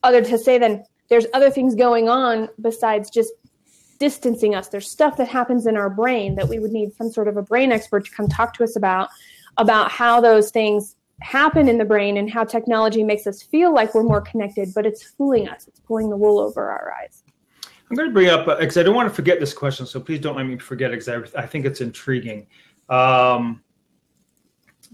other 0.03 0.23
to 0.23 0.39
say 0.39 0.59
then 0.59 0.85
there's 1.09 1.27
other 1.33 1.51
things 1.51 1.75
going 1.75 2.09
on 2.09 2.49
besides 2.61 3.11
just 3.11 3.33
distancing 3.99 4.55
us. 4.55 4.69
There's 4.69 4.91
stuff 4.91 5.17
that 5.17 5.29
happens 5.29 5.67
in 5.67 5.77
our 5.77 5.91
brain 5.91 6.35
that 6.37 6.49
we 6.49 6.59
would 6.59 6.73
need 6.73 6.95
some 6.97 7.11
sort 7.11 7.29
of 7.29 7.37
a 7.37 7.43
brain 7.43 7.73
expert 7.73 8.05
to 8.07 8.11
come 8.11 8.29
talk 8.29 8.55
to 8.55 8.65
us 8.65 8.77
about 8.77 9.09
about 9.57 9.91
how 9.91 10.21
those 10.21 10.51
things 10.51 10.95
happen 11.21 11.69
in 11.69 11.79
the 11.79 11.85
brain 11.85 12.17
and 12.17 12.31
how 12.31 12.45
technology 12.45 13.03
makes 13.03 13.27
us 13.27 13.43
feel 13.43 13.75
like 13.75 13.93
we're 13.93 14.05
more 14.05 14.21
connected, 14.21 14.73
but 14.73 14.87
it's 14.87 15.03
fooling 15.03 15.49
us. 15.49 15.67
It's 15.67 15.81
pulling 15.81 16.11
the 16.11 16.17
wool 16.17 16.39
over 16.39 16.71
our 16.71 16.95
eyes. 17.03 17.25
I'm 17.91 17.97
going 17.97 18.09
to 18.09 18.13
bring 18.13 18.29
up 18.29 18.47
because 18.59 18.77
I 18.77 18.83
don't 18.83 18.95
want 18.95 19.09
to 19.09 19.15
forget 19.15 19.41
this 19.41 19.55
question, 19.55 19.87
so 19.87 19.99
please 20.01 20.21
don't 20.21 20.37
let 20.37 20.45
me 20.47 20.59
forget 20.59 20.91
it 20.93 21.01
because 21.05 21.33
I, 21.35 21.43
I 21.43 21.47
think 21.47 21.65
it's 21.65 21.81
intriguing. 21.81 22.47
Um, 22.89 23.63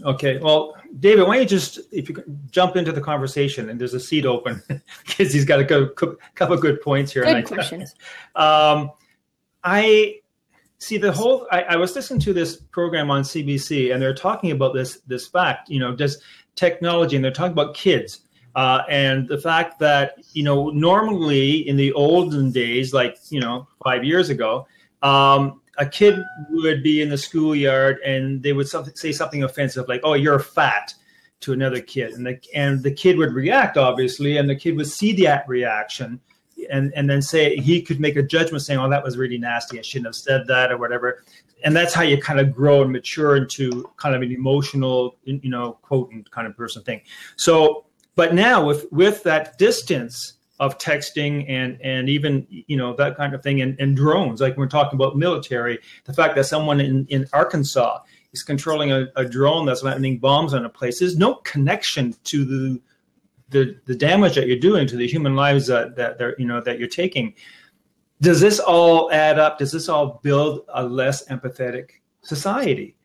okay, 0.05 0.39
well, 0.39 0.77
David, 1.01 1.27
why 1.27 1.35
don't 1.35 1.43
you 1.43 1.49
just 1.49 1.81
if 1.93 2.09
you 2.09 2.15
could 2.15 2.39
jump 2.51 2.77
into 2.77 2.93
the 2.93 3.01
conversation 3.01 3.69
and 3.71 3.81
there's 3.81 3.95
a 3.95 4.01
seat 4.01 4.27
open 4.27 4.63
because 5.07 5.33
he's 5.33 5.45
got 5.45 5.61
a 5.61 5.65
go, 5.65 5.89
cou- 5.89 6.17
couple 6.35 6.55
of 6.55 6.61
good 6.61 6.81
points 6.81 7.13
here. 7.13 7.25
and 7.25 7.45
Good 7.45 7.53
I- 7.53 7.57
questions. 7.57 7.95
Um, 8.37 8.91
I 9.63 10.21
see 10.79 10.99
the 10.99 11.11
whole. 11.13 11.47
I, 11.51 11.63
I 11.63 11.77
was 11.77 11.95
listening 11.95 12.21
to 12.21 12.33
this 12.33 12.57
program 12.57 13.11
on 13.11 13.23
CBC, 13.23 13.93
and 13.93 14.03
they're 14.03 14.15
talking 14.15 14.51
about 14.51 14.75
this 14.75 15.01
this 15.07 15.27
fact. 15.27 15.69
You 15.71 15.81
know, 15.81 15.97
just 15.97 16.21
technology, 16.55 17.17
and 17.17 17.25
they're 17.25 17.33
talking 17.33 17.53
about 17.53 17.75
kids. 17.75 18.21
Uh, 18.55 18.83
and 18.89 19.27
the 19.29 19.39
fact 19.39 19.79
that 19.79 20.15
you 20.33 20.43
know 20.43 20.71
normally 20.71 21.69
in 21.69 21.77
the 21.77 21.93
olden 21.93 22.51
days 22.53 22.95
like 22.95 23.17
you 23.31 23.41
know 23.41 23.67
five 23.83 24.05
years 24.05 24.31
ago 24.31 24.67
um, 25.03 25.61
a 25.79 25.87
kid 25.87 26.23
would 26.51 26.83
be 26.83 27.03
in 27.03 27.09
the 27.09 27.19
schoolyard 27.19 27.99
and 28.05 28.43
they 28.43 28.53
would 28.53 28.69
say 28.97 29.11
something 29.11 29.43
offensive 29.43 29.89
like 29.89 30.01
oh 30.05 30.15
you're 30.15 30.39
fat 30.39 30.95
to 31.45 31.53
another 31.53 31.81
kid. 31.81 32.15
And 32.15 32.27
the, 32.27 32.41
and 32.55 32.83
the 32.83 32.91
kid 32.91 33.19
would 33.19 33.33
react 33.33 33.77
obviously 33.77 34.39
and 34.39 34.49
the 34.49 34.57
kid 34.57 34.77
would 34.77 34.89
see 34.89 35.13
that 35.25 35.47
reaction 35.47 36.21
and, 36.71 36.93
and 36.97 37.09
then 37.09 37.21
say 37.21 37.57
he 37.57 37.83
could 37.83 38.01
make 38.01 38.17
a 38.17 38.23
judgment 38.23 38.63
saying 38.63 38.81
oh 38.81 38.89
that 38.89 39.05
was 39.05 39.19
really 39.19 39.39
nasty. 39.39 39.79
I 39.79 39.83
shouldn't 39.83 40.07
have 40.07 40.15
said 40.15 40.47
that 40.47 40.73
or 40.73 40.79
whatever. 40.79 41.23
And 41.63 41.75
that's 41.77 41.95
how 41.95 42.03
you 42.03 42.21
kind 42.21 42.41
of 42.41 42.55
grow 42.55 42.83
and 42.83 42.93
mature 42.93 43.37
into 43.37 43.91
kind 43.97 44.15
of 44.15 44.23
an 44.23 44.33
emotional 44.33 45.17
you 45.25 45.51
know 45.51 45.79
quotient 45.83 46.31
kind 46.31 46.47
of 46.47 46.57
person 46.57 46.83
thing. 46.83 47.03
So 47.37 47.84
but 48.17 48.35
now 48.35 48.65
with 48.65 48.87
with 48.91 49.23
that 49.23 49.59
distance 49.59 50.35
of 50.61 50.79
texting 50.79 51.45
and 51.49 51.79
and 51.83 52.09
even 52.09 52.47
you 52.49 52.77
know 52.77 52.95
that 52.95 53.17
kind 53.17 53.35
of 53.35 53.43
thing 53.43 53.61
and, 53.61 53.79
and 53.81 53.97
drones 53.97 54.41
like 54.41 54.57
we're 54.57 54.67
talking 54.67 54.97
about 54.97 55.17
military 55.17 55.79
the 56.05 56.13
fact 56.13 56.37
that 56.37 56.45
someone 56.45 56.81
in, 56.81 57.07
in 57.09 57.27
arkansas 57.33 57.99
is 58.33 58.43
controlling 58.43 58.93
a, 58.93 59.07
a 59.17 59.25
drone 59.25 59.67
that's 59.67 59.83
landing 59.83 60.19
bombs 60.19 60.55
on 60.55 60.65
a 60.65 60.69
place 60.69 61.01
there's 61.01 61.17
no 61.17 61.35
connection 61.37 62.15
to 62.23 62.45
the 62.45 62.81
the, 63.55 63.79
the 63.87 63.95
damage 63.95 64.35
that 64.35 64.47
you're 64.47 64.59
doing 64.59 64.87
to 64.89 64.97
the 64.97 65.07
human 65.07 65.37
lives 65.37 65.67
that, 65.69 65.97
that 65.97 66.19
they're 66.19 66.35
you 66.39 66.45
know 66.47 66.61
that 66.61 66.79
you're 66.79 66.89
taking. 66.89 67.35
Does 68.21 68.41
this 68.41 68.59
all 68.59 69.11
add 69.13 69.39
up? 69.39 69.59
Does 69.59 69.73
this 69.73 69.89
all 69.89 70.21
build 70.23 70.63
a 70.75 70.85
less 70.85 71.27
empathetic 71.29 71.91
society? 72.23 72.97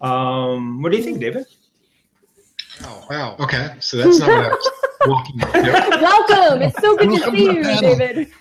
Um, 0.00 0.82
what 0.82 0.92
do 0.92 0.98
you 0.98 1.04
think 1.04 1.20
david 1.20 1.46
Oh, 2.84 3.06
wow. 3.10 3.36
Okay. 3.40 3.74
So 3.80 3.96
that's 3.96 4.18
not 4.18 4.28
what 4.28 4.44
I 4.44 4.48
was 4.48 4.70
walking 5.06 5.40
into. 5.40 5.98
Welcome. 6.02 6.62
It's 6.62 6.80
so 6.80 6.96
good 6.96 7.10
to 7.10 7.30
see 7.30 7.44
you. 7.44 7.62
David. 7.62 8.32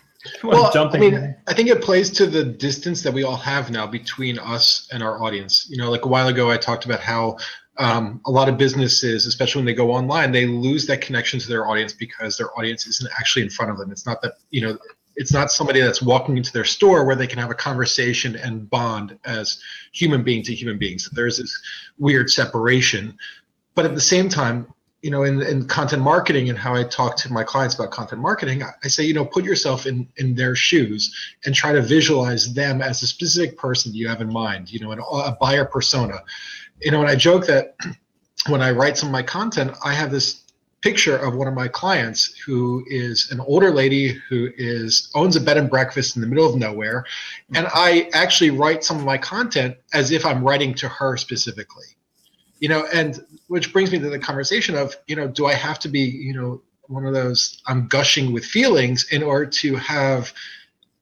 Well, 0.43 0.65
I 0.65 0.73
jumping 0.73 1.01
mean, 1.01 1.35
I 1.47 1.53
think 1.53 1.69
it 1.69 1.81
plays 1.81 2.09
to 2.11 2.25
the 2.25 2.43
distance 2.43 3.03
that 3.03 3.13
we 3.13 3.23
all 3.23 3.35
have 3.35 3.69
now 3.69 3.85
between 3.85 4.39
us 4.39 4.87
and 4.91 5.03
our 5.03 5.21
audience. 5.21 5.67
You 5.69 5.77
know, 5.77 5.91
like 5.91 6.05
a 6.05 6.07
while 6.07 6.27
ago, 6.27 6.49
I 6.49 6.57
talked 6.57 6.85
about 6.85 6.99
how 6.99 7.37
um, 7.77 8.21
a 8.25 8.31
lot 8.31 8.49
of 8.49 8.57
businesses, 8.57 9.25
especially 9.25 9.59
when 9.59 9.65
they 9.65 9.73
go 9.73 9.91
online, 9.91 10.31
they 10.31 10.45
lose 10.45 10.87
that 10.87 11.01
connection 11.01 11.39
to 11.39 11.47
their 11.47 11.67
audience 11.67 11.93
because 11.93 12.37
their 12.37 12.57
audience 12.57 12.87
isn't 12.87 13.11
actually 13.19 13.43
in 13.43 13.49
front 13.49 13.71
of 13.71 13.77
them. 13.77 13.91
It's 13.91 14.05
not 14.05 14.21
that, 14.21 14.33
you 14.49 14.61
know, 14.61 14.77
it's 15.15 15.31
not 15.33 15.51
somebody 15.51 15.79
that's 15.79 16.01
walking 16.01 16.37
into 16.37 16.51
their 16.51 16.65
store 16.65 17.05
where 17.05 17.15
they 17.15 17.27
can 17.27 17.39
have 17.39 17.51
a 17.51 17.55
conversation 17.55 18.35
and 18.35 18.69
bond 18.69 19.17
as 19.25 19.61
human 19.93 20.23
being 20.23 20.43
to 20.43 20.53
human 20.53 20.77
beings. 20.77 21.09
There's 21.11 21.37
this 21.37 21.61
weird 21.97 22.29
separation. 22.29 23.17
But 23.75 23.85
at 23.85 23.93
the 23.93 24.01
same 24.01 24.29
time, 24.29 24.67
you 25.01 25.11
know, 25.11 25.23
in, 25.23 25.41
in 25.43 25.67
content 25.67 26.01
marketing 26.01 26.49
and 26.49 26.57
how 26.57 26.73
I 26.73 26.83
talk 26.83 27.15
to 27.17 27.31
my 27.31 27.43
clients 27.43 27.75
about 27.75 27.91
content 27.91 28.21
marketing, 28.21 28.63
I, 28.63 28.69
I 28.83 28.87
say, 28.87 29.03
you 29.03 29.13
know, 29.13 29.25
put 29.25 29.43
yourself 29.43 29.85
in 29.85 30.07
in 30.17 30.33
their 30.33 30.55
shoes 30.55 31.13
and 31.45 31.53
try 31.53 31.73
to 31.73 31.81
visualize 31.81 32.53
them 32.53 32.81
as 32.81 33.03
a 33.03 33.07
specific 33.07 33.57
person 33.57 33.93
you 33.93 34.07
have 34.07 34.21
in 34.21 34.31
mind. 34.31 34.71
You 34.71 34.79
know, 34.79 34.91
an, 34.91 34.99
a 34.99 35.37
buyer 35.39 35.65
persona. 35.65 36.23
You 36.81 36.91
know, 36.91 37.01
and 37.01 37.09
I 37.09 37.15
joke 37.15 37.45
that 37.45 37.75
when 38.47 38.61
I 38.61 38.71
write 38.71 38.97
some 38.97 39.09
of 39.09 39.13
my 39.13 39.23
content, 39.23 39.75
I 39.83 39.93
have 39.93 40.09
this 40.09 40.45
picture 40.85 41.17
of 41.17 41.35
one 41.35 41.47
of 41.47 41.55
my 41.55 41.67
clients 41.67 42.37
who 42.45 42.85
is 42.87 43.31
an 43.31 43.39
older 43.39 43.71
lady 43.71 44.09
who 44.29 44.51
is 44.55 45.09
owns 45.15 45.35
a 45.35 45.41
bed 45.41 45.57
and 45.57 45.67
breakfast 45.67 46.15
in 46.15 46.21
the 46.21 46.27
middle 46.27 46.47
of 46.47 46.55
nowhere 46.55 47.03
and 47.55 47.65
i 47.73 48.07
actually 48.13 48.51
write 48.51 48.83
some 48.83 48.99
of 48.99 49.03
my 49.03 49.17
content 49.17 49.75
as 49.95 50.11
if 50.11 50.23
i'm 50.23 50.43
writing 50.43 50.75
to 50.75 50.87
her 50.87 51.17
specifically 51.17 51.87
you 52.59 52.69
know 52.69 52.85
and 52.93 53.25
which 53.47 53.71
brings 53.73 53.91
me 53.91 53.99
to 53.99 54.09
the 54.09 54.19
conversation 54.19 54.75
of 54.75 54.95
you 55.07 55.15
know 55.15 55.27
do 55.27 55.45
i 55.45 55.53
have 55.53 55.79
to 55.79 55.89
be 55.89 55.99
you 56.01 56.33
know 56.33 56.61
one 56.87 57.05
of 57.05 57.13
those 57.13 57.61
i'm 57.67 57.87
gushing 57.87 58.31
with 58.31 58.45
feelings 58.45 59.05
in 59.11 59.23
order 59.23 59.45
to 59.45 59.75
have 59.75 60.33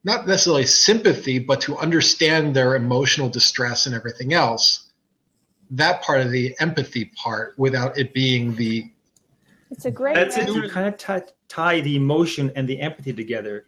not 0.04 0.28
necessarily 0.28 0.66
sympathy 0.66 1.40
but 1.40 1.62
to 1.62 1.78
understand 1.78 2.56
their 2.56 2.76
emotional 2.76 3.30
distress 3.30 3.86
and 3.86 3.96
everything 3.96 4.34
else 4.34 4.84
that 5.74 6.02
part 6.04 6.22
of 6.22 6.32
the 6.32 6.56
empathy 6.60 7.06
part 7.16 7.58
without 7.58 7.98
it 7.98 8.14
being 8.14 8.56
the 8.56 8.90
It's 9.72 9.86
a 9.86 9.92
great. 9.92 10.14
That's 10.16 10.38
it. 10.38 10.42
message. 10.42 10.56
You 10.56 10.70
kind 10.70 10.88
of 10.88 10.98
tie, 10.98 11.24
tie 11.50 11.82
the 11.82 11.96
emotion 11.96 12.52
and 12.56 12.68
the 12.68 12.80
empathy 12.80 13.12
together. 13.12 13.66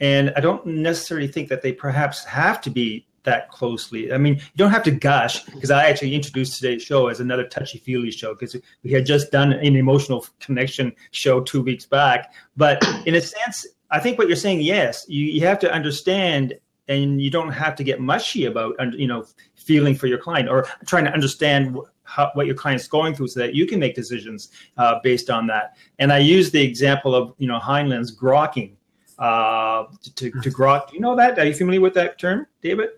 And 0.00 0.32
I 0.36 0.40
don't 0.40 0.64
necessarily 0.66 1.26
think 1.26 1.48
that 1.48 1.62
they 1.62 1.72
perhaps 1.72 2.24
have 2.24 2.60
to 2.62 2.70
be 2.70 3.06
that 3.24 3.50
closely. 3.50 4.12
I 4.12 4.18
mean, 4.18 4.34
you 4.34 4.56
don't 4.56 4.70
have 4.70 4.82
to 4.84 4.90
gush 4.90 5.44
because 5.44 5.70
I 5.70 5.88
actually 5.88 6.14
introduced 6.14 6.56
today's 6.56 6.82
show 6.82 7.08
as 7.08 7.20
another 7.20 7.46
touchy 7.46 7.78
feely 7.78 8.10
show 8.10 8.34
because 8.34 8.56
we 8.82 8.90
had 8.90 9.06
just 9.06 9.30
done 9.30 9.52
an 9.52 9.76
emotional 9.76 10.26
connection 10.40 10.92
show 11.10 11.40
two 11.40 11.62
weeks 11.62 11.86
back. 11.86 12.34
But 12.56 12.84
in 13.06 13.14
a 13.14 13.20
sense, 13.20 13.66
I 13.90 14.00
think 14.00 14.18
what 14.18 14.26
you're 14.26 14.36
saying, 14.36 14.62
yes, 14.62 15.04
you, 15.08 15.26
you 15.26 15.46
have 15.46 15.58
to 15.60 15.72
understand 15.72 16.54
and 16.88 17.22
you 17.22 17.30
don't 17.30 17.52
have 17.52 17.76
to 17.76 17.84
get 17.84 18.00
mushy 18.00 18.46
about, 18.46 18.74
you 18.98 19.06
know, 19.06 19.24
feeling 19.54 19.94
for 19.94 20.08
your 20.08 20.18
client 20.18 20.48
or 20.48 20.66
trying 20.86 21.04
to 21.04 21.12
understand 21.12 21.78
how, 22.02 22.30
what 22.34 22.46
your 22.46 22.56
client's 22.56 22.88
going 22.88 23.14
through 23.14 23.28
so 23.28 23.40
that 23.40 23.54
you 23.54 23.66
can 23.66 23.78
make 23.78 23.94
decisions 23.94 24.50
uh, 24.76 24.98
based 25.02 25.30
on 25.30 25.46
that. 25.46 25.76
And 25.98 26.12
I 26.12 26.18
use 26.18 26.50
the 26.50 26.62
example 26.62 27.14
of, 27.14 27.34
you 27.38 27.46
know, 27.46 27.58
Heinlein's 27.58 28.14
grokking. 28.14 28.72
Uh, 29.18 29.84
to, 30.16 30.30
to 30.30 30.50
grok, 30.50 30.88
do 30.88 30.96
you 30.96 31.00
know 31.00 31.14
that? 31.14 31.38
Are 31.38 31.44
you 31.44 31.54
familiar 31.54 31.80
with 31.80 31.94
that 31.94 32.18
term, 32.18 32.46
David? 32.60 32.88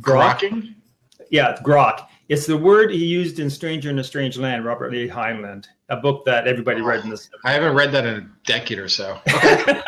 Grokking 0.00 0.74
Yeah, 1.30 1.56
grok. 1.62 2.06
It's 2.28 2.46
the 2.46 2.56
word 2.56 2.90
he 2.90 3.04
used 3.04 3.38
in 3.38 3.48
Stranger 3.48 3.90
in 3.90 3.98
a 3.98 4.04
Strange 4.04 4.36
Land, 4.36 4.64
Robert 4.64 4.92
Lee 4.92 5.08
Heinlein, 5.08 5.64
a 5.88 5.96
book 5.96 6.24
that 6.26 6.46
everybody 6.46 6.82
read 6.82 7.04
in 7.04 7.10
this. 7.10 7.30
i 7.44 7.52
haven't 7.52 7.74
read 7.74 7.90
that 7.92 8.04
in 8.06 8.14
a 8.14 8.28
decade 8.44 8.78
or 8.78 8.88
so 8.88 9.18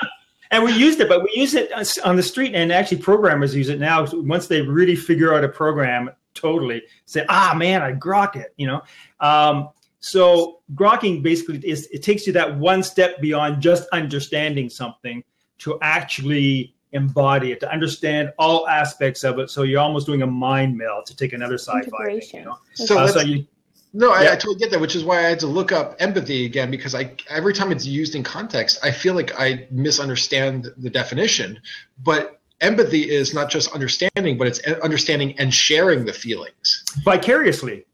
and 0.51 0.65
we 0.65 0.73
used 0.73 1.01
it, 1.01 1.09
but 1.09 1.23
we 1.23 1.31
use 1.35 1.55
it 1.55 1.71
on 2.05 2.17
the 2.17 2.23
street, 2.23 2.55
and 2.55 2.73
actually 2.73 2.99
programmers 2.99 3.55
use 3.55 3.69
it 3.69 3.79
now. 3.79 4.07
Once 4.13 4.49
they 4.49 4.61
really 4.63 4.97
figure 4.97 5.35
out 5.35 5.45
a 5.45 5.49
program 5.49 6.11
totally, 6.35 6.83
say, 7.07 7.25
"Ah, 7.29 7.55
man, 7.57 7.83
I 7.83 7.93
grok 7.93 8.37
it," 8.37 8.53
you 8.57 8.67
know. 8.67 8.83
Um, 9.21 9.71
so 10.01 10.61
grokking 10.75 11.23
basically 11.23 11.59
is 11.59 11.87
it 11.93 12.03
takes 12.03 12.27
you 12.27 12.33
that 12.33 12.59
one 12.59 12.83
step 12.83 13.21
beyond 13.21 13.63
just 13.63 13.89
understanding 13.93 14.69
something 14.69 15.23
to 15.59 15.79
actually 15.83 16.75
embody 16.93 17.53
it, 17.53 17.61
to 17.61 17.71
understand 17.71 18.33
all 18.39 18.67
aspects 18.69 19.25
of 19.25 19.39
it. 19.39 19.51
So 19.51 19.63
you're 19.63 19.81
almost 19.81 20.07
doing 20.07 20.23
a 20.23 20.27
mind 20.27 20.77
meld 20.77 21.07
to 21.07 21.17
take 21.17 21.33
another 21.33 21.55
sci-fi. 21.59 21.81
Thing, 21.81 21.91
Integration. 21.93 22.39
you 22.41 22.45
know? 22.47 22.59
So 22.75 22.99
Uh, 22.99 23.09
so 23.09 23.21
you, 23.21 23.47
No, 23.93 24.13
I, 24.13 24.23
Yeah. 24.23 24.33
I 24.33 24.37
totally 24.37 24.57
get 24.57 24.71
that, 24.71 24.81
which 24.81 24.95
is 24.95 25.03
why 25.03 25.19
I 25.19 25.29
had 25.29 25.41
to 25.41 25.49
look 25.49 25.73
up 25.73 25.97
empathy 25.99 26.47
again 26.47 26.71
because 26.71 26.95
I 26.95 27.13
every 27.29 27.53
time 27.53 27.73
it's 27.73 27.85
used 27.85 28.15
in 28.15 28.23
context, 28.23 28.79
I 28.85 28.91
feel 28.93 29.15
like 29.15 29.33
I 29.39 29.67
misunderstand 29.71 30.69
the 30.77 30.91
definition. 30.91 31.59
But 32.05 32.41
empathy 32.61 33.11
is 33.11 33.35
not 33.35 33.51
just 33.51 33.73
understanding, 33.73 34.39
but 34.39 34.47
it's 34.47 34.61
understanding 34.83 35.37
and 35.41 35.53
sharing 35.53 36.05
the 36.05 36.13
feelings. 36.13 36.85
vicariously, 37.05 37.85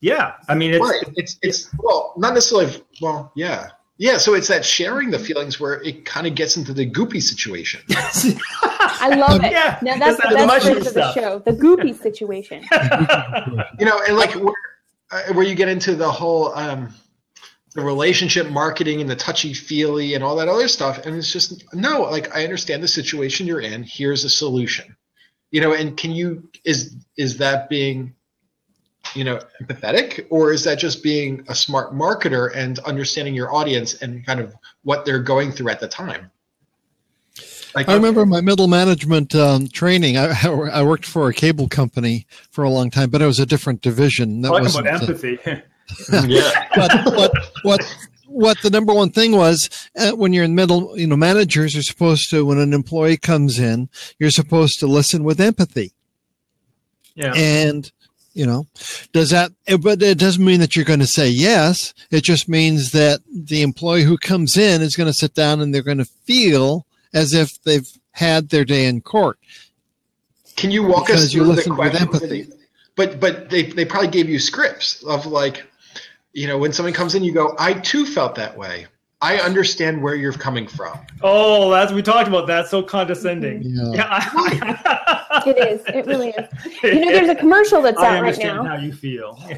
yeah. 0.00 0.34
I 0.48 0.54
mean, 0.54 0.74
it's 0.74 0.80
right. 0.80 1.02
It's 1.16 1.38
it's 1.42 1.70
well, 1.78 2.12
not 2.16 2.34
necessarily. 2.34 2.82
Well, 3.00 3.32
yeah, 3.34 3.68
yeah. 3.98 4.18
So 4.18 4.34
it's 4.34 4.48
that 4.48 4.64
sharing 4.64 5.10
the 5.10 5.18
feelings 5.18 5.60
where 5.60 5.82
it 5.82 6.04
kind 6.04 6.26
of 6.26 6.34
gets 6.34 6.56
into 6.56 6.72
the 6.72 6.88
goopy 6.88 7.22
situation. 7.22 7.80
I 7.90 9.14
love 9.16 9.44
it. 9.44 9.52
Yeah, 9.52 9.78
now 9.82 9.98
that's 9.98 10.18
it's 10.18 10.28
the 10.28 10.34
that 10.34 10.46
best 10.46 10.46
mushroom 10.46 10.74
phrase 10.74 10.86
of 10.88 10.94
the 10.94 11.12
show. 11.12 11.38
The 11.40 11.52
goopy 11.52 11.94
situation. 11.94 12.64
you 13.78 13.86
know, 13.86 14.00
and 14.06 14.16
like 14.16 14.34
where, 14.34 14.54
uh, 15.10 15.32
where 15.34 15.46
you 15.46 15.54
get 15.54 15.68
into 15.68 15.94
the 15.94 16.10
whole 16.10 16.54
um, 16.54 16.92
the 17.74 17.82
relationship 17.82 18.48
marketing 18.50 19.00
and 19.00 19.08
the 19.08 19.16
touchy 19.16 19.54
feely 19.54 20.14
and 20.14 20.24
all 20.24 20.36
that 20.36 20.48
other 20.48 20.66
stuff, 20.66 21.04
and 21.06 21.14
it's 21.14 21.32
just 21.32 21.64
no. 21.72 22.02
Like 22.02 22.34
I 22.34 22.42
understand 22.42 22.82
the 22.82 22.88
situation 22.88 23.46
you're 23.46 23.60
in. 23.60 23.82
Here's 23.82 24.24
a 24.24 24.30
solution. 24.30 24.96
You 25.52 25.60
know, 25.60 25.72
and 25.72 25.96
can 25.96 26.10
you 26.10 26.48
is 26.64 26.96
is 27.16 27.38
that 27.38 27.68
being 27.68 28.15
you 29.16 29.24
know 29.24 29.40
empathetic 29.62 30.26
or 30.30 30.52
is 30.52 30.64
that 30.64 30.78
just 30.78 31.02
being 31.02 31.44
a 31.48 31.54
smart 31.54 31.92
marketer 31.92 32.54
and 32.54 32.78
understanding 32.80 33.34
your 33.34 33.54
audience 33.54 33.94
and 34.02 34.24
kind 34.26 34.40
of 34.40 34.54
what 34.82 35.04
they're 35.04 35.22
going 35.22 35.50
through 35.50 35.70
at 35.70 35.80
the 35.80 35.88
time 35.88 36.30
like 37.74 37.88
I 37.88 37.94
remember 37.94 38.24
my 38.24 38.40
middle 38.40 38.68
management 38.68 39.34
um, 39.34 39.68
training. 39.68 40.16
I, 40.16 40.32
I 40.72 40.82
worked 40.82 41.04
for 41.04 41.28
a 41.28 41.34
cable 41.34 41.68
company 41.68 42.26
for 42.50 42.64
a 42.64 42.70
long 42.70 42.88
time, 42.88 43.10
but 43.10 43.20
it 43.20 43.26
was 43.26 43.38
a 43.38 43.44
different 43.44 43.82
division. 43.82 44.40
That 44.40 44.48
talking 44.48 44.64
wasn't, 44.64 44.86
about 44.86 45.02
empathy. 45.02 45.38
yeah 46.26 46.68
but 46.74 47.14
what 47.14 47.32
what 47.62 47.96
what 48.26 48.60
the 48.62 48.70
number 48.70 48.92
one 48.92 49.10
thing 49.10 49.32
was 49.32 49.88
uh, 49.96 50.12
when 50.12 50.32
you're 50.32 50.44
in 50.44 50.54
middle, 50.54 50.98
you 50.98 51.06
know, 51.06 51.16
managers 51.16 51.76
are 51.76 51.82
supposed 51.82 52.28
to 52.30 52.44
when 52.44 52.58
an 52.58 52.74
employee 52.74 53.16
comes 53.16 53.58
in, 53.58 53.88
you're 54.18 54.30
supposed 54.30 54.80
to 54.80 54.86
listen 54.86 55.24
with 55.24 55.40
empathy. 55.40 55.92
yeah. 57.14 57.32
And 57.34 57.90
you 58.36 58.44
know, 58.46 58.66
does 59.12 59.30
that? 59.30 59.50
But 59.80 60.02
it 60.02 60.18
doesn't 60.18 60.44
mean 60.44 60.60
that 60.60 60.76
you're 60.76 60.84
going 60.84 61.00
to 61.00 61.06
say 61.06 61.28
yes. 61.28 61.94
It 62.10 62.22
just 62.22 62.48
means 62.48 62.92
that 62.92 63.20
the 63.32 63.62
employee 63.62 64.02
who 64.02 64.18
comes 64.18 64.56
in 64.56 64.82
is 64.82 64.94
going 64.94 65.08
to 65.08 65.14
sit 65.14 65.34
down 65.34 65.60
and 65.60 65.74
they're 65.74 65.82
going 65.82 65.98
to 65.98 66.04
feel 66.04 66.86
as 67.14 67.32
if 67.32 67.60
they've 67.62 67.88
had 68.12 68.50
their 68.50 68.64
day 68.64 68.86
in 68.86 69.00
court. 69.00 69.38
Can 70.56 70.70
you 70.70 70.82
walk 70.82 71.06
Because 71.06 71.24
us 71.24 71.32
you 71.34 71.40
through 71.40 71.48
the 71.48 71.54
listened 71.56 71.78
with 71.78 71.90
question? 71.92 72.08
empathy. 72.08 72.48
But 72.94 73.20
but 73.20 73.50
they 73.50 73.64
they 73.64 73.84
probably 73.84 74.08
gave 74.08 74.28
you 74.28 74.38
scripts 74.38 75.02
of 75.04 75.26
like, 75.26 75.66
you 76.32 76.46
know, 76.46 76.56
when 76.58 76.72
someone 76.72 76.92
comes 76.94 77.14
in, 77.14 77.24
you 77.24 77.32
go, 77.32 77.54
I 77.58 77.74
too 77.74 78.06
felt 78.06 78.34
that 78.36 78.56
way. 78.56 78.86
I 79.22 79.38
understand 79.38 80.02
where 80.02 80.14
you're 80.14 80.32
coming 80.32 80.66
from. 80.68 80.98
oh, 81.22 81.70
that's 81.70 81.90
we 81.92 82.02
talked 82.02 82.28
about 82.28 82.46
that. 82.48 82.68
So 82.68 82.82
condescending. 82.82 83.62
Yeah. 83.64 83.92
Yeah. 83.94 85.22
It 85.46 85.58
is. 85.58 85.82
It 85.86 86.06
really 86.06 86.30
is. 86.30 86.48
You 86.82 87.04
know, 87.04 87.12
there's 87.12 87.28
a 87.28 87.34
commercial 87.34 87.82
that's 87.82 87.98
I 87.98 88.06
out 88.06 88.10
right 88.10 88.18
understand 88.18 88.56
now. 88.58 88.64
how 88.64 88.76
you 88.76 88.92
feel. 88.92 89.38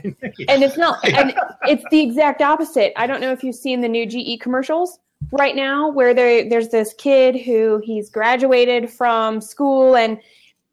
and 0.48 0.62
it's 0.62 0.76
not 0.76 0.98
and 1.08 1.34
it's 1.62 1.84
the 1.90 2.00
exact 2.00 2.42
opposite 2.42 2.92
i 2.96 3.06
don't 3.06 3.20
know 3.20 3.32
if 3.32 3.42
you've 3.42 3.56
seen 3.56 3.80
the 3.80 3.88
new 3.88 4.06
ge 4.06 4.40
commercials 4.40 4.98
right 5.32 5.56
now 5.56 5.88
where 5.90 6.14
there 6.14 6.48
there's 6.48 6.68
this 6.68 6.94
kid 6.94 7.36
who 7.36 7.80
he's 7.84 8.08
graduated 8.10 8.90
from 8.90 9.40
school 9.40 9.96
and 9.96 10.18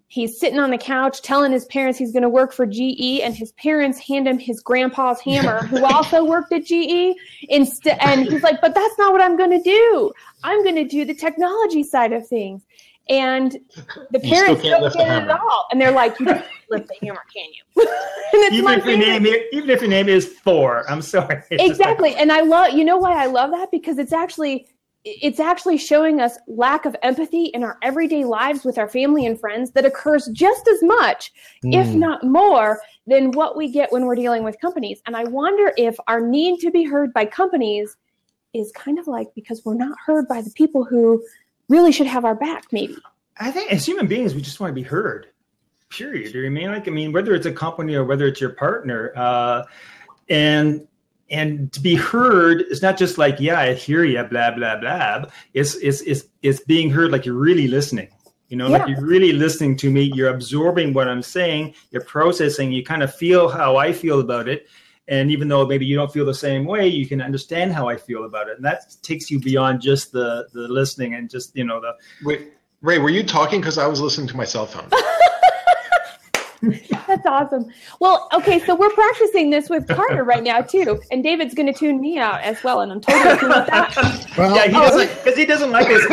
he's 0.07 0.39
sitting 0.39 0.59
on 0.59 0.69
the 0.69 0.77
couch 0.77 1.21
telling 1.21 1.51
his 1.51 1.65
parents 1.65 1.97
he's 1.97 2.11
going 2.11 2.23
to 2.23 2.29
work 2.29 2.53
for 2.53 2.65
ge 2.65 3.19
and 3.23 3.35
his 3.35 3.51
parents 3.53 3.97
hand 3.99 4.27
him 4.27 4.37
his 4.37 4.61
grandpa's 4.61 5.19
hammer 5.19 5.65
who 5.65 5.83
also 5.83 6.23
worked 6.23 6.53
at 6.53 6.65
ge 6.65 7.15
instead 7.49 7.97
and 8.01 8.27
he's 8.27 8.43
like 8.43 8.61
but 8.61 8.73
that's 8.73 8.97
not 8.97 9.11
what 9.11 9.21
i'm 9.21 9.35
going 9.37 9.51
to 9.51 9.61
do 9.61 10.11
i'm 10.43 10.63
going 10.63 10.75
to 10.75 10.85
do 10.85 11.05
the 11.05 11.15
technology 11.15 11.83
side 11.83 12.13
of 12.13 12.27
things 12.27 12.61
and 13.09 13.51
the 14.11 14.19
You 14.23 14.29
parents 14.31 14.61
can't 14.61 14.81
don't 14.81 14.93
get 14.93 15.07
it 15.07 15.29
at 15.29 15.39
all. 15.39 15.67
And 15.71 15.79
they're 15.79 15.91
like 15.91 16.19
you 16.19 16.25
can't 16.25 16.45
lift 16.69 16.87
the 16.87 16.95
hammer 17.05 17.21
can 17.33 17.45
you? 17.53 17.87
Even 18.51 18.79
if 18.79 18.85
your 18.85 18.97
name, 18.97 19.25
even 19.53 19.69
if 19.69 19.81
your 19.81 19.89
name 19.89 20.09
is 20.09 20.27
Thor, 20.39 20.83
I'm 20.89 21.01
sorry. 21.01 21.35
Just 21.37 21.51
like- 21.51 21.61
exactly. 21.61 22.15
And 22.15 22.31
i 22.31 22.41
love 22.41 22.73
you 22.73 22.83
know 22.83 22.97
why 22.97 23.21
i 23.21 23.27
love 23.27 23.51
that? 23.51 23.69
Because 23.71 23.97
it's 23.97 24.13
actually 24.13 24.67
it's 25.07 25.39
actually 25.39 25.77
showing 25.77 26.19
us 26.19 26.35
lack 26.47 26.85
of 26.85 26.95
empathy 27.03 27.45
in 27.53 27.63
our 27.63 27.77
everyday 27.83 28.23
lives 28.25 28.63
with 28.65 28.79
our 28.79 28.87
family 28.89 29.27
and 29.27 29.39
friends 29.39 29.69
that 29.71 29.85
occurs 29.85 30.27
just 30.33 30.67
as 30.67 30.81
much 30.81 31.31
if 31.63 31.85
Mm. 31.87 31.95
not 31.97 32.23
more 32.23 32.79
than 33.05 33.29
what 33.31 33.55
we 33.55 33.69
get 33.71 33.91
when 33.91 34.07
we're 34.07 34.15
dealing 34.15 34.43
with 34.43 34.59
companies. 34.59 35.01
And 35.05 35.15
i 35.15 35.23
wonder 35.25 35.71
if 35.77 35.95
our 36.07 36.19
need 36.21 36.59
to 36.61 36.71
be 36.71 36.83
heard 36.83 37.13
by 37.13 37.25
companies 37.25 37.97
is 38.55 38.71
kind 38.71 38.97
of 38.97 39.05
like 39.05 39.27
because 39.35 39.63
we're 39.63 39.75
not 39.75 39.95
heard 40.03 40.27
by 40.27 40.41
the 40.41 40.49
people 40.51 40.83
who 40.83 41.23
really 41.69 41.91
should 41.91 42.07
have 42.07 42.25
our 42.25 42.35
back 42.35 42.65
maybe 42.71 42.97
I 43.37 43.51
think 43.51 43.71
as 43.71 43.85
human 43.85 44.07
beings, 44.07 44.33
we 44.33 44.41
just 44.41 44.59
want 44.59 44.71
to 44.71 44.75
be 44.75 44.87
heard. 44.87 45.27
Period. 45.89 46.33
You 46.33 46.41
know 46.41 46.47
I 46.47 46.49
mean? 46.49 46.71
Like, 46.71 46.87
I 46.87 46.91
mean, 46.91 47.11
whether 47.11 47.33
it's 47.33 47.45
a 47.45 47.51
company 47.51 47.95
or 47.95 48.03
whether 48.03 48.25
it's 48.27 48.41
your 48.41 48.51
partner, 48.51 49.11
uh, 49.15 49.63
and 50.29 50.87
and 51.29 51.71
to 51.73 51.79
be 51.79 51.95
heard 51.95 52.63
is 52.69 52.81
not 52.81 52.97
just 52.97 53.17
like, 53.17 53.39
yeah, 53.39 53.59
I 53.59 53.73
hear 53.73 54.03
you, 54.03 54.23
blah 54.23 54.51
blah 54.51 54.77
blah. 54.77 55.25
It's 55.53 55.75
it's 55.75 56.01
it's 56.01 56.25
it's 56.41 56.59
being 56.61 56.89
heard 56.89 57.11
like 57.11 57.25
you're 57.25 57.35
really 57.35 57.67
listening. 57.67 58.09
You 58.49 58.57
know, 58.57 58.67
like 58.67 58.87
you're 58.87 59.01
really 59.01 59.33
listening 59.33 59.75
to 59.77 59.89
me. 59.89 60.11
You're 60.13 60.29
absorbing 60.29 60.93
what 60.93 61.07
I'm 61.07 61.23
saying. 61.23 61.73
You're 61.91 62.03
processing. 62.03 62.71
You 62.71 62.83
kind 62.83 63.03
of 63.03 63.13
feel 63.13 63.49
how 63.49 63.75
I 63.77 63.91
feel 63.91 64.19
about 64.19 64.47
it. 64.47 64.67
And 65.07 65.29
even 65.29 65.47
though 65.47 65.65
maybe 65.65 65.85
you 65.85 65.95
don't 65.95 66.11
feel 66.11 66.25
the 66.25 66.33
same 66.33 66.65
way, 66.65 66.87
you 66.87 67.07
can 67.07 67.21
understand 67.21 67.73
how 67.73 67.87
I 67.87 67.95
feel 67.95 68.25
about 68.25 68.49
it, 68.49 68.55
and 68.55 68.65
that 68.65 68.95
takes 69.03 69.29
you 69.29 69.39
beyond 69.39 69.81
just 69.81 70.11
the 70.11 70.47
the 70.53 70.67
listening 70.67 71.13
and 71.13 71.29
just 71.29 71.55
you 71.55 71.63
know 71.63 71.79
the 71.79 71.93
Wait, 72.23 72.53
Ray, 72.81 72.97
were 72.97 73.09
you 73.09 73.23
talking? 73.23 73.61
Because 73.61 73.77
I 73.77 73.87
was 73.87 74.01
listening 74.01 74.27
to 74.27 74.37
my 74.37 74.45
cell 74.45 74.65
phone. 74.65 74.89
That's 77.07 77.25
awesome. 77.25 77.71
Well, 77.99 78.27
okay, 78.33 78.59
so 78.59 78.75
we're 78.75 78.89
practicing 78.89 79.49
this 79.49 79.69
with 79.69 79.87
Carter 79.87 80.23
right 80.23 80.43
now 80.43 80.61
too, 80.61 80.99
and 81.11 81.23
David's 81.23 81.53
going 81.53 81.71
to 81.71 81.77
tune 81.77 82.01
me 82.01 82.17
out 82.17 82.41
as 82.41 82.63
well, 82.63 82.81
and 82.81 82.91
I'm 82.91 83.01
totally 83.01 83.37
cool 83.37 83.49
with 83.49 83.67
that. 83.67 84.31
Well, 84.37 84.53
yeah, 84.53 84.67
he 84.67 84.75
oh, 84.75 84.81
doesn't 84.81 85.23
because 85.23 85.37
he 85.37 85.45
doesn't 85.45 85.71
like 85.71 85.87
this. 85.87 86.03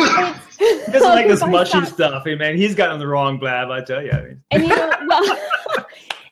He 0.57 0.65
doesn't 0.91 1.09
like 1.09 1.27
this 1.27 1.45
mushy 1.45 1.71
Scott. 1.71 1.87
stuff. 1.87 2.23
Hey, 2.25 2.35
man, 2.35 2.55
he's 2.55 2.73
gotten 2.73 2.99
the 2.99 3.07
wrong 3.07 3.37
blab. 3.37 3.69
I 3.69 3.81
tell 3.81 4.01
you. 4.01 4.37
and 4.51 4.63
you 4.63 4.69
know 4.69 4.91
well 5.07 5.37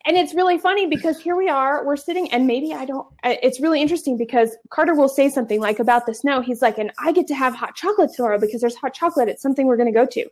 and 0.06 0.18
it's 0.18 0.34
really 0.34 0.58
funny 0.58 0.88
because 0.88 1.20
here 1.20 1.36
we 1.36 1.48
are 1.48 1.86
we're 1.86 1.96
sitting 1.96 2.32
and 2.32 2.48
maybe 2.48 2.74
i 2.74 2.86
don't 2.86 3.08
it's 3.24 3.60
really 3.60 3.82
interesting 3.82 4.18
because 4.18 4.56
carter 4.70 4.96
will 4.96 5.10
say 5.10 5.30
something 5.30 5.60
like 5.60 5.80
about 5.80 6.06
the 6.06 6.14
snow. 6.14 6.42
He's 6.42 6.62
like 6.62 6.78
and 6.78 6.92
i 7.00 7.12
get 7.12 7.28
to 7.28 7.36
have 7.36 7.54
hot 7.56 7.76
chocolate 7.76 8.12
tomorrow 8.16 8.40
because 8.40 8.62
there's 8.62 8.76
hot 8.76 8.94
chocolate. 8.94 9.30
It's 9.30 9.42
something 9.42 9.68
we're 9.68 9.78
going 9.78 9.92
to 9.92 10.00
go 10.00 10.06
to. 10.06 10.26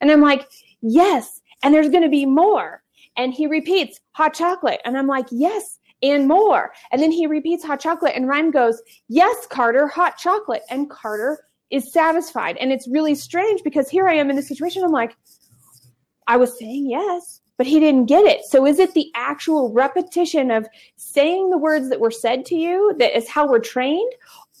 And 0.00 0.10
i'm 0.10 0.20
like 0.20 0.46
yes 0.82 1.40
and 1.62 1.72
there's 1.72 1.88
going 1.88 2.02
to 2.02 2.08
be 2.08 2.26
more. 2.26 2.82
And 3.16 3.32
he 3.32 3.46
repeats 3.46 4.00
hot 4.12 4.34
chocolate. 4.34 4.80
And 4.84 4.96
i'm 4.96 5.06
like 5.06 5.26
yes 5.30 5.78
and 6.02 6.28
more. 6.28 6.72
And 6.92 7.00
then 7.00 7.10
he 7.10 7.26
repeats 7.26 7.64
hot 7.64 7.80
chocolate. 7.80 8.14
And 8.14 8.28
ryan 8.28 8.50
goes 8.50 8.80
yes 9.08 9.46
carter 9.46 9.88
hot 9.88 10.18
chocolate. 10.18 10.62
And 10.70 10.90
carter 10.90 11.38
is 11.70 11.92
satisfied. 11.92 12.56
And 12.58 12.72
it's 12.72 12.86
really 12.88 13.14
strange 13.14 13.62
because 13.64 13.88
here 13.88 14.08
i 14.08 14.14
am 14.14 14.30
in 14.30 14.36
this 14.36 14.48
situation. 14.48 14.84
I'm 14.84 14.92
like 14.92 15.16
I 16.28 16.36
was 16.36 16.58
saying 16.58 16.90
yes, 16.90 17.40
but 17.56 17.66
he 17.66 17.80
didn't 17.80 18.06
get 18.06 18.24
it. 18.24 18.44
So 18.44 18.66
is 18.66 18.78
it 18.78 18.94
the 18.94 19.10
actual 19.14 19.72
repetition 19.72 20.50
of 20.50 20.66
saying 20.96 21.50
the 21.50 21.58
words 21.58 21.88
that 21.88 22.00
were 22.00 22.10
said 22.10 22.44
to 22.46 22.54
you 22.54 22.94
that 22.98 23.16
is 23.16 23.28
how 23.28 23.48
we're 23.48 23.58
trained? 23.58 24.12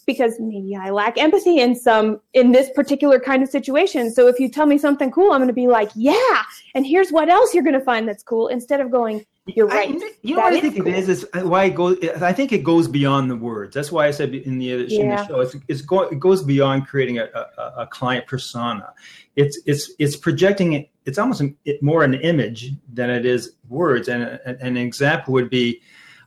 Because 0.06 0.38
maybe 0.38 0.76
I 0.76 0.90
lack 0.90 1.18
empathy 1.18 1.58
in 1.58 1.74
some 1.74 2.20
in 2.32 2.52
this 2.52 2.70
particular 2.74 3.18
kind 3.18 3.42
of 3.42 3.48
situation. 3.48 4.10
So 4.10 4.28
if 4.28 4.38
you 4.38 4.48
tell 4.48 4.66
me 4.66 4.78
something 4.78 5.10
cool, 5.10 5.32
I'm 5.32 5.40
going 5.40 5.48
to 5.48 5.52
be 5.52 5.66
like, 5.66 5.90
"Yeah." 5.96 6.42
And 6.74 6.86
here's 6.86 7.10
what 7.10 7.28
else 7.28 7.52
you're 7.52 7.64
going 7.64 7.78
to 7.78 7.84
find 7.84 8.08
that's 8.08 8.22
cool 8.22 8.46
instead 8.48 8.80
of 8.80 8.92
going, 8.92 9.26
"You're 9.46 9.66
right." 9.68 9.88
I, 9.90 9.92
you 10.22 10.34
know 10.34 10.42
That 10.42 10.44
what 10.44 10.52
I 10.54 10.60
think 10.60 10.76
cool. 10.76 10.86
it 10.88 10.94
is 10.94 11.08
is 11.08 11.26
why 11.42 11.64
it 11.64 11.74
goes. 11.74 11.96
I 12.20 12.32
think 12.32 12.52
it 12.52 12.64
goes 12.64 12.88
beyond 12.88 13.30
the 13.30 13.36
words. 13.36 13.74
That's 13.74 13.92
why 13.92 14.06
I 14.06 14.10
said 14.10 14.34
in 14.34 14.58
the, 14.58 14.72
in 14.72 14.88
Yeah. 14.90 15.22
the 15.22 15.26
show, 15.28 15.40
it's, 15.40 15.56
it's 15.68 15.80
go, 15.82 16.02
it 16.02 16.18
goes 16.18 16.42
beyond 16.42 16.86
creating 16.88 17.18
a, 17.18 17.24
a, 17.34 17.62
a 17.82 17.86
client 17.86 18.26
persona. 18.26 18.92
It's 19.36 19.60
it's 19.66 19.92
it's 19.98 20.16
projecting 20.16 20.72
it. 20.74 20.90
It's 21.04 21.18
almost 21.18 21.40
an, 21.40 21.56
it, 21.64 21.82
more 21.82 22.02
an 22.02 22.14
image 22.14 22.72
than 22.92 23.10
it 23.10 23.24
is 23.24 23.52
words. 23.68 24.08
And 24.08 24.22
a- 24.24 24.56
an 24.60 24.76
example 24.76 25.32
would 25.34 25.48
be, 25.50 25.80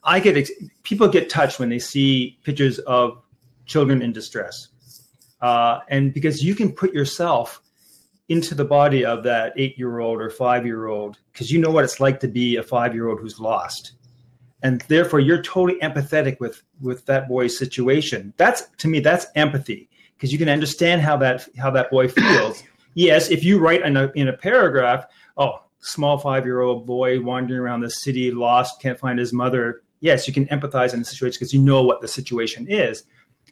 I 0.03 0.19
get 0.21 0.37
ex- 0.37 0.51
people 0.83 1.07
get 1.09 1.29
touched 1.29 1.59
when 1.59 1.69
they 1.69 1.79
see 1.79 2.37
pictures 2.43 2.79
of 2.79 3.21
children 3.65 4.01
in 4.01 4.13
distress, 4.13 4.69
uh, 5.41 5.79
and 5.89 6.13
because 6.13 6.43
you 6.43 6.55
can 6.55 6.71
put 6.71 6.93
yourself 6.93 7.61
into 8.29 8.53
the 8.53 8.63
body 8.63 9.03
of 9.03 9.23
that 9.23 9.53
eight 9.57 9.77
year 9.77 9.99
old 9.99 10.21
or 10.21 10.29
five 10.29 10.65
year 10.65 10.87
old 10.87 11.17
because 11.33 11.51
you 11.51 11.59
know 11.59 11.71
what 11.71 11.83
it's 11.83 11.99
like 11.99 12.19
to 12.21 12.27
be 12.27 12.55
a 12.55 12.63
five 12.63 12.93
year 12.93 13.09
old 13.09 13.19
who's 13.19 13.39
lost. 13.39 13.93
And 14.61 14.81
therefore 14.87 15.19
you're 15.19 15.41
totally 15.41 15.79
empathetic 15.81 16.39
with 16.39 16.61
with 16.79 17.05
that 17.07 17.27
boy's 17.27 17.57
situation. 17.57 18.33
That's 18.37 18.63
to 18.77 18.87
me 18.87 18.99
that's 18.99 19.27
empathy 19.35 19.89
because 20.15 20.31
you 20.31 20.37
can 20.37 20.49
understand 20.49 21.01
how 21.01 21.17
that 21.17 21.47
how 21.57 21.71
that 21.71 21.91
boy 21.91 22.07
feels. 22.07 22.63
Yes 22.95 23.29
if 23.29 23.43
you 23.43 23.59
write 23.59 23.83
in 23.83 23.95
a, 23.95 24.11
in 24.15 24.27
a 24.27 24.33
paragraph 24.33 25.05
oh 25.37 25.63
small 25.79 26.17
five 26.17 26.43
year 26.43 26.61
old 26.61 26.85
boy 26.87 27.21
wandering 27.21 27.59
around 27.59 27.81
the 27.81 27.89
city 27.89 28.31
lost 28.31 28.81
can't 28.81 28.99
find 28.99 29.19
his 29.19 29.31
mother 29.31 29.83
yes 30.01 30.27
you 30.27 30.33
can 30.33 30.47
empathize 30.47 30.91
in 30.91 30.99
the 30.99 31.05
situation 31.05 31.37
because 31.37 31.53
you 31.53 31.61
know 31.61 31.83
what 31.83 32.01
the 32.01 32.07
situation 32.07 32.65
is 32.67 33.03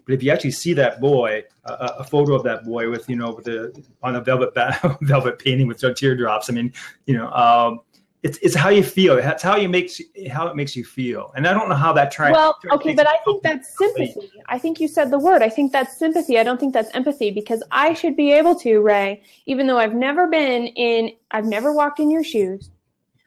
but 0.07 0.13
if 0.13 0.23
you 0.23 0.31
actually 0.31 0.51
see 0.51 0.73
that 0.73 1.01
boy, 1.01 1.43
a, 1.65 1.71
a 1.71 1.95
a 1.99 2.03
photo 2.03 2.33
of 2.33 2.43
that 2.43 2.63
boy 2.63 2.89
with 2.89 3.09
you 3.09 3.17
know 3.17 3.33
with 3.33 3.45
the 3.45 3.83
on 4.01 4.15
a 4.15 4.21
velvet 4.21 4.53
ba- 4.53 4.97
velvet 5.01 5.37
painting 5.37 5.67
with 5.67 5.83
teardrops, 5.95 6.49
I 6.49 6.53
mean, 6.53 6.71
you 7.05 7.17
know, 7.17 7.29
um, 7.31 7.81
it's 8.23 8.37
it's 8.37 8.55
how 8.55 8.69
you 8.69 8.83
feel. 8.83 9.17
That's 9.17 9.43
how 9.43 9.57
you 9.57 9.67
makes 9.67 9.99
how 10.31 10.47
it 10.47 10.55
makes 10.55 10.77
you 10.77 10.85
feel. 10.85 11.33
And 11.35 11.45
I 11.45 11.53
don't 11.53 11.67
know 11.67 11.75
how 11.75 11.91
that 11.93 12.11
tries. 12.11 12.31
Well, 12.31 12.57
okay, 12.71 12.95
but 12.95 13.05
I 13.05 13.17
think 13.25 13.43
that's 13.43 13.77
sympathy. 13.77 14.31
I 14.47 14.57
think 14.57 14.79
you 14.79 14.87
said 14.87 15.11
the 15.11 15.19
word. 15.19 15.43
I 15.43 15.49
think 15.49 15.73
that's 15.73 15.97
sympathy. 15.97 16.39
I 16.39 16.43
don't 16.43 16.59
think 16.59 16.73
that's 16.73 16.93
empathy 16.95 17.29
because 17.29 17.61
I 17.71 17.93
should 17.93 18.15
be 18.15 18.31
able 18.31 18.55
to, 18.61 18.79
Ray, 18.79 19.23
even 19.45 19.67
though 19.67 19.77
I've 19.77 19.93
never 19.93 20.27
been 20.27 20.67
in, 20.67 21.11
I've 21.31 21.45
never 21.45 21.73
walked 21.73 21.99
in 21.99 22.09
your 22.09 22.23
shoes, 22.23 22.71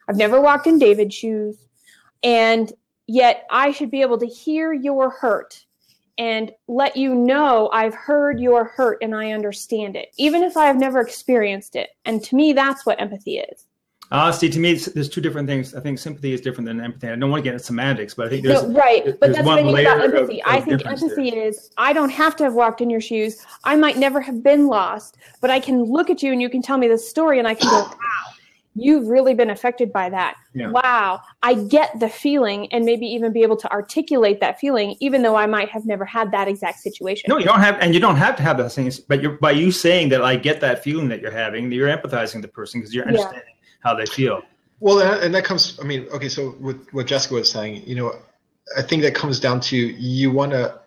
I've 0.09 0.17
never 0.17 0.41
walked 0.41 0.67
in 0.67 0.79
David's 0.79 1.15
shoes, 1.15 1.59
and 2.23 2.73
yet 3.07 3.47
I 3.51 3.71
should 3.71 3.91
be 3.91 4.01
able 4.01 4.19
to 4.19 4.27
hear 4.27 4.73
your 4.73 5.11
hurt 5.11 5.67
and 6.21 6.53
let 6.69 6.99
you 6.99 7.15
know 7.15 7.71
I've 7.73 7.95
heard 7.95 8.39
your 8.39 8.65
hurt 8.65 8.99
and 9.01 9.15
I 9.15 9.33
understand 9.33 9.97
it, 9.97 10.11
even 10.19 10.43
if 10.43 10.55
I 10.55 10.67
have 10.67 10.77
never 10.77 11.01
experienced 11.01 11.77
it. 11.77 11.89
And 12.05 12.23
to 12.25 12.37
me, 12.37 12.53
that's 12.53 12.85
what 12.85 13.01
empathy 13.01 13.39
is. 13.39 13.67
Uh, 14.11 14.31
see, 14.31 14.51
to 14.51 14.59
me, 14.59 14.73
it's, 14.73 14.85
there's 14.87 15.09
two 15.09 15.23
different 15.23 15.49
things. 15.49 15.75
I 15.75 15.81
think 15.81 15.99
sympathy 15.99 16.35
is 16.35 16.43
different 16.43 16.67
than 16.67 16.79
empathy. 16.79 17.09
I 17.09 17.17
don't 17.17 17.31
want 17.31 17.43
to 17.43 17.45
get 17.45 17.55
into 17.55 17.65
semantics, 17.65 18.13
but 18.13 18.27
I 18.27 18.29
think 18.29 18.45
there's 18.45 18.65
no, 18.65 18.75
right, 18.75 19.19
but 19.19 19.33
that's 19.33 19.47
one 19.47 19.47
what 19.47 19.59
I 19.61 19.63
mean 19.63 19.87
about 19.87 19.99
layer 19.99 20.09
of- 20.09 20.15
empathy. 20.15 20.43
I 20.45 20.61
think 20.61 20.85
empathy 20.85 21.29
is 21.31 21.71
I 21.79 21.95
don't 21.95 22.11
have 22.11 22.37
to 22.37 22.45
have 22.45 22.53
walked 22.53 22.83
in 22.83 22.91
your 22.91 23.01
shoes. 23.01 23.47
I 23.65 23.77
might 23.77 23.97
never 23.97 24.21
have 24.21 24.43
been 24.43 24.67
lost, 24.67 25.17
but 25.41 25.49
I 25.49 25.59
can 25.59 25.85
look 25.85 26.11
at 26.11 26.23
you 26.23 26.33
and 26.33 26.43
you 26.43 26.51
can 26.51 26.61
tell 26.61 26.77
me 26.77 26.87
the 26.87 26.99
story, 26.99 27.39
and 27.39 27.49
I 27.49 27.55
can 27.55 27.71
go, 27.71 27.83
"Wow, 27.83 27.97
you've 28.75 29.09
really 29.09 29.35
been 29.35 29.51
affected 29.51 29.93
by 29.93 30.09
that. 30.11 30.37
Yeah. 30.55 30.71
Wow, 30.71 31.21
I 31.43 31.55
get 31.55 31.99
the 31.99 32.09
feeling, 32.09 32.73
and 32.73 32.85
maybe 32.85 33.07
even 33.07 33.33
be 33.33 33.43
able 33.43 33.57
to 33.57 33.71
articulate 33.71 34.41
that 34.41 34.61
feeling, 34.61 34.97
even 35.01 35.23
though 35.23 35.37
I 35.37 35.47
might 35.47 35.69
have 35.71 35.87
never 35.87 36.05
had 36.05 36.31
that 36.33 36.49
exact 36.49 36.81
situation. 36.81 37.27
No, 37.29 37.39
you 37.39 37.45
don't 37.45 37.61
have, 37.61 37.77
and 37.81 37.95
you 37.95 38.01
don't 38.01 38.17
have 38.17 38.37
to 38.37 38.43
have 38.43 38.59
those 38.59 38.75
things. 38.75 39.01
But 39.01 39.23
you're, 39.23 39.33
by 39.39 39.53
you 39.53 39.73
saying 39.73 40.11
that, 40.11 40.23
I 40.23 40.37
get 40.37 40.61
that 40.61 40.83
feeling 40.85 41.09
that 41.09 41.21
you're 41.21 41.31
having. 41.31 41.71
You're 41.73 41.89
empathizing 41.89 42.43
the 42.43 42.49
person 42.49 42.81
because 42.81 42.95
you're 42.95 43.05
Yeah. 43.05 43.11
understanding 43.11 43.55
how 43.81 43.95
they 43.95 44.07
feel. 44.07 44.43
Well, 44.81 45.01
and 45.01 45.25
and 45.25 45.35
that 45.35 45.45
comes. 45.45 45.79
I 45.81 45.85
mean, 45.85 46.07
okay. 46.13 46.29
So 46.29 46.57
with 46.61 46.87
what 46.93 47.07
Jessica 47.07 47.35
was 47.35 47.51
saying, 47.51 47.83
you 47.87 47.95
know, 47.97 48.15
I 48.77 48.83
think 48.83 49.03
that 49.03 49.15
comes 49.15 49.41
down 49.41 49.61
to 49.63 49.77
you 49.77 50.31
want 50.31 50.53
to. 50.53 50.79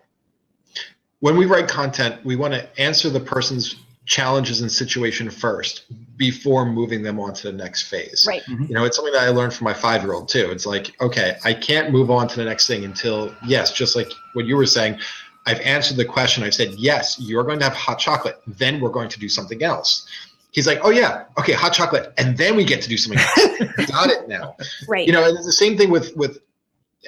When 1.20 1.36
we 1.36 1.46
write 1.46 1.68
content, 1.68 2.22
we 2.24 2.36
want 2.36 2.54
to 2.54 2.80
answer 2.80 3.08
the 3.08 3.20
person's 3.20 3.76
challenges 4.06 4.60
and 4.60 4.70
situation 4.70 5.30
first 5.30 5.84
before 6.16 6.66
moving 6.66 7.02
them 7.02 7.18
on 7.18 7.32
to 7.34 7.50
the 7.50 7.52
next 7.52 7.82
phase. 7.82 8.26
Right. 8.28 8.42
Mm-hmm. 8.42 8.64
You 8.64 8.74
know, 8.74 8.84
it's 8.84 8.96
something 8.96 9.12
that 9.14 9.22
I 9.22 9.28
learned 9.30 9.54
from 9.54 9.64
my 9.64 9.74
five-year-old 9.74 10.28
too. 10.28 10.50
It's 10.50 10.66
like, 10.66 10.94
okay, 11.00 11.36
I 11.44 11.54
can't 11.54 11.90
move 11.90 12.10
on 12.10 12.28
to 12.28 12.36
the 12.36 12.44
next 12.44 12.66
thing 12.66 12.84
until 12.84 13.34
yes, 13.46 13.72
just 13.72 13.96
like 13.96 14.08
what 14.34 14.46
you 14.46 14.56
were 14.56 14.66
saying. 14.66 14.98
I've 15.46 15.60
answered 15.60 15.96
the 15.96 16.04
question. 16.04 16.42
I've 16.42 16.54
said 16.54 16.70
yes. 16.78 17.18
You're 17.20 17.44
going 17.44 17.58
to 17.58 17.64
have 17.64 17.74
hot 17.74 17.98
chocolate. 17.98 18.40
Then 18.46 18.80
we're 18.80 18.88
going 18.90 19.08
to 19.10 19.18
do 19.20 19.28
something 19.28 19.62
else. 19.62 20.06
He's 20.52 20.66
like, 20.66 20.78
oh 20.82 20.90
yeah, 20.90 21.24
okay, 21.38 21.52
hot 21.52 21.72
chocolate, 21.72 22.12
and 22.16 22.38
then 22.38 22.54
we 22.56 22.64
get 22.64 22.80
to 22.82 22.88
do 22.88 22.96
something 22.96 23.18
else. 23.20 23.86
Got 23.90 24.10
it 24.10 24.28
now 24.28 24.56
Right. 24.88 25.06
you 25.06 25.12
know 25.12 25.26
and 25.26 25.36
it's 25.36 25.46
the 25.46 25.52
same 25.52 25.76
thing 25.76 25.90
with 25.90 26.16
with 26.16 26.38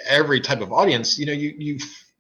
every 0.09 0.41
type 0.41 0.61
of 0.61 0.73
audience 0.73 1.19
you 1.19 1.25
know 1.27 1.33
you 1.33 1.55
you 1.57 1.79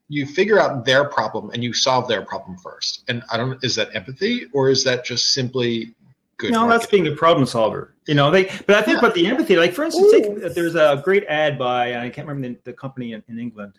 you 0.08 0.24
figure 0.26 0.60
out 0.60 0.84
their 0.84 1.04
problem 1.04 1.50
and 1.50 1.64
you 1.64 1.72
solve 1.72 2.06
their 2.08 2.22
problem 2.22 2.56
first 2.58 3.02
and 3.08 3.22
i 3.30 3.36
don't 3.36 3.62
is 3.64 3.74
that 3.74 3.88
empathy 3.94 4.46
or 4.52 4.68
is 4.70 4.84
that 4.84 5.04
just 5.04 5.32
simply 5.32 5.94
good 6.36 6.52
no, 6.52 6.68
that's 6.68 6.86
being 6.86 7.06
a 7.06 7.12
problem 7.12 7.46
solver. 7.46 7.94
You 8.06 8.14
know, 8.14 8.30
they. 8.30 8.44
But 8.66 8.76
I 8.76 8.82
think 8.82 8.96
Yeah. 8.96 8.98
about 8.98 9.14
the 9.14 9.26
empathy. 9.26 9.56
Like 9.56 9.72
for 9.72 9.84
instance, 9.84 10.12
take, 10.12 10.54
there's 10.54 10.74
a 10.74 11.00
great 11.04 11.24
ad 11.28 11.58
by 11.58 11.96
I 11.96 12.10
can't 12.10 12.26
remember 12.28 12.60
the, 12.64 12.70
the 12.70 12.72
company 12.72 13.12
in, 13.12 13.22
in 13.28 13.38
England, 13.38 13.78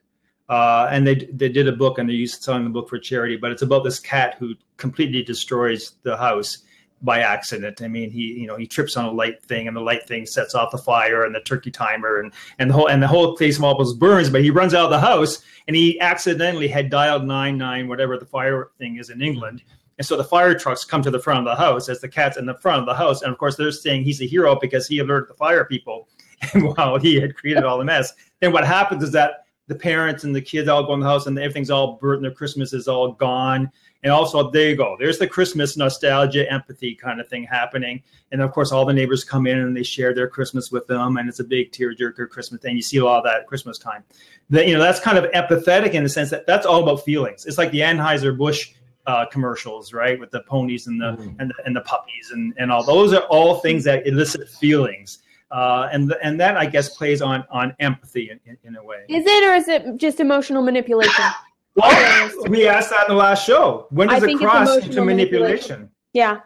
uh, 0.49 0.87
and 0.91 1.05
they 1.05 1.15
they 1.15 1.49
did 1.49 1.67
a 1.67 1.71
book 1.71 1.97
and 1.97 2.09
they 2.09 2.13
used 2.13 2.35
to 2.35 2.43
selling 2.43 2.63
the 2.63 2.69
book 2.69 2.89
for 2.89 2.99
charity. 2.99 3.37
But 3.37 3.51
it's 3.51 3.61
about 3.61 3.83
this 3.83 3.99
cat 3.99 4.35
who 4.39 4.55
completely 4.77 5.23
destroys 5.23 5.93
the 6.03 6.17
house 6.17 6.59
by 7.01 7.19
accident. 7.19 7.81
I 7.81 7.87
mean, 7.87 8.09
he 8.09 8.33
you 8.33 8.47
know 8.47 8.55
he 8.55 8.65
trips 8.67 8.97
on 8.97 9.05
a 9.05 9.11
light 9.11 9.43
thing 9.43 9.67
and 9.67 9.75
the 9.75 9.81
light 9.81 10.07
thing 10.07 10.25
sets 10.25 10.55
off 10.55 10.71
the 10.71 10.77
fire 10.77 11.23
and 11.23 11.33
the 11.33 11.39
turkey 11.39 11.71
timer 11.71 12.19
and 12.19 12.33
and 12.59 12.69
the 12.69 12.73
whole 12.73 12.87
and 12.87 13.01
the 13.01 13.07
whole 13.07 13.35
place 13.35 13.59
almost 13.59 13.99
burns. 13.99 14.29
But 14.29 14.43
he 14.43 14.49
runs 14.49 14.73
out 14.73 14.85
of 14.85 14.91
the 14.91 14.99
house 14.99 15.39
and 15.67 15.75
he 15.75 15.99
accidentally 15.99 16.67
had 16.67 16.89
dialed 16.89 17.25
nine 17.25 17.57
nine 17.57 17.87
whatever 17.87 18.17
the 18.17 18.25
fire 18.25 18.69
thing 18.77 18.97
is 18.97 19.09
in 19.09 19.21
England. 19.21 19.61
And 19.97 20.05
so 20.05 20.15
the 20.15 20.23
fire 20.23 20.57
trucks 20.57 20.85
come 20.85 21.01
to 21.01 21.11
the 21.11 21.19
front 21.19 21.39
of 21.39 21.45
the 21.45 21.61
house 21.61 21.89
as 21.89 22.01
the 22.01 22.07
cat's 22.07 22.37
in 22.37 22.45
the 22.45 22.53
front 22.53 22.81
of 22.81 22.85
the 22.85 22.93
house. 22.93 23.21
And 23.21 23.31
of 23.31 23.37
course, 23.39 23.55
they're 23.55 23.71
saying 23.71 24.03
he's 24.03 24.21
a 24.21 24.27
hero 24.27 24.55
because 24.59 24.87
he 24.87 24.99
alerted 24.99 25.29
the 25.29 25.33
fire 25.33 25.65
people 25.65 26.07
while 26.53 26.99
he 26.99 27.19
had 27.19 27.35
created 27.35 27.63
all 27.63 27.79
the 27.79 27.85
mess. 27.85 28.13
Then 28.39 28.51
what 28.51 28.65
happens 28.65 29.03
is 29.03 29.11
that 29.13 29.45
the 29.67 29.75
parents 29.75 30.23
and 30.23 30.35
the 30.35 30.41
kids 30.41 30.69
all 30.69 30.85
go 30.85 30.93
in 30.93 30.99
the 30.99 31.05
house 31.05 31.25
and 31.25 31.37
everything's 31.37 31.71
all 31.71 31.97
burnt 31.97 32.17
and 32.17 32.25
their 32.25 32.31
Christmas 32.31 32.73
is 32.73 32.87
all 32.87 33.13
gone. 33.13 33.71
And 34.03 34.11
also, 34.13 34.51
there 34.51 34.69
you 34.69 34.75
go. 34.75 34.95
There's 34.99 35.17
the 35.17 35.27
Christmas 35.27 35.75
nostalgia, 35.75 36.49
empathy 36.51 36.93
kind 36.95 37.19
of 37.19 37.27
thing 37.27 37.43
happening. 37.43 38.03
And 38.31 38.41
of 38.41 38.51
course, 38.51 38.71
all 38.71 38.85
the 38.85 38.93
neighbors 38.93 39.23
come 39.23 39.47
in 39.47 39.57
and 39.57 39.75
they 39.75 39.83
share 39.83 40.13
their 40.13 40.27
Christmas 40.27 40.71
with 40.71 40.85
them. 40.87 41.17
And 41.17 41.27
it's 41.27 41.39
a 41.39 41.43
big 41.43 41.71
tearjerker 41.71 42.29
Christmas 42.29 42.61
thing. 42.61 42.75
You 42.75 42.81
see 42.81 42.97
a 42.97 43.03
lot 43.05 43.17
of 43.19 43.23
that 43.23 43.41
at 43.41 43.47
Christmas 43.47 43.77
time. 43.79 44.03
That, 44.49 44.67
you 44.67 44.73
know, 44.75 44.79
that's 44.81 44.99
kind 44.99 45.17
of 45.17 45.25
empathetic 45.31 45.91
in 45.91 46.03
the 46.03 46.09
sense 46.09 46.29
that 46.29 46.45
that's 46.45 46.65
all 46.65 46.83
about 46.83 47.03
feelings. 47.03 47.45
It's 47.45 47.57
like 47.57 47.71
the 47.71 47.79
Anheuser-Busch 47.79 48.73
uh, 49.07 49.25
commercials, 49.31 49.93
right, 49.93 50.19
with 50.19 50.31
the 50.31 50.41
ponies 50.41 50.87
and 50.87 50.99
the 51.01 51.13
Mhm. 51.17 51.35
and, 51.39 51.49
the, 51.49 51.53
and 51.65 51.75
the 51.75 51.81
puppies 51.81 52.31
and, 52.31 52.53
and 52.57 52.69
all 52.71 52.83
those 52.83 53.13
are 53.13 53.21
all 53.29 53.55
things 53.55 53.85
that 53.85 54.05
elicit 54.05 54.49
feelings, 54.49 55.19
uh, 55.49 55.87
and 55.93 56.13
and 56.21 56.37
that 56.41 56.57
I 56.57 56.65
guess 56.65 56.89
plays 56.97 57.21
on 57.21 57.45
on 57.49 57.73
empathy 57.79 58.29
in, 58.31 58.39
in, 58.45 58.57
in 58.65 58.75
a 58.75 58.83
way. 58.83 59.05
Is 59.07 59.25
it 59.25 59.43
or 59.45 59.53
is 59.55 59.69
it 59.69 59.95
just 59.95 60.19
emotional 60.19 60.61
manipulation? 60.61 61.23
Well, 61.77 62.43
we 62.49 62.67
asked 62.67 62.89
that 62.89 63.07
in 63.07 63.15
the 63.15 63.19
last 63.19 63.45
show. 63.45 63.87
When 63.91 64.07
does 64.07 64.23
it 64.23 64.37
cross 64.37 64.77
into 64.77 65.05
manipulation? 65.05 65.89
Yeah. 66.13 66.39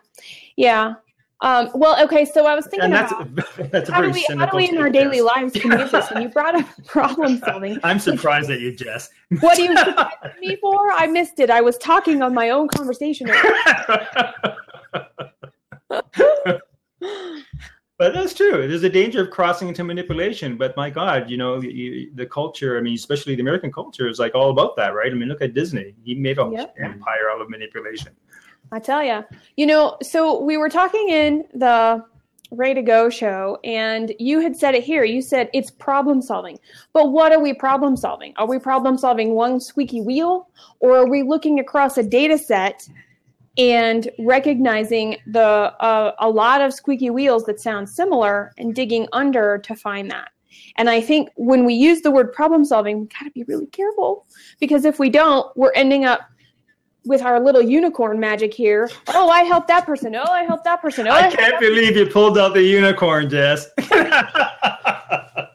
Yeah. 0.57 0.95
Um, 1.43 1.71
well, 1.73 2.01
okay, 2.03 2.23
so 2.23 2.45
I 2.45 2.53
was 2.53 2.67
thinking 2.67 2.81
And 2.85 2.93
that's 2.93 3.11
about 3.11 3.47
that's 3.71 3.89
a 3.89 3.93
how 3.93 4.01
do 4.01 4.11
we 4.11 4.21
how 4.29 4.45
do 4.45 4.57
we 4.57 4.69
in 4.69 4.77
our 4.77 4.91
take, 4.91 5.01
daily 5.01 5.21
lives 5.21 5.53
communicate 5.53 5.91
this? 5.91 6.11
And 6.11 6.21
you 6.21 6.29
brought 6.29 6.53
up 6.53 6.67
problem 6.85 7.39
solving. 7.39 7.79
I'm 7.83 7.97
surprised 7.97 8.51
at 8.51 8.59
you, 8.59 8.75
Jess. 8.75 9.09
What 9.39 9.55
do 9.55 9.63
you 9.63 9.75
surprised 9.75 10.39
me 10.39 10.57
for? 10.57 10.91
I 10.91 11.07
missed 11.07 11.39
it. 11.39 11.49
I 11.49 11.61
was 11.61 11.79
talking 11.79 12.21
on 12.21 12.35
my 12.35 12.51
own 12.51 12.67
conversation. 12.67 13.27
But 18.01 18.15
that's 18.15 18.33
true. 18.33 18.67
There's 18.67 18.81
a 18.81 18.89
danger 18.89 19.21
of 19.21 19.29
crossing 19.29 19.67
into 19.67 19.83
manipulation. 19.83 20.57
But 20.57 20.75
my 20.75 20.89
God, 20.89 21.29
you 21.29 21.37
know, 21.37 21.61
you, 21.61 22.09
the 22.15 22.25
culture. 22.25 22.75
I 22.79 22.81
mean, 22.81 22.95
especially 22.95 23.35
the 23.35 23.43
American 23.43 23.71
culture 23.71 24.09
is 24.09 24.17
like 24.17 24.33
all 24.33 24.49
about 24.49 24.75
that, 24.77 24.95
right? 24.95 25.11
I 25.11 25.13
mean, 25.13 25.29
look 25.29 25.43
at 25.43 25.53
Disney. 25.53 25.93
He 26.03 26.15
made 26.15 26.39
a 26.39 26.49
Yep. 26.51 26.77
empire 26.79 27.29
out 27.31 27.41
of 27.41 27.49
manipulation. 27.51 28.13
I 28.71 28.79
tell 28.79 29.03
you, 29.03 29.23
you 29.55 29.67
know, 29.67 29.97
so 30.01 30.41
we 30.41 30.57
were 30.57 30.67
talking 30.67 31.09
in 31.09 31.45
the 31.53 32.03
Ray2Go 32.51 33.13
show, 33.13 33.59
and 33.63 34.11
you 34.17 34.39
had 34.39 34.57
said 34.57 34.73
it 34.73 34.83
here. 34.83 35.03
You 35.03 35.21
said 35.21 35.51
it's 35.53 35.69
problem 35.69 36.23
solving. 36.23 36.57
But 36.93 37.11
what 37.11 37.31
are 37.31 37.39
we 37.39 37.53
problem 37.53 37.95
solving? 37.95 38.33
Are 38.37 38.47
we 38.47 38.57
problem 38.57 38.97
solving 38.97 39.35
one 39.35 39.59
squeaky 39.59 40.01
wheel, 40.01 40.49
or 40.79 40.97
are 40.97 41.07
we 41.07 41.21
looking 41.21 41.59
across 41.59 41.99
a 41.99 42.03
data 42.03 42.39
set 42.39 42.89
and 43.57 44.09
recognizing 44.19 45.17
the 45.27 45.41
uh, 45.41 46.13
a 46.19 46.29
lot 46.29 46.61
of 46.61 46.73
squeaky 46.73 47.09
wheels 47.09 47.43
that 47.45 47.59
sound 47.59 47.89
similar 47.89 48.53
and 48.57 48.73
digging 48.75 49.07
under 49.13 49.57
to 49.59 49.75
find 49.75 50.09
that? 50.11 50.29
And 50.77 50.89
I 50.89 51.01
think 51.01 51.29
when 51.35 51.65
we 51.65 51.73
use 51.73 52.01
the 52.01 52.11
word 52.11 52.31
problem 52.33 52.63
solving, 52.65 53.01
we 53.01 53.05
got 53.07 53.25
to 53.25 53.31
be 53.31 53.43
really 53.43 53.67
careful 53.67 54.25
because 54.59 54.85
if 54.85 54.99
we 54.99 55.09
don't, 55.09 55.45
we're 55.57 55.73
ending 55.73 56.05
up 56.05 56.21
with 57.03 57.21
our 57.23 57.39
little 57.39 57.61
unicorn 57.61 58.19
magic 58.19 58.53
here. 58.53 58.89
Oh, 59.07 59.29
I 59.29 59.43
helped 59.43 59.67
that 59.69 59.85
person. 59.85 60.15
Oh, 60.15 60.23
I 60.23 60.43
helped 60.43 60.63
that 60.65 60.81
person. 60.81 61.07
Oh, 61.07 61.11
I 61.11 61.21
helped 61.23 61.37
can't 61.37 61.51
that- 61.53 61.59
believe 61.59 61.97
you 61.97 62.05
pulled 62.05 62.37
out 62.37 62.53
the 62.53 62.61
unicorn, 62.63 63.29
Jess. 63.29 63.67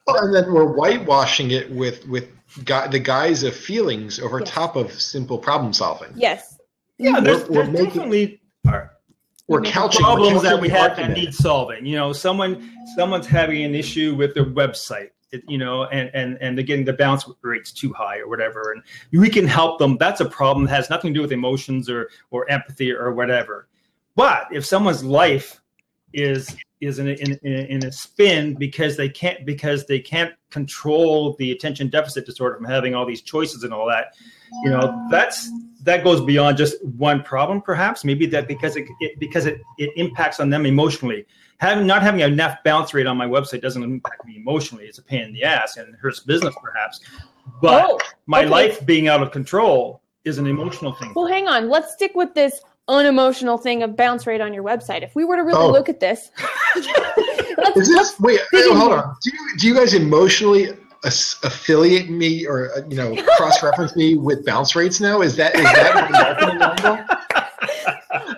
Well, 0.06 0.24
and 0.24 0.32
then 0.35 0.52
we're 0.52 0.72
whitewashing 0.72 1.50
it 1.50 1.68
with 1.72 2.06
with 2.06 2.28
gu- 2.64 2.88
the 2.90 2.98
guise 3.00 3.42
of 3.42 3.56
feelings 3.56 4.20
over 4.20 4.38
Yes. 4.38 4.48
top 4.50 4.76
of 4.76 4.92
simple 4.92 5.37
problem 5.37 5.72
solving. 5.72 6.12
Yes. 6.14 6.56
Yeah, 6.98 7.12
mm-hmm. 7.16 7.24
there's, 7.24 7.42
We're- 7.48 7.48
we're 7.50 7.54
there's 7.66 7.68
making- 7.72 7.87
definitely 7.87 8.40
are 8.68 8.92
We're 9.48 9.61
couching 9.62 10.02
we're 10.02 10.14
problems 10.14 10.42
that 10.42 10.61
we 10.61 10.68
have 10.70 10.96
that 10.96 11.11
need 11.12 11.35
solving. 11.35 11.87
You 11.87 11.96
know, 11.96 12.12
someone 12.12 12.70
someone's 12.96 13.26
having 13.26 13.62
an 13.64 13.74
issue 13.74 14.14
with 14.14 14.35
their 14.35 14.44
website. 14.44 15.11
it- 15.32 15.44
You 15.48 15.59
know, 15.59 15.85
and, 15.85 16.11
and 16.14 16.38
and 16.40 16.56
they're 16.56 16.64
getting 16.64 16.85
the 16.85 16.92
bounce 16.94 17.28
rates 17.42 17.72
too 17.72 17.92
high 17.92 18.18
or 18.18 18.28
whatever, 18.28 18.72
and 18.72 18.82
we 19.12 19.28
can 19.30 19.46
help 19.46 19.78
them. 19.78 19.96
That's 19.98 20.20
a 20.20 20.24
problem. 20.28 20.66
It 20.66 20.70
has 20.70 20.90
nothing 20.90 21.12
to 21.14 21.18
do 21.18 21.22
with 21.22 21.32
emotions 21.32 21.88
or 21.90 22.11
or 22.30 22.48
empathy 22.50 22.92
or 22.92 23.12
whatever. 23.12 23.68
But 24.16 24.48
if 24.52 24.64
someone's 24.64 25.04
life 25.04 25.61
is 26.16 26.57
is 26.81 26.98
in 26.98 27.09
a, 27.09 27.12
in, 27.12 27.38
in, 27.42 27.52
in 27.66 27.85
a 27.87 27.92
spin 27.92 28.55
because 28.55 28.96
they 28.96 29.09
can't 29.09 29.46
because 29.46 29.87
they 29.87 29.98
can't 29.98 30.35
control 30.50 31.35
the 31.38 31.52
attention 31.52 31.88
deficit 31.88 32.26
disorder 32.26 32.57
from 32.57 32.64
having 32.64 32.94
all 32.94 33.07
these 33.07 33.22
choices 33.22 33.62
and 33.62 33.72
all 33.72 33.87
that. 33.87 34.16
You 34.64 34.70
know 34.70 35.07
that's 35.11 35.50
that 35.83 36.02
goes 36.02 36.20
beyond 36.20 36.57
just 36.57 36.85
one 36.85 37.22
problem 37.22 37.62
perhaps. 37.62 38.05
Maybe 38.05 38.26
that 38.26 38.48
because 38.48 38.76
it, 38.76 38.87
it 39.00 39.18
because 39.20 39.46
it, 39.46 39.61
it 39.79 39.90
impacts 39.96 40.40
on 40.40 40.50
them 40.50 40.66
emotionally. 40.66 41.26
Having 41.59 41.87
not 41.87 42.02
having 42.02 42.20
enough 42.20 42.59
bounce 42.64 42.92
rate 42.92 43.07
on 43.07 43.16
my 43.16 43.26
website 43.26 43.62
doesn't 43.62 43.83
impact 43.83 44.24
me 44.26 44.37
emotionally. 44.37 44.85
It's 44.85 44.98
a 44.98 45.02
pain 45.02 45.22
in 45.22 45.33
the 45.33 45.44
ass 45.44 45.76
and 45.76 45.94
hurts 45.96 46.20
business 46.20 46.55
perhaps. 46.62 47.00
But 47.62 47.85
oh, 47.87 47.98
my 48.26 48.40
okay. 48.40 48.48
life 48.48 48.87
being 48.87 49.09
out 49.09 49.22
of 49.22 49.31
control 49.31 50.02
is 50.24 50.38
an 50.38 50.46
emotional 50.46 50.92
thing. 50.92 51.12
Well, 51.14 51.26
hang 51.26 51.46
on. 51.46 51.68
Let's 51.68 51.92
stick 51.92 52.12
with 52.14 52.35
this 52.35 52.61
unemotional 52.88 53.59
thing 53.59 53.83
of 53.83 53.96
bounce 53.96 54.27
rate 54.27 54.40
on 54.40 54.55
your 54.55 54.62
website. 54.64 55.03
If 55.03 55.14
we 55.14 55.25
were 55.25 55.37
to 55.37 55.42
really 55.42 55.59
Oh. 55.64 55.70
look 55.70 55.88
at 55.88 56.01
this, 56.01 56.31
Is 57.77 57.88
this 57.88 58.18
wait? 58.20 58.40
hold 58.53 58.92
on. 58.92 59.16
Do 59.22 59.31
you, 59.33 59.57
do 59.59 59.66
you 59.68 59.75
guys 59.75 59.92
emotionally 59.94 60.68
as- 61.05 61.37
affiliate 61.42 62.09
me 62.11 62.46
or 62.46 62.70
uh, 62.77 62.83
you 62.88 62.96
know 62.96 63.16
cross 63.37 63.62
reference 63.62 63.96
me 63.96 64.16
with 64.16 64.44
bounce 64.46 64.75
rates 64.77 65.01
now? 65.01 65.20
Is 65.22 65.37
that 65.37 65.55
is 65.57 65.62
that 65.62 65.94
what 65.94 66.11
marketing 66.11 66.62
angle? 66.62 67.16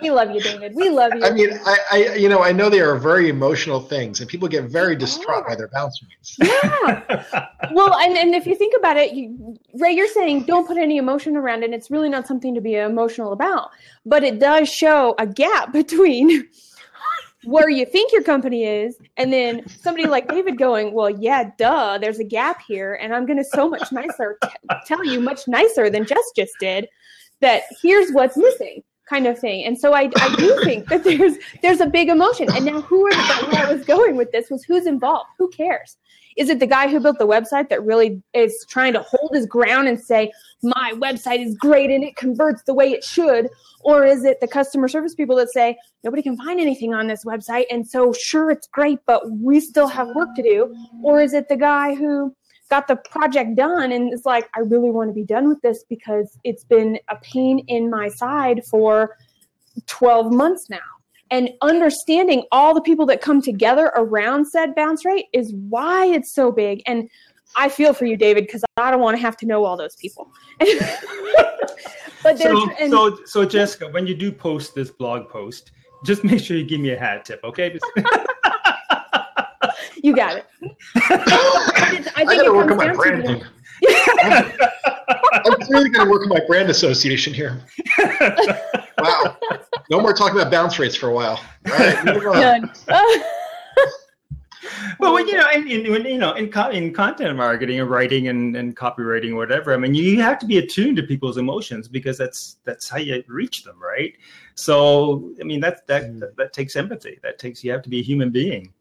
We 0.01 0.11
love 0.11 0.31
you, 0.31 0.41
David. 0.41 0.75
We 0.75 0.89
love 0.89 1.13
you. 1.15 1.23
I 1.23 1.31
mean, 1.31 1.51
I, 1.65 1.77
I 1.91 2.15
you 2.15 2.29
know 2.29 2.41
I 2.41 2.51
know 2.51 2.69
they 2.69 2.81
are 2.81 2.95
very 2.95 3.29
emotional 3.29 3.79
things, 3.79 4.19
and 4.19 4.29
people 4.29 4.47
get 4.47 4.65
very 4.65 4.95
distraught 4.95 5.47
by 5.47 5.55
their 5.55 5.69
bounce 5.69 6.01
rates. 6.03 6.37
yeah. 6.39 7.47
well, 7.71 7.95
and, 7.95 8.17
and 8.17 8.35
if 8.35 8.45
you 8.45 8.55
think 8.55 8.73
about 8.77 8.97
it, 8.97 9.13
you, 9.13 9.57
Ray, 9.75 9.91
you're 9.91 10.07
saying 10.07 10.43
don't 10.43 10.67
put 10.67 10.77
any 10.77 10.97
emotion 10.97 11.35
around 11.35 11.63
it. 11.63 11.65
And 11.65 11.73
it's 11.75 11.91
really 11.91 12.09
not 12.09 12.25
something 12.25 12.55
to 12.55 12.61
be 12.61 12.75
emotional 12.75 13.31
about. 13.31 13.69
But 14.05 14.23
it 14.23 14.39
does 14.39 14.69
show 14.69 15.13
a 15.19 15.27
gap 15.27 15.71
between 15.73 16.47
where 17.45 17.69
you 17.69 17.85
think 17.85 18.11
your 18.11 18.23
company 18.23 18.65
is 18.65 18.97
and 19.15 19.31
then 19.31 19.65
somebody 19.67 20.07
like 20.07 20.27
David 20.27 20.57
going, 20.57 20.93
well, 20.93 21.09
yeah, 21.09 21.51
duh, 21.57 21.97
there's 21.97 22.19
a 22.19 22.23
gap 22.23 22.61
here. 22.67 22.95
And 22.95 23.13
I'm 23.13 23.25
going 23.25 23.37
to 23.37 23.45
so 23.45 23.69
much 23.69 23.91
nicer 23.91 24.37
t- 24.43 24.49
tell 24.85 25.05
you 25.05 25.19
much 25.21 25.47
nicer 25.47 25.89
than 25.89 26.05
Jess 26.05 26.31
just 26.35 26.53
did 26.59 26.87
that 27.41 27.63
here's 27.81 28.11
what's 28.11 28.35
missing 28.35 28.83
kind 29.09 29.27
of 29.27 29.39
thing. 29.39 29.65
And 29.65 29.77
so 29.77 29.93
I, 29.93 30.09
I 30.15 30.35
do 30.35 30.61
think 30.63 30.87
that 30.87 31.03
there's 31.03 31.35
there's 31.61 31.81
a 31.81 31.87
big 31.87 32.09
emotion. 32.09 32.47
And 32.51 32.65
now 32.65 32.81
who 32.81 33.05
are 33.07 33.11
the, 33.11 33.47
where 33.47 33.65
I 33.65 33.73
was 33.73 33.83
going 33.85 34.15
with 34.15 34.31
this 34.31 34.49
was 34.49 34.63
who's 34.63 34.85
involved? 34.85 35.29
Who 35.37 35.49
cares? 35.49 35.97
Is 36.37 36.49
it 36.49 36.59
the 36.59 36.67
guy 36.67 36.87
who 36.87 37.01
built 37.01 37.19
the 37.19 37.27
website 37.27 37.67
that 37.67 37.83
really 37.83 38.21
is 38.33 38.65
trying 38.69 38.93
to 38.93 39.01
hold 39.01 39.31
his 39.33 39.45
ground 39.45 39.89
and 39.89 39.99
say, 39.99 40.31
my 40.63 40.93
website 40.95 41.45
is 41.45 41.55
great 41.55 41.89
and 41.89 42.01
it 42.01 42.15
converts 42.15 42.63
the 42.63 42.73
way 42.73 42.91
it 42.91 43.03
should? 43.03 43.49
Or 43.81 44.05
is 44.05 44.23
it 44.23 44.39
the 44.39 44.47
customer 44.47 44.87
service 44.87 45.15
people 45.15 45.35
that 45.35 45.49
say, 45.49 45.75
nobody 46.03 46.21
can 46.21 46.37
find 46.37 46.59
anything 46.59 46.93
on 46.93 47.07
this 47.07 47.25
website? 47.25 47.65
And 47.69 47.85
so, 47.85 48.13
sure, 48.13 48.51
it's 48.51 48.67
great, 48.67 48.99
but 49.05 49.29
we 49.31 49.59
still 49.59 49.87
have 49.87 50.07
work 50.15 50.29
to 50.35 50.43
do? 50.43 50.73
Or 51.03 51.19
is 51.21 51.33
it 51.33 51.49
the 51.49 51.57
guy 51.57 51.93
who 51.95 52.33
got 52.69 52.87
the 52.87 52.95
project 52.95 53.55
done 53.55 53.91
and 53.91 54.13
it's 54.13 54.25
like, 54.25 54.49
I 54.55 54.61
really 54.61 54.91
want 54.91 55.09
to 55.09 55.13
be 55.13 55.23
done 55.23 55.49
with 55.49 55.61
this 55.61 55.83
because 55.89 56.37
it's 56.43 56.63
been 56.63 56.99
a 57.09 57.15
pain 57.17 57.59
in 57.67 57.89
my 57.89 58.09
side 58.09 58.63
for 58.65 59.17
12 59.87 60.31
months 60.31 60.69
now? 60.69 60.79
and 61.31 61.51
understanding 61.61 62.43
all 62.51 62.73
the 62.73 62.81
people 62.81 63.05
that 63.05 63.21
come 63.21 63.39
together 63.39 63.91
around 63.95 64.45
said 64.45 64.73
bounce 64.73 65.05
rate 65.05 65.25
is 65.31 65.53
why 65.69 66.05
it's 66.07 66.33
so 66.33 66.51
big. 66.51 66.81
And 66.85 67.09
i 67.55 67.67
feel 67.67 67.93
for 67.93 68.05
you 68.05 68.15
david 68.15 68.45
because 68.45 68.63
i 68.77 68.91
don't 68.91 69.01
want 69.01 69.17
to 69.17 69.21
have 69.21 69.35
to 69.37 69.45
know 69.45 69.65
all 69.65 69.77
those 69.77 69.95
people. 69.95 70.31
But 72.21 72.37
so, 72.37 72.69
and 72.79 72.91
so 72.91 73.17
so 73.25 73.45
jessica 73.45 73.87
when 73.87 74.05
you 74.05 74.13
do 74.13 74.31
post 74.31 74.75
this 74.75 74.91
blog 74.91 75.29
post 75.29 75.71
just 76.05 76.23
make 76.23 76.41
sure 76.41 76.57
you 76.57 76.65
give 76.65 76.81
me 76.81 76.91
a 76.91 76.99
hat 76.99 77.23
tip 77.25 77.39
okay 77.43 77.79
you 80.01 80.15
got 80.15 80.37
it 80.37 80.45
i 80.95 81.89
think 81.91 82.07
I 82.15 82.23
gotta 82.23 82.45
it 82.45 82.53
work 82.53 82.71
on 82.71 82.77
comes 82.77 82.77
my 82.77 82.85
down 82.85 82.95
to 82.95 82.99
branding. 82.99 83.43
I'm 85.45 85.55
really 85.69 85.89
gonna 85.89 86.09
work 86.09 86.23
on 86.23 86.29
my 86.29 86.41
brand 86.47 86.69
association 86.69 87.33
here. 87.33 87.61
Wow. 88.99 89.37
No 89.89 90.01
more 90.01 90.13
talking 90.13 90.37
about 90.37 90.51
bounce 90.51 90.77
rates 90.77 90.95
for 90.95 91.07
a 91.07 91.13
while. 91.13 91.41
All 91.71 91.77
right, 91.77 92.05
move 92.05 92.25
on. 92.27 92.33
Done. 92.33 92.73
Well, 94.99 95.13
when, 95.13 95.27
you 95.27 95.37
know, 95.37 95.49
in, 95.51 95.67
in, 95.67 95.91
when, 95.91 96.05
you 96.05 96.17
know, 96.17 96.33
in, 96.33 96.51
co- 96.51 96.69
in 96.69 96.93
content 96.93 97.35
marketing 97.37 97.79
and 97.79 97.89
writing 97.89 98.27
and, 98.27 98.55
and 98.55 98.75
copywriting, 98.75 99.31
or 99.31 99.35
whatever. 99.37 99.73
I 99.73 99.77
mean, 99.77 99.95
you 99.95 100.21
have 100.21 100.37
to 100.39 100.45
be 100.45 100.57
attuned 100.57 100.97
to 100.97 101.03
people's 101.03 101.37
emotions 101.37 101.87
because 101.87 102.17
that's 102.17 102.57
that's 102.65 102.89
how 102.89 102.97
you 102.97 103.23
reach 103.27 103.63
them, 103.63 103.81
right? 103.81 104.13
So, 104.55 105.33
I 105.39 105.43
mean, 105.43 105.61
that 105.61 105.87
that 105.87 106.19
that, 106.19 106.35
that 106.35 106.53
takes 106.53 106.75
empathy. 106.75 107.19
That 107.23 107.39
takes 107.39 107.63
you 107.63 107.71
have 107.71 107.81
to 107.83 107.89
be 107.89 107.99
a 107.99 108.03
human 108.03 108.29
being. 108.29 108.73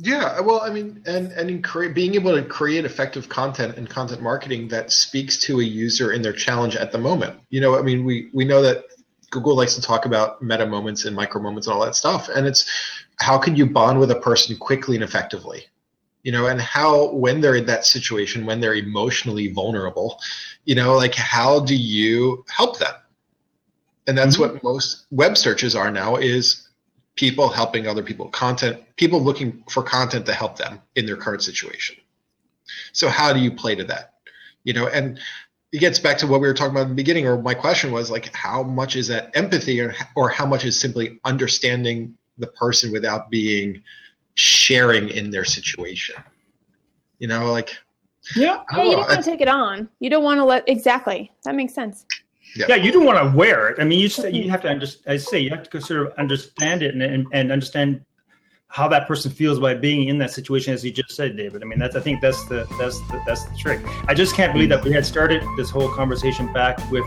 Yeah, 0.00 0.40
well, 0.40 0.60
I 0.60 0.70
mean, 0.70 1.02
and 1.06 1.32
and 1.32 1.50
in 1.50 1.92
being 1.92 2.14
able 2.14 2.32
to 2.34 2.42
create 2.42 2.84
effective 2.84 3.28
content 3.28 3.76
and 3.76 3.88
content 3.90 4.22
marketing 4.22 4.68
that 4.68 4.92
speaks 4.92 5.36
to 5.38 5.60
a 5.60 5.64
user 5.64 6.12
in 6.12 6.22
their 6.22 6.32
challenge 6.32 6.76
at 6.76 6.92
the 6.92 6.98
moment. 6.98 7.40
You 7.50 7.60
know, 7.60 7.76
I 7.76 7.82
mean, 7.82 8.04
we 8.04 8.30
we 8.32 8.44
know 8.44 8.62
that 8.62 8.84
Google 9.30 9.56
likes 9.56 9.74
to 9.74 9.82
talk 9.82 10.06
about 10.06 10.40
meta 10.40 10.66
moments 10.66 11.04
and 11.04 11.16
micro 11.16 11.42
moments 11.42 11.66
and 11.66 11.74
all 11.74 11.84
that 11.84 11.96
stuff, 11.96 12.28
and 12.28 12.46
it's 12.46 12.64
how 13.18 13.38
can 13.38 13.56
you 13.56 13.66
bond 13.66 13.98
with 13.98 14.12
a 14.12 14.20
person 14.20 14.56
quickly 14.56 14.94
and 14.94 15.02
effectively. 15.04 15.66
You 16.22 16.32
know, 16.32 16.46
and 16.46 16.60
how 16.60 17.12
when 17.14 17.40
they're 17.40 17.56
in 17.56 17.66
that 17.66 17.84
situation, 17.84 18.46
when 18.46 18.60
they're 18.60 18.74
emotionally 18.74 19.48
vulnerable, 19.52 20.20
you 20.64 20.74
know, 20.76 20.94
like 20.96 21.14
how 21.14 21.60
do 21.60 21.74
you 21.74 22.44
help 22.48 22.78
them? 22.78 22.94
And 24.06 24.16
that's 24.16 24.36
Mhm. 24.36 24.40
what 24.40 24.62
most 24.62 25.06
web 25.10 25.36
searches 25.36 25.74
are 25.74 25.90
now 25.90 26.16
is 26.16 26.67
people 27.18 27.48
helping 27.48 27.88
other 27.88 28.02
people 28.02 28.28
content 28.28 28.80
people 28.94 29.20
looking 29.20 29.64
for 29.68 29.82
content 29.82 30.24
to 30.24 30.32
help 30.32 30.56
them 30.56 30.80
in 30.94 31.04
their 31.04 31.16
current 31.16 31.42
situation. 31.42 31.96
So 32.92 33.08
how 33.08 33.32
do 33.32 33.40
you 33.40 33.50
play 33.50 33.74
to 33.74 33.84
that? 33.84 34.14
You 34.62 34.72
know 34.72 34.86
and 34.86 35.18
it 35.72 35.80
gets 35.80 35.98
back 35.98 36.16
to 36.18 36.26
what 36.28 36.40
we 36.40 36.46
were 36.46 36.54
talking 36.54 36.70
about 36.70 36.82
in 36.82 36.90
the 36.90 36.94
beginning 36.94 37.26
or 37.26 37.42
my 37.42 37.54
question 37.54 37.90
was 37.90 38.08
like 38.08 38.32
how 38.34 38.62
much 38.62 38.94
is 38.94 39.08
that 39.08 39.30
empathy 39.34 39.80
or, 39.80 39.94
or 40.14 40.28
how 40.28 40.46
much 40.46 40.64
is 40.64 40.78
simply 40.78 41.18
understanding 41.24 42.16
the 42.38 42.46
person 42.46 42.92
without 42.92 43.30
being 43.30 43.82
sharing 44.34 45.08
in 45.08 45.30
their 45.30 45.44
situation? 45.44 46.14
You 47.18 47.26
know 47.26 47.50
like 47.50 47.76
Yeah. 48.36 48.62
I 48.70 48.76
yeah 48.76 48.84
you 48.84 48.90
don't 48.92 49.04
oh, 49.04 49.08
want 49.08 49.24
to 49.24 49.30
take 49.30 49.40
it 49.40 49.48
on. 49.48 49.88
You 49.98 50.08
don't 50.08 50.22
want 50.22 50.38
to 50.38 50.44
let 50.44 50.68
exactly. 50.68 51.32
That 51.42 51.56
makes 51.56 51.74
sense 51.74 52.06
Yeah. 52.56 52.66
yeah, 52.70 52.76
you 52.76 52.90
don't 52.90 53.04
want 53.04 53.18
to 53.18 53.36
wear 53.36 53.68
it. 53.68 53.80
I 53.80 53.84
mean, 53.84 54.00
you 54.00 54.08
just, 54.08 54.22
you 54.24 54.42
mm-hmm. 54.42 54.50
have 54.50 54.62
to 54.62 54.68
understand. 54.68 55.14
I 55.14 55.16
say 55.16 55.38
you 55.38 55.50
have 55.50 55.68
to 55.70 55.80
sort 55.80 56.06
of 56.06 56.12
understand 56.18 56.82
it 56.82 56.94
and, 56.94 57.02
and, 57.02 57.26
and 57.32 57.52
understand 57.52 58.04
how 58.68 58.86
that 58.86 59.08
person 59.08 59.30
feels 59.30 59.58
by 59.58 59.74
being 59.74 60.08
in 60.08 60.18
that 60.18 60.30
situation, 60.30 60.74
as 60.74 60.84
you 60.84 60.90
just 60.90 61.10
said, 61.12 61.36
David. 61.36 61.62
I 61.62 61.66
mean, 61.66 61.78
that's 61.78 61.96
I 61.96 62.00
think 62.00 62.20
that's 62.20 62.44
the 62.46 62.66
that's 62.78 63.00
the, 63.08 63.22
that's 63.26 63.44
the 63.44 63.56
trick. 63.56 63.80
I 64.06 64.14
just 64.14 64.34
can't 64.34 64.52
believe 64.52 64.68
that 64.68 64.84
we 64.84 64.92
had 64.92 65.06
started 65.06 65.42
this 65.56 65.70
whole 65.70 65.88
conversation 65.88 66.52
back 66.52 66.78
with 66.90 67.04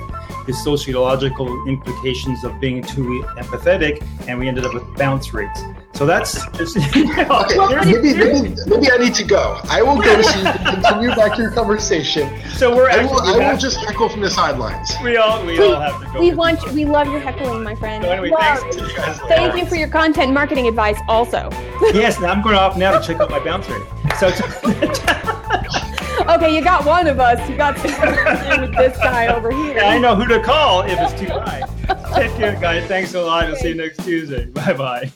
the 0.47 0.53
sociological 0.53 1.67
implications 1.67 2.43
of 2.43 2.59
being 2.59 2.81
too 2.83 3.23
empathetic, 3.37 4.05
and 4.27 4.39
we 4.39 4.47
ended 4.47 4.65
up 4.65 4.73
with 4.73 4.83
bounce 4.97 5.33
rates. 5.33 5.61
So 5.93 6.05
that's 6.05 6.45
just, 6.57 6.75
you 6.95 7.05
know, 7.05 7.43
okay. 7.43 7.91
maybe, 7.91 8.15
maybe, 8.15 8.55
maybe 8.65 8.91
I 8.91 8.97
need 8.97 9.13
to 9.15 9.23
go. 9.23 9.59
I 9.69 9.81
will 9.81 10.01
go 10.01 10.21
so 10.21 10.37
you 10.37 10.45
can 10.45 10.81
continue 10.81 11.15
back 11.15 11.37
your 11.37 11.51
conversation. 11.51 12.29
So 12.51 12.75
we're 12.75 12.89
I 12.89 13.03
will, 13.03 13.21
I 13.21 13.51
will 13.51 13.57
just 13.57 13.77
heckle 13.77 14.09
from 14.09 14.21
the 14.21 14.29
sidelines. 14.29 14.91
We 15.03 15.17
all 15.17 15.45
we, 15.45 15.59
we 15.59 15.73
all 15.73 15.79
have 15.79 15.99
to 15.99 16.13
go. 16.13 16.19
We 16.19 16.33
want 16.33 16.63
you, 16.63 16.71
we 16.73 16.85
love 16.85 17.07
your 17.07 17.19
heckling, 17.19 17.63
my 17.63 17.75
friend. 17.75 18.03
So 18.03 18.09
anyway, 18.09 18.31
thanks 18.37 18.77
you 18.77 18.95
guys. 18.95 19.19
Thank 19.27 19.55
you 19.55 19.65
for 19.65 19.75
your 19.75 19.89
content 19.89 20.33
marketing 20.33 20.67
advice 20.67 20.97
also. 21.07 21.49
yes, 21.93 22.19
now 22.19 22.31
I'm 22.31 22.41
going 22.41 22.55
off 22.55 22.77
now 22.77 22.97
to 22.97 23.05
check 23.05 23.19
out 23.19 23.29
my 23.29 23.39
bounce 23.39 23.69
rate. 23.69 23.83
So 24.17 24.27
okay, 26.29 26.55
you 26.55 26.63
got 26.63 26.85
one 26.85 27.07
of 27.07 27.19
us. 27.19 27.47
You 27.49 27.57
got 27.57 27.75
with 27.75 28.75
this 28.75 28.97
guy 28.97 29.27
over 29.27 29.51
here. 29.51 29.75
Yeah, 29.75 29.89
I 29.89 29.97
know 29.97 30.15
who 30.15 30.25
to 30.27 30.41
call 30.41 30.83
if 30.83 30.97
it's 30.99 31.19
too 31.19 31.27
high. 31.27 31.63
Take 32.15 32.35
care, 32.35 32.59
guys. 32.59 32.87
Thanks 32.87 33.13
a 33.13 33.21
lot. 33.21 33.45
I'll 33.45 33.55
see 33.55 33.69
you 33.69 33.75
next 33.75 34.03
Tuesday. 34.03 34.45
Bye 34.51 34.73
bye. 34.73 35.05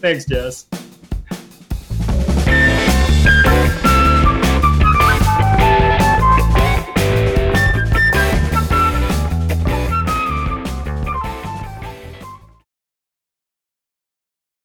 Thanks, 0.00 0.24
Jess. 0.24 0.66